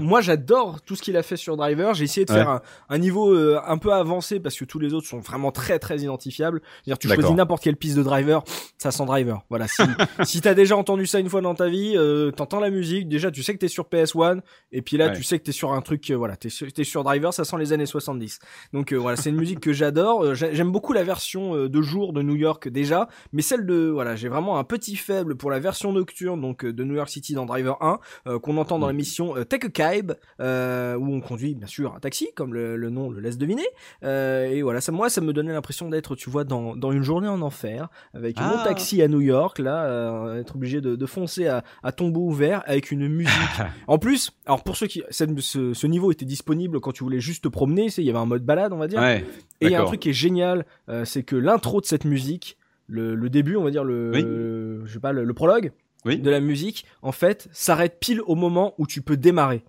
moi 0.00 0.20
j'adore 0.20 0.80
tout 0.80 0.96
ce 0.96 1.02
qu'il 1.02 1.16
a 1.16 1.22
fait 1.22 1.36
sur 1.36 1.56
Driver. 1.56 1.94
J'ai 1.94 2.04
essayé 2.04 2.24
de 2.24 2.32
faire 2.32 2.60
un, 2.88 2.98
niveau 2.98 3.32
euh, 3.32 3.60
un 3.66 3.76
peu 3.76 3.92
avancé 3.92 4.40
parce 4.40 4.56
que 4.56 4.64
tous 4.64 4.78
les 4.78 4.94
autres 4.94 5.06
sont 5.06 5.20
vraiment 5.20 5.52
très 5.52 5.78
très 5.78 5.98
identifiables. 5.98 6.62
C'est-à-dire 6.84 6.98
tu 6.98 7.08
choisis 7.08 7.36
n'importe 7.36 7.62
quelle 7.62 7.76
piste 7.76 7.96
de 7.96 8.02
Driver, 8.02 8.42
ça 8.78 8.90
sent 8.90 9.04
Driver. 9.04 9.42
Voilà. 9.50 9.68
Si 9.68 9.82
si 10.24 10.40
t'as 10.40 10.54
déjà 10.54 10.76
entendu 10.76 11.06
ça 11.06 11.20
une 11.20 11.28
fois 11.28 11.40
dans 11.40 11.54
ta 11.54 11.68
vie, 11.68 11.94
euh, 11.96 12.30
t'entends 12.30 12.60
la 12.60 12.70
musique, 12.70 13.08
déjà 13.08 13.30
tu 13.30 13.42
sais 13.42 13.52
que 13.52 13.58
t'es 13.58 13.68
sur 13.68 13.84
PS1 13.84 14.40
et 14.72 14.82
puis 14.82 14.96
là 14.96 15.10
tu 15.10 15.22
sais 15.22 15.38
que 15.38 15.44
t'es 15.44 15.52
sur 15.52 15.72
un 15.72 15.82
truc, 15.82 16.10
euh, 16.10 16.14
voilà, 16.16 16.36
t'es 16.36 16.48
es 16.48 16.84
sur 16.84 17.04
Driver, 17.04 17.34
ça 17.34 17.44
sent 17.44 17.56
les 17.58 17.72
années 17.72 17.86
70. 17.86 18.38
Donc 18.72 18.92
euh, 18.92 18.96
voilà, 18.96 19.16
c'est 19.16 19.30
une 19.30 19.36
musique 19.36 19.60
que 19.60 19.72
j'adore. 19.72 20.34
J'aime 20.34 20.72
beaucoup 20.72 20.92
la 20.92 21.04
version 21.04 21.68
de 21.68 21.82
jour 21.82 22.12
de 22.12 22.22
New 22.22 22.36
York 22.36 22.68
déjà, 22.68 23.08
mais 23.32 23.42
celle 23.42 23.66
de 23.66 23.88
voilà, 23.88 24.16
j'ai 24.16 24.28
vraiment 24.28 24.58
un 24.58 24.64
petit 24.64 24.96
faible 24.96 25.36
pour 25.36 25.50
la 25.50 25.58
version 25.58 25.92
nocturne 25.92 26.40
donc 26.40 26.64
de 26.64 26.84
New 26.84 26.94
York 26.94 27.08
City 27.08 27.34
dans 27.34 27.44
Driver 27.44 27.76
1 27.82 27.98
qu'on 28.46 28.56
entend 28.58 28.78
dans 28.78 28.86
l'émission 28.86 29.36
euh, 29.36 29.44
Take 29.44 29.66
a 29.66 29.70
Cab, 29.70 30.16
euh, 30.40 30.94
où 30.94 31.12
on 31.12 31.20
conduit 31.20 31.54
bien 31.54 31.66
sûr 31.66 31.94
un 31.94 31.98
taxi, 31.98 32.28
comme 32.34 32.54
le, 32.54 32.90
nom 32.90 33.10
le 33.10 33.20
laisse 33.20 33.36
deviner. 33.36 33.66
Euh, 34.04 34.46
et 34.46 34.62
voilà, 34.62 34.80
ça, 34.80 34.92
moi, 34.92 35.10
ça 35.10 35.20
me 35.20 35.32
donnait 35.32 35.52
l'impression 35.52 35.88
d'être, 35.88 36.14
tu 36.14 36.30
vois, 36.30 36.44
dans, 36.44 36.76
dans 36.76 36.92
une 36.92 37.02
journée 37.02 37.28
en 37.28 37.42
enfer, 37.42 37.88
avec 38.14 38.38
mon 38.38 38.46
ah. 38.46 38.64
taxi 38.64 39.02
à 39.02 39.08
New 39.08 39.20
York, 39.20 39.58
là, 39.58 40.36
être 40.38 40.54
obligé 40.54 40.80
de, 40.80 40.94
de 40.94 41.06
foncer 41.06 41.48
à, 41.48 41.64
à, 41.82 41.92
tombeau 41.92 42.20
ouvert 42.20 42.62
avec 42.66 42.90
une 42.90 43.08
musique. 43.08 43.32
en 43.88 43.98
plus, 43.98 44.30
alors 44.46 44.62
pour 44.62 44.76
ceux 44.76 44.86
qui, 44.86 45.02
ce, 45.10 45.74
ce, 45.74 45.86
niveau 45.86 46.12
était 46.12 46.24
disponible 46.24 46.80
quand 46.80 46.92
tu 46.92 47.02
voulais 47.02 47.20
juste 47.20 47.44
te 47.44 47.48
promener, 47.48 47.88
il 47.98 48.04
y 48.04 48.10
avait 48.10 48.18
un 48.18 48.26
mode 48.26 48.44
balade, 48.44 48.72
on 48.72 48.78
va 48.78 48.86
dire. 48.86 49.02
et 49.02 49.24
il 49.60 49.70
y 49.70 49.74
a 49.74 49.82
un 49.82 49.86
truc 49.86 50.00
qui 50.00 50.10
est 50.10 50.14
génial, 50.14 50.64
c'est 51.04 51.24
que 51.24 51.36
l'intro 51.36 51.80
de 51.80 51.86
cette 51.86 52.04
musique, 52.04 52.56
le, 52.86 53.16
le, 53.16 53.28
début, 53.28 53.56
on 53.56 53.64
va 53.64 53.72
dire 53.72 53.82
le, 53.82 54.84
je 54.84 54.92
sais 54.92 55.00
pas, 55.00 55.12
le 55.12 55.34
prologue, 55.34 55.72
de 56.06 56.30
la 56.30 56.40
musique, 56.40 56.86
en 57.02 57.12
fait, 57.12 57.48
s'arrête 57.52 57.98
pile 58.00 58.20
au 58.26 58.34
moment 58.34 58.74
où 58.78 58.86
tu 58.86 59.02
peux 59.02 59.16
démarrer. 59.16 59.64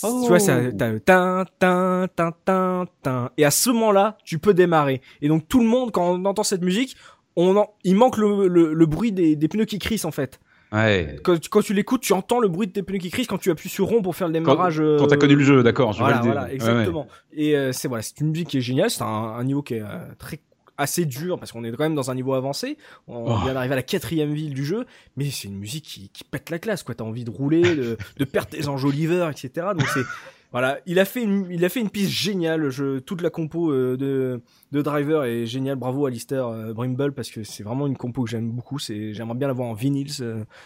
Tu 0.00 0.26
vois, 0.26 0.40
ça, 0.40 0.60
tin, 0.72 0.98
tin, 0.98 2.06
tin, 2.14 2.32
tin, 2.44 2.86
tin. 3.02 3.30
Et 3.36 3.44
à 3.44 3.50
ce 3.50 3.70
moment-là, 3.70 4.18
tu 4.24 4.38
peux 4.38 4.54
démarrer. 4.54 5.00
Et 5.22 5.28
donc, 5.28 5.46
tout 5.48 5.60
le 5.60 5.66
monde, 5.66 5.92
quand 5.92 6.10
on 6.10 6.24
entend 6.24 6.42
cette 6.42 6.62
musique, 6.62 6.96
on 7.36 7.64
il 7.84 7.94
manque 7.94 8.16
le, 8.16 8.48
le, 8.48 8.86
bruit 8.86 9.12
des, 9.12 9.36
des, 9.36 9.48
pneus 9.48 9.66
qui 9.66 9.78
crissent, 9.78 10.04
en 10.04 10.10
fait. 10.10 10.40
Ouais. 10.72 11.18
Quand, 11.22 11.38
quand 11.48 11.62
tu 11.62 11.72
l'écoutes, 11.72 12.02
tu 12.02 12.12
entends 12.12 12.40
le 12.40 12.48
bruit 12.48 12.66
de 12.66 12.72
tes 12.72 12.82
pneus 12.82 12.98
qui 12.98 13.10
crissent 13.10 13.28
quand 13.28 13.38
tu 13.38 13.50
appuies 13.50 13.68
sur 13.68 13.86
rond 13.86 14.02
pour 14.02 14.16
faire 14.16 14.26
le 14.26 14.32
démarrage. 14.32 14.78
Quand, 14.78 15.04
quand 15.04 15.06
t'as 15.06 15.16
connu 15.16 15.36
le 15.36 15.44
jeu, 15.44 15.62
d'accord. 15.62 15.92
Voilà, 15.92 16.20
voilà, 16.22 16.52
exactement. 16.52 17.06
Et 17.32 17.56
euh, 17.56 17.72
c'est 17.72 17.88
voilà, 17.88 18.02
c'est 18.02 18.20
une 18.20 18.30
musique 18.30 18.48
qui 18.48 18.58
est 18.58 18.62
géniale. 18.62 18.90
C'est 18.90 19.02
un, 19.02 19.06
un, 19.06 19.44
niveau 19.44 19.62
qui 19.62 19.74
est 19.74 19.82
euh, 19.82 19.98
très 20.18 20.40
assez 20.78 21.04
dur 21.04 21.38
parce 21.38 21.52
qu'on 21.52 21.64
est 21.64 21.70
quand 21.72 21.82
même 21.82 21.94
dans 21.94 22.10
un 22.10 22.14
niveau 22.14 22.34
avancé. 22.34 22.78
On 23.06 23.26
oh. 23.26 23.38
vient 23.42 23.54
d'arriver 23.54 23.74
à 23.74 23.76
la 23.76 23.82
quatrième 23.82 24.32
ville 24.32 24.54
du 24.54 24.64
jeu, 24.64 24.86
mais 25.16 25.28
c'est 25.30 25.48
une 25.48 25.58
musique 25.58 25.84
qui, 25.84 26.08
qui 26.08 26.24
pète 26.24 26.50
la 26.50 26.58
classe, 26.58 26.82
quoi. 26.82 26.94
T'as 26.94 27.04
envie 27.04 27.24
de 27.24 27.30
rouler, 27.30 27.62
de, 27.74 27.98
de 28.16 28.24
perdre 28.24 28.50
tes 28.50 28.68
enjoliveurs, 28.68 29.28
etc. 29.28 29.68
Donc 29.76 29.86
c'est 29.88 30.04
voilà, 30.50 30.78
il 30.86 30.98
a 30.98 31.04
fait 31.04 31.22
une, 31.22 31.46
il 31.50 31.64
a 31.64 31.68
fait 31.68 31.80
une 31.80 31.90
piste 31.90 32.10
géniale. 32.10 32.70
Je, 32.70 33.00
toute 33.00 33.20
la 33.20 33.28
compo 33.28 33.70
euh, 33.70 33.96
de, 33.98 34.40
de 34.72 34.82
Driver 34.82 35.24
est 35.24 35.44
géniale. 35.44 35.76
Bravo 35.76 36.06
Alistair 36.06 36.46
euh, 36.46 36.72
Brimble 36.72 37.12
parce 37.12 37.30
que 37.30 37.44
c'est 37.44 37.62
vraiment 37.62 37.86
une 37.86 37.96
compo 37.96 38.24
que 38.24 38.30
j'aime 38.30 38.50
beaucoup. 38.50 38.78
C'est, 38.78 39.12
j'aimerais 39.12 39.36
bien 39.36 39.48
l'avoir 39.48 39.68
en 39.68 39.74
vinyle 39.74 40.10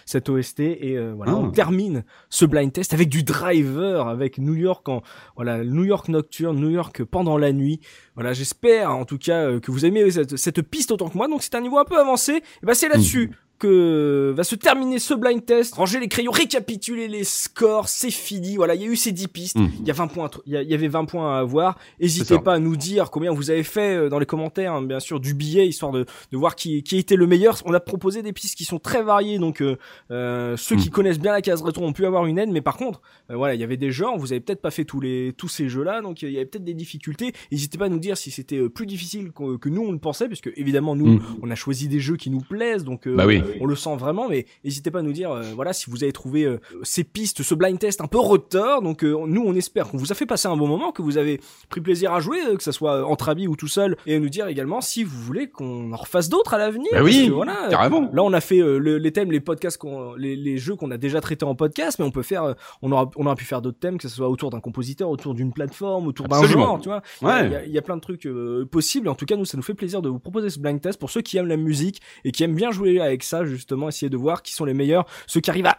cette 0.07 0.29
OST 0.29 0.61
et 0.61 0.97
euh, 0.97 1.15
voilà. 1.17 1.35
On 1.35 1.49
ah. 1.49 1.53
termine 1.53 2.05
ce 2.31 2.45
blind 2.45 2.73
test 2.73 2.95
avec 2.95 3.09
du 3.09 3.25
Driver, 3.25 4.07
avec 4.07 4.39
New 4.39 4.55
York 4.55 4.89
en 4.89 5.03
voilà 5.35 5.65
New 5.65 5.85
York 5.85 6.09
nocturne, 6.09 6.61
New 6.61 6.71
York 6.71 7.03
pendant 7.03 7.37
la 7.37 7.53
nuit. 7.53 7.81
Voilà, 8.15 8.35
j'espère 8.35 8.91
en 8.91 9.05
tout 9.05 9.19
cas 9.19 9.59
que 9.59 9.71
vous 9.73 9.85
aimez 9.85 10.09
cette, 10.13 10.37
cette 10.37 10.63
piste 10.63 10.93
autant 10.93 11.09
que 11.09 11.17
moi. 11.17 11.27
Donc 11.27 11.43
c'est 11.43 11.57
un 11.57 11.61
niveau 11.61 11.79
un 11.79 11.85
peu 11.85 11.99
avancé. 11.99 12.35
Et 12.35 12.67
ben 12.67 12.75
c'est 12.75 12.89
là-dessus. 12.89 13.29
Mmh 13.29 13.37
que 13.63 14.35
va 14.37 14.43
se 14.43 14.57
terminer 14.57 14.99
ce 14.99 15.15
blind 15.15 15.45
test. 15.45 15.77
Ranger 15.77 16.01
les 16.01 16.09
crayons, 16.09 16.33
récapituler 16.33 17.07
les 17.07 17.23
scores, 17.23 17.89
c'est 17.89 18.11
fini. 18.11 18.57
Voilà, 18.57 18.75
il 18.75 18.83
y 18.83 18.85
a 18.85 18.89
eu 18.89 18.97
ces 18.97 19.13
10 19.13 19.29
pistes. 19.29 19.57
Hmm. 19.57 19.69
Il 19.79 19.87
y 19.87 19.91
a 19.93 19.95
20 19.95 20.09
points, 20.09 20.31
il 20.47 20.53
y, 20.53 20.75
avait 20.75 20.89
20 20.89 21.05
points 21.05 21.37
à 21.37 21.39
avoir. 21.39 21.79
N'hésitez 22.01 22.41
pas 22.41 22.55
à 22.55 22.59
nous 22.59 22.75
dire 22.75 23.13
combien 23.13 23.33
vous 23.33 23.51
avez 23.51 23.63
fait 23.63 23.95
euh, 23.95 24.09
dans 24.09 24.19
les 24.19 24.27
commentaires, 24.27 24.73
hein, 24.73 24.83
bien 24.83 24.99
sûr, 24.99 25.21
du 25.21 25.35
billet, 25.35 25.69
histoire 25.69 25.93
de, 25.93 26.07
de 26.33 26.37
voir 26.37 26.57
qui, 26.57 26.83
qui 26.83 26.99
était 26.99 27.15
le 27.15 27.29
meilleur. 27.29 27.57
On 27.65 27.73
a 27.73 27.79
proposé 27.79 28.23
des 28.23 28.33
pistes 28.33 28.57
qui 28.57 28.65
sont 28.65 28.81
très 28.81 29.05
variées, 29.05 29.39
donc 29.39 29.63
euh, 29.63 29.77
euh 30.11 30.57
ceux 30.57 30.75
qui 30.75 30.89
hmm. 30.89 30.93
connaissent 30.93 31.21
bien 31.21 31.31
la 31.31 31.41
case 31.41 31.63
rétro 31.63 31.85
ont 31.85 31.93
pu 31.93 32.05
avoir 32.05 32.27
une 32.27 32.39
aide, 32.39 32.51
mais 32.51 32.63
par 32.63 32.77
contre, 32.77 33.01
euh, 33.31 33.37
voilà, 33.37 33.55
il 33.55 33.61
y 33.61 33.65
avait 33.65 33.77
des 33.77 33.93
genres, 33.93 34.19
vous 34.19 34.33
avez 34.33 34.41
peut-être 34.41 34.61
pas 34.61 34.73
fait 34.73 34.85
tous 34.85 35.01
les 35.01 35.35
tous 35.37 35.49
ces 35.49 35.69
jeux-là, 35.69 36.03
donc 36.03 36.23
il 36.23 36.33
y 36.33 36.37
avait 36.37 36.47
peut-être 36.47 36.65
des 36.65 36.75
difficultés. 36.75 37.33
N'hésitez 37.53 37.79
pas 37.79 37.85
à 37.85 37.89
nous 37.89 38.01
dire 38.01 38.17
si 38.17 38.33
c'était 38.33 38.69
plus 38.69 38.87
difficile 38.87 39.31
que, 39.31 39.69
nous 39.69 39.83
on 39.83 39.93
le 39.93 39.99
pensait, 39.99 40.27
puisque 40.27 40.51
évidemment 40.57 40.97
nous, 40.97 41.19
hmm. 41.19 41.39
on 41.43 41.51
a 41.51 41.55
choisi 41.55 41.87
des 41.87 42.01
jeux 42.01 42.17
qui 42.17 42.29
nous 42.29 42.41
plaisent, 42.41 42.83
donc 42.83 43.07
bah 43.07 43.25
oui 43.25 43.41
on 43.61 43.67
le 43.67 43.77
sent 43.77 43.97
vraiment, 43.97 44.29
mais 44.29 44.47
n'hésitez 44.65 44.91
pas 44.91 45.01
à 45.01 45.03
nous 45.03 45.13
dire, 45.13 45.31
euh, 45.31 45.43
voilà, 45.55 45.73
si 45.73 45.91
vous 45.91 46.03
avez 46.03 46.13
trouvé 46.13 46.45
euh, 46.45 46.61
ces 46.83 47.05
pistes, 47.05 47.43
ce 47.43 47.55
blind 47.55 47.79
test 47.79 48.01
un 48.01 48.07
peu 48.07 48.19
retard. 48.19 48.83
Donc 48.83 49.05
euh, 49.05 49.17
nous, 49.27 49.43
on 49.45 49.55
espère 49.55 49.89
qu'on 49.89 49.99
vous 49.99 50.13
a 50.13 50.15
fait 50.15 50.27
passer 50.27 50.49
un 50.49 50.57
bon 50.57 50.67
moment, 50.67 50.93
que 50.93 51.03
vous 51.03 51.19
avez 51.19 51.41
pris 51.69 51.81
plaisir 51.81 52.13
à 52.13 52.21
jouer, 52.21 52.39
que 52.57 52.63
ça 52.63 52.73
soit 52.73 53.07
entre 53.07 53.29
amis 53.29 53.47
ou 53.47 53.57
tout 53.57 53.69
seul, 53.69 53.97
et 54.07 54.17
à 54.17 54.19
nous 54.19 54.29
dire 54.29 54.47
également 54.49 54.81
si 54.81 55.05
vous 55.05 55.19
voulez 55.19 55.49
qu'on 55.49 55.93
en 55.93 55.97
refasse 55.97 56.29
d'autres 56.29 56.55
à 56.55 56.59
l'avenir. 56.59 56.91
Bah 56.93 57.03
oui, 57.03 57.29
voilà, 57.29 57.69
carrément. 57.71 58.11
Là, 58.13 58.23
on 58.23 58.33
a 58.33 58.41
fait 58.41 58.61
les 58.81 59.13
thèmes, 59.13 59.33
les 59.33 59.41
podcasts, 59.41 59.81
les, 60.17 60.37
les, 60.37 60.59
jeux 60.59 60.77
qu'on 60.77 60.91
a 60.91 60.99
déjà 60.99 61.21
traités 61.21 61.45
en 61.45 61.55
podcast, 61.55 61.99
mais 61.99 62.05
on 62.05 62.11
peut 62.11 62.23
faire, 62.23 62.55
on 62.83 62.93
aura, 62.93 63.11
on 63.17 63.27
aura 63.27 63.35
pu 63.35 63.45
faire 63.45 63.63
d'autres 63.63 63.79
thèmes, 63.79 63.99
que 63.99 64.09
ce 64.09 64.15
soit 64.15 64.29
autour 64.29 64.51
d'un 64.51 64.61
compositeur, 64.61 65.09
autour 65.11 65.35
d'une 65.35 65.53
plateforme, 65.53 66.07
autour 66.07 66.29
d'un 66.29 66.45
genre, 66.45 66.81
tu 66.81 66.89
vois. 66.89 67.03
Il 67.23 67.27
y, 67.27 67.55
a, 67.55 67.67
y, 67.67 67.79
a 67.79 67.83
plein 67.83 67.97
de 67.97 68.01
trucs 68.01 68.29
possibles. 68.71 69.09
En 69.09 69.15
tout 69.15 69.27
cas, 69.27 69.37
nous, 69.37 69.45
ça 69.45 69.57
nous 69.57 69.63
fait 69.63 69.75
plaisir 69.75 70.03
de 70.03 70.09
vous 70.09 70.19
proposer 70.19 70.51
ce 70.51 70.59
blind 70.59 70.81
test 70.81 70.99
pour 70.99 71.11
ceux 71.11 71.21
qui 71.21 71.37
aiment 71.37 71.49
la 71.49 71.57
musique 71.57 72.01
et 72.25 72.33
qui 72.33 72.45
aiment 72.45 72.55
bien 72.55 72.71
jouer 72.71 73.01
avec 73.01 73.23
ça, 73.23 73.32
justement 73.45 73.89
essayer 73.89 74.11
de 74.11 74.17
voir 74.17 74.43
qui 74.43 74.53
sont 74.53 74.65
les 74.65 74.75
meilleurs, 74.75 75.07
ceux 75.27 75.41
qui 75.41 75.51
arrivent 75.51 75.67
à, 75.67 75.79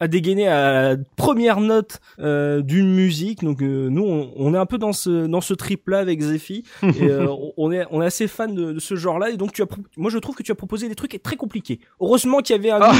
à 0.00 0.08
dégainer 0.08 0.48
à 0.48 0.94
la 0.94 0.96
première 1.16 1.60
note 1.60 2.00
euh, 2.18 2.62
d'une 2.62 2.92
musique. 2.92 3.42
Donc 3.42 3.62
euh, 3.62 3.88
nous, 3.88 4.04
on, 4.04 4.54
est 4.54 4.58
un 4.58 4.66
peu 4.66 4.78
dans 4.78 4.92
ce 4.92 5.26
dans 5.26 5.40
ce 5.40 5.54
trip 5.54 5.88
là 5.88 5.98
avec 5.98 6.20
Zephy. 6.20 6.64
et 6.82 6.86
euh, 7.02 7.28
on 7.56 7.72
est 7.72 7.84
on 7.90 8.02
est 8.02 8.06
assez 8.06 8.28
fan 8.28 8.54
de, 8.54 8.78
ce 8.78 8.96
genre-là. 8.96 9.30
Et 9.30 9.36
donc 9.36 9.52
tu 9.52 9.62
as, 9.62 9.66
moi 9.96 10.10
je 10.10 10.18
trouve 10.18 10.34
que 10.34 10.42
tu 10.42 10.52
as 10.52 10.54
proposé 10.54 10.88
des 10.88 10.94
trucs 10.94 11.20
très 11.22 11.36
compliqués. 11.36 11.80
Heureusement 12.00 12.38
qu'il 12.38 12.56
y 12.56 12.58
avait 12.58 12.70
un 12.70 12.80
ah. 12.82 12.92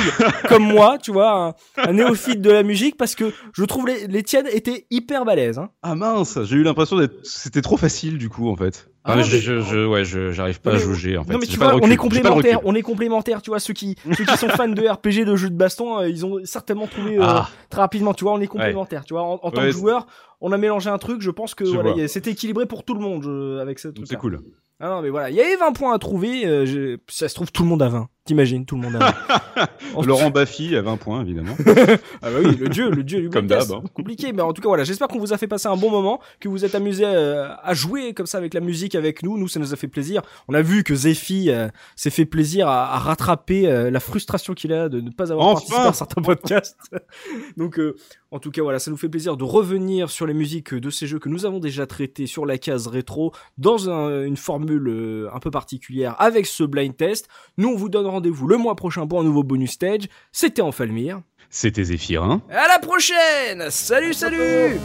comme 0.48 0.64
moi, 0.64 0.98
tu 0.98 1.12
vois, 1.12 1.56
un, 1.76 1.92
néophyte 1.92 2.40
de 2.40 2.50
la 2.50 2.62
musique, 2.62 2.96
parce 2.96 3.14
que 3.14 3.32
je 3.52 3.64
trouve 3.64 3.86
les, 3.86 4.06
les 4.06 4.22
tiennes 4.22 4.48
étaient 4.52 4.86
hyper 4.90 5.24
balèzes. 5.24 5.58
Hein. 5.58 5.70
Ah 5.82 5.94
mince, 5.94 6.38
j'ai 6.44 6.56
eu 6.56 6.62
l'impression 6.62 6.98
d'être, 6.98 7.14
c'était 7.24 7.62
trop 7.62 7.76
facile 7.76 8.18
du 8.18 8.28
coup 8.28 8.48
en 8.48 8.56
fait. 8.56 8.91
Ah, 9.04 9.20
je, 9.20 9.36
je, 9.38 9.60
je, 9.60 9.86
ouais, 9.86 10.04
je, 10.04 10.30
j'arrive 10.30 10.60
pas 10.60 10.74
à 10.74 10.78
juger 10.78 11.18
en 11.18 11.24
fait. 11.24 11.32
Non 11.32 11.38
mais 11.40 11.46
tu 11.46 11.56
vois, 11.56 11.74
on 11.74 11.90
est 11.90 11.96
complémentaires, 11.96 12.60
on 12.64 12.74
est 12.74 12.82
complémentaires, 12.82 13.42
tu 13.42 13.50
vois, 13.50 13.58
ceux 13.58 13.74
qui, 13.74 13.96
ceux 14.16 14.24
qui 14.24 14.36
sont 14.36 14.48
fans 14.48 14.68
de 14.68 14.88
RPG, 14.88 15.24
de 15.26 15.34
jeux 15.34 15.50
de 15.50 15.56
baston, 15.56 15.98
euh, 15.98 16.08
ils 16.08 16.24
ont 16.24 16.38
certainement 16.44 16.86
trouvé 16.86 17.18
euh, 17.18 17.22
ah. 17.22 17.48
très 17.68 17.80
rapidement, 17.80 18.14
tu 18.14 18.24
vois, 18.24 18.32
on 18.34 18.40
est 18.40 18.46
complémentaires, 18.46 19.04
tu 19.04 19.14
vois, 19.14 19.22
en, 19.22 19.38
tant 19.38 19.62
que 19.62 19.72
joueur, 19.72 20.06
on 20.40 20.52
a 20.52 20.56
mélangé 20.56 20.88
un 20.88 20.98
truc, 20.98 21.20
je 21.20 21.30
pense 21.30 21.54
que 21.54 21.64
voilà, 21.64 22.06
c'était 22.06 22.30
équilibré 22.30 22.66
pour 22.66 22.84
tout 22.84 22.94
le 22.94 23.00
monde 23.00 23.58
avec 23.60 23.78
ce 23.78 23.88
truc. 23.88 24.06
C'est 24.08 24.16
cool. 24.16 24.40
Ah 24.84 24.88
non 24.88 25.00
mais 25.00 25.10
voilà, 25.10 25.30
il 25.30 25.36
y 25.36 25.40
avait 25.40 25.54
20 25.54 25.74
points 25.74 25.94
à 25.94 25.98
trouver, 26.00 26.44
euh, 26.44 26.96
ça 27.06 27.28
se 27.28 27.34
trouve 27.36 27.52
tout 27.52 27.62
le 27.62 27.68
monde 27.68 27.82
a 27.82 27.88
20. 27.88 28.08
T'imagines, 28.24 28.64
tout 28.64 28.76
le 28.76 28.82
monde 28.82 29.02
a. 29.02 29.68
Laurent 30.06 30.30
Baffy 30.30 30.76
à 30.76 30.82
20 30.82 30.96
points, 30.96 31.22
évidemment. 31.22 31.56
ah 32.22 32.30
bah 32.30 32.38
oui, 32.44 32.54
le 32.56 32.68
dieu, 32.68 32.88
le 32.88 33.02
dieu 33.02 33.20
du 33.22 33.30
Comme 33.30 33.48
d'hab, 33.48 33.68
hein. 33.72 33.82
Compliqué, 33.94 34.32
mais 34.32 34.42
en 34.42 34.52
tout 34.52 34.62
cas, 34.62 34.68
voilà, 34.68 34.84
j'espère 34.84 35.08
qu'on 35.08 35.18
vous 35.18 35.32
a 35.32 35.38
fait 35.38 35.48
passer 35.48 35.66
un 35.66 35.76
bon 35.76 35.90
moment, 35.90 36.20
que 36.38 36.48
vous 36.48 36.64
êtes 36.64 36.76
amusé 36.76 37.02
euh, 37.04 37.48
à 37.64 37.74
jouer 37.74 38.14
comme 38.14 38.26
ça 38.26 38.38
avec 38.38 38.54
la 38.54 38.60
musique 38.60 38.94
avec 38.94 39.24
nous. 39.24 39.36
Nous, 39.38 39.48
ça 39.48 39.58
nous 39.58 39.72
a 39.72 39.76
fait 39.76 39.88
plaisir. 39.88 40.22
On 40.46 40.54
a 40.54 40.62
vu 40.62 40.84
que 40.84 40.94
Zephy 40.94 41.50
euh, 41.50 41.66
s'est 41.96 42.10
fait 42.10 42.24
plaisir 42.24 42.68
à, 42.68 42.94
à 42.94 42.98
rattraper 43.00 43.66
euh, 43.66 43.90
la 43.90 43.98
frustration 43.98 44.54
qu'il 44.54 44.72
a 44.72 44.88
de 44.88 45.00
ne 45.00 45.10
pas 45.10 45.32
avoir 45.32 45.48
Enfin 45.48 45.54
participé 45.54 45.80
à 45.88 45.92
certains 45.92 46.22
podcasts. 46.22 46.76
Donc, 47.56 47.80
en 48.30 48.38
tout 48.38 48.52
cas, 48.52 48.62
voilà, 48.62 48.78
ça 48.78 48.92
nous 48.92 48.96
fait 48.96 49.08
plaisir 49.08 49.36
de 49.36 49.42
revenir 49.42 50.10
sur 50.10 50.26
les 50.26 50.34
musiques 50.34 50.74
de 50.74 50.90
ces 50.90 51.08
jeux 51.08 51.18
que 51.18 51.28
nous 51.28 51.44
avons 51.44 51.58
déjà 51.58 51.86
traités 51.86 52.28
sur 52.28 52.46
la 52.46 52.56
case 52.56 52.86
rétro 52.86 53.32
dans 53.58 53.90
un- 53.90 54.24
une 54.24 54.36
formule 54.36 55.28
un 55.34 55.40
peu 55.40 55.50
particulière 55.50 56.14
avec 56.20 56.46
ce 56.46 56.62
blind 56.62 56.96
test. 56.96 57.28
Nous, 57.58 57.68
on 57.68 57.76
vous 57.76 57.88
donne 57.88 58.11
rendez-vous 58.12 58.46
le 58.46 58.56
mois 58.56 58.76
prochain 58.76 59.06
pour 59.06 59.20
un 59.20 59.24
nouveau 59.24 59.42
bonus 59.42 59.72
stage. 59.72 60.08
C'était 60.30 60.62
Enfalmir. 60.62 61.20
C'était 61.50 61.84
Zéphirin. 61.84 62.40
À 62.50 62.68
la 62.68 62.78
prochaine 62.78 63.70
Salut, 63.70 64.14
salut 64.14 64.78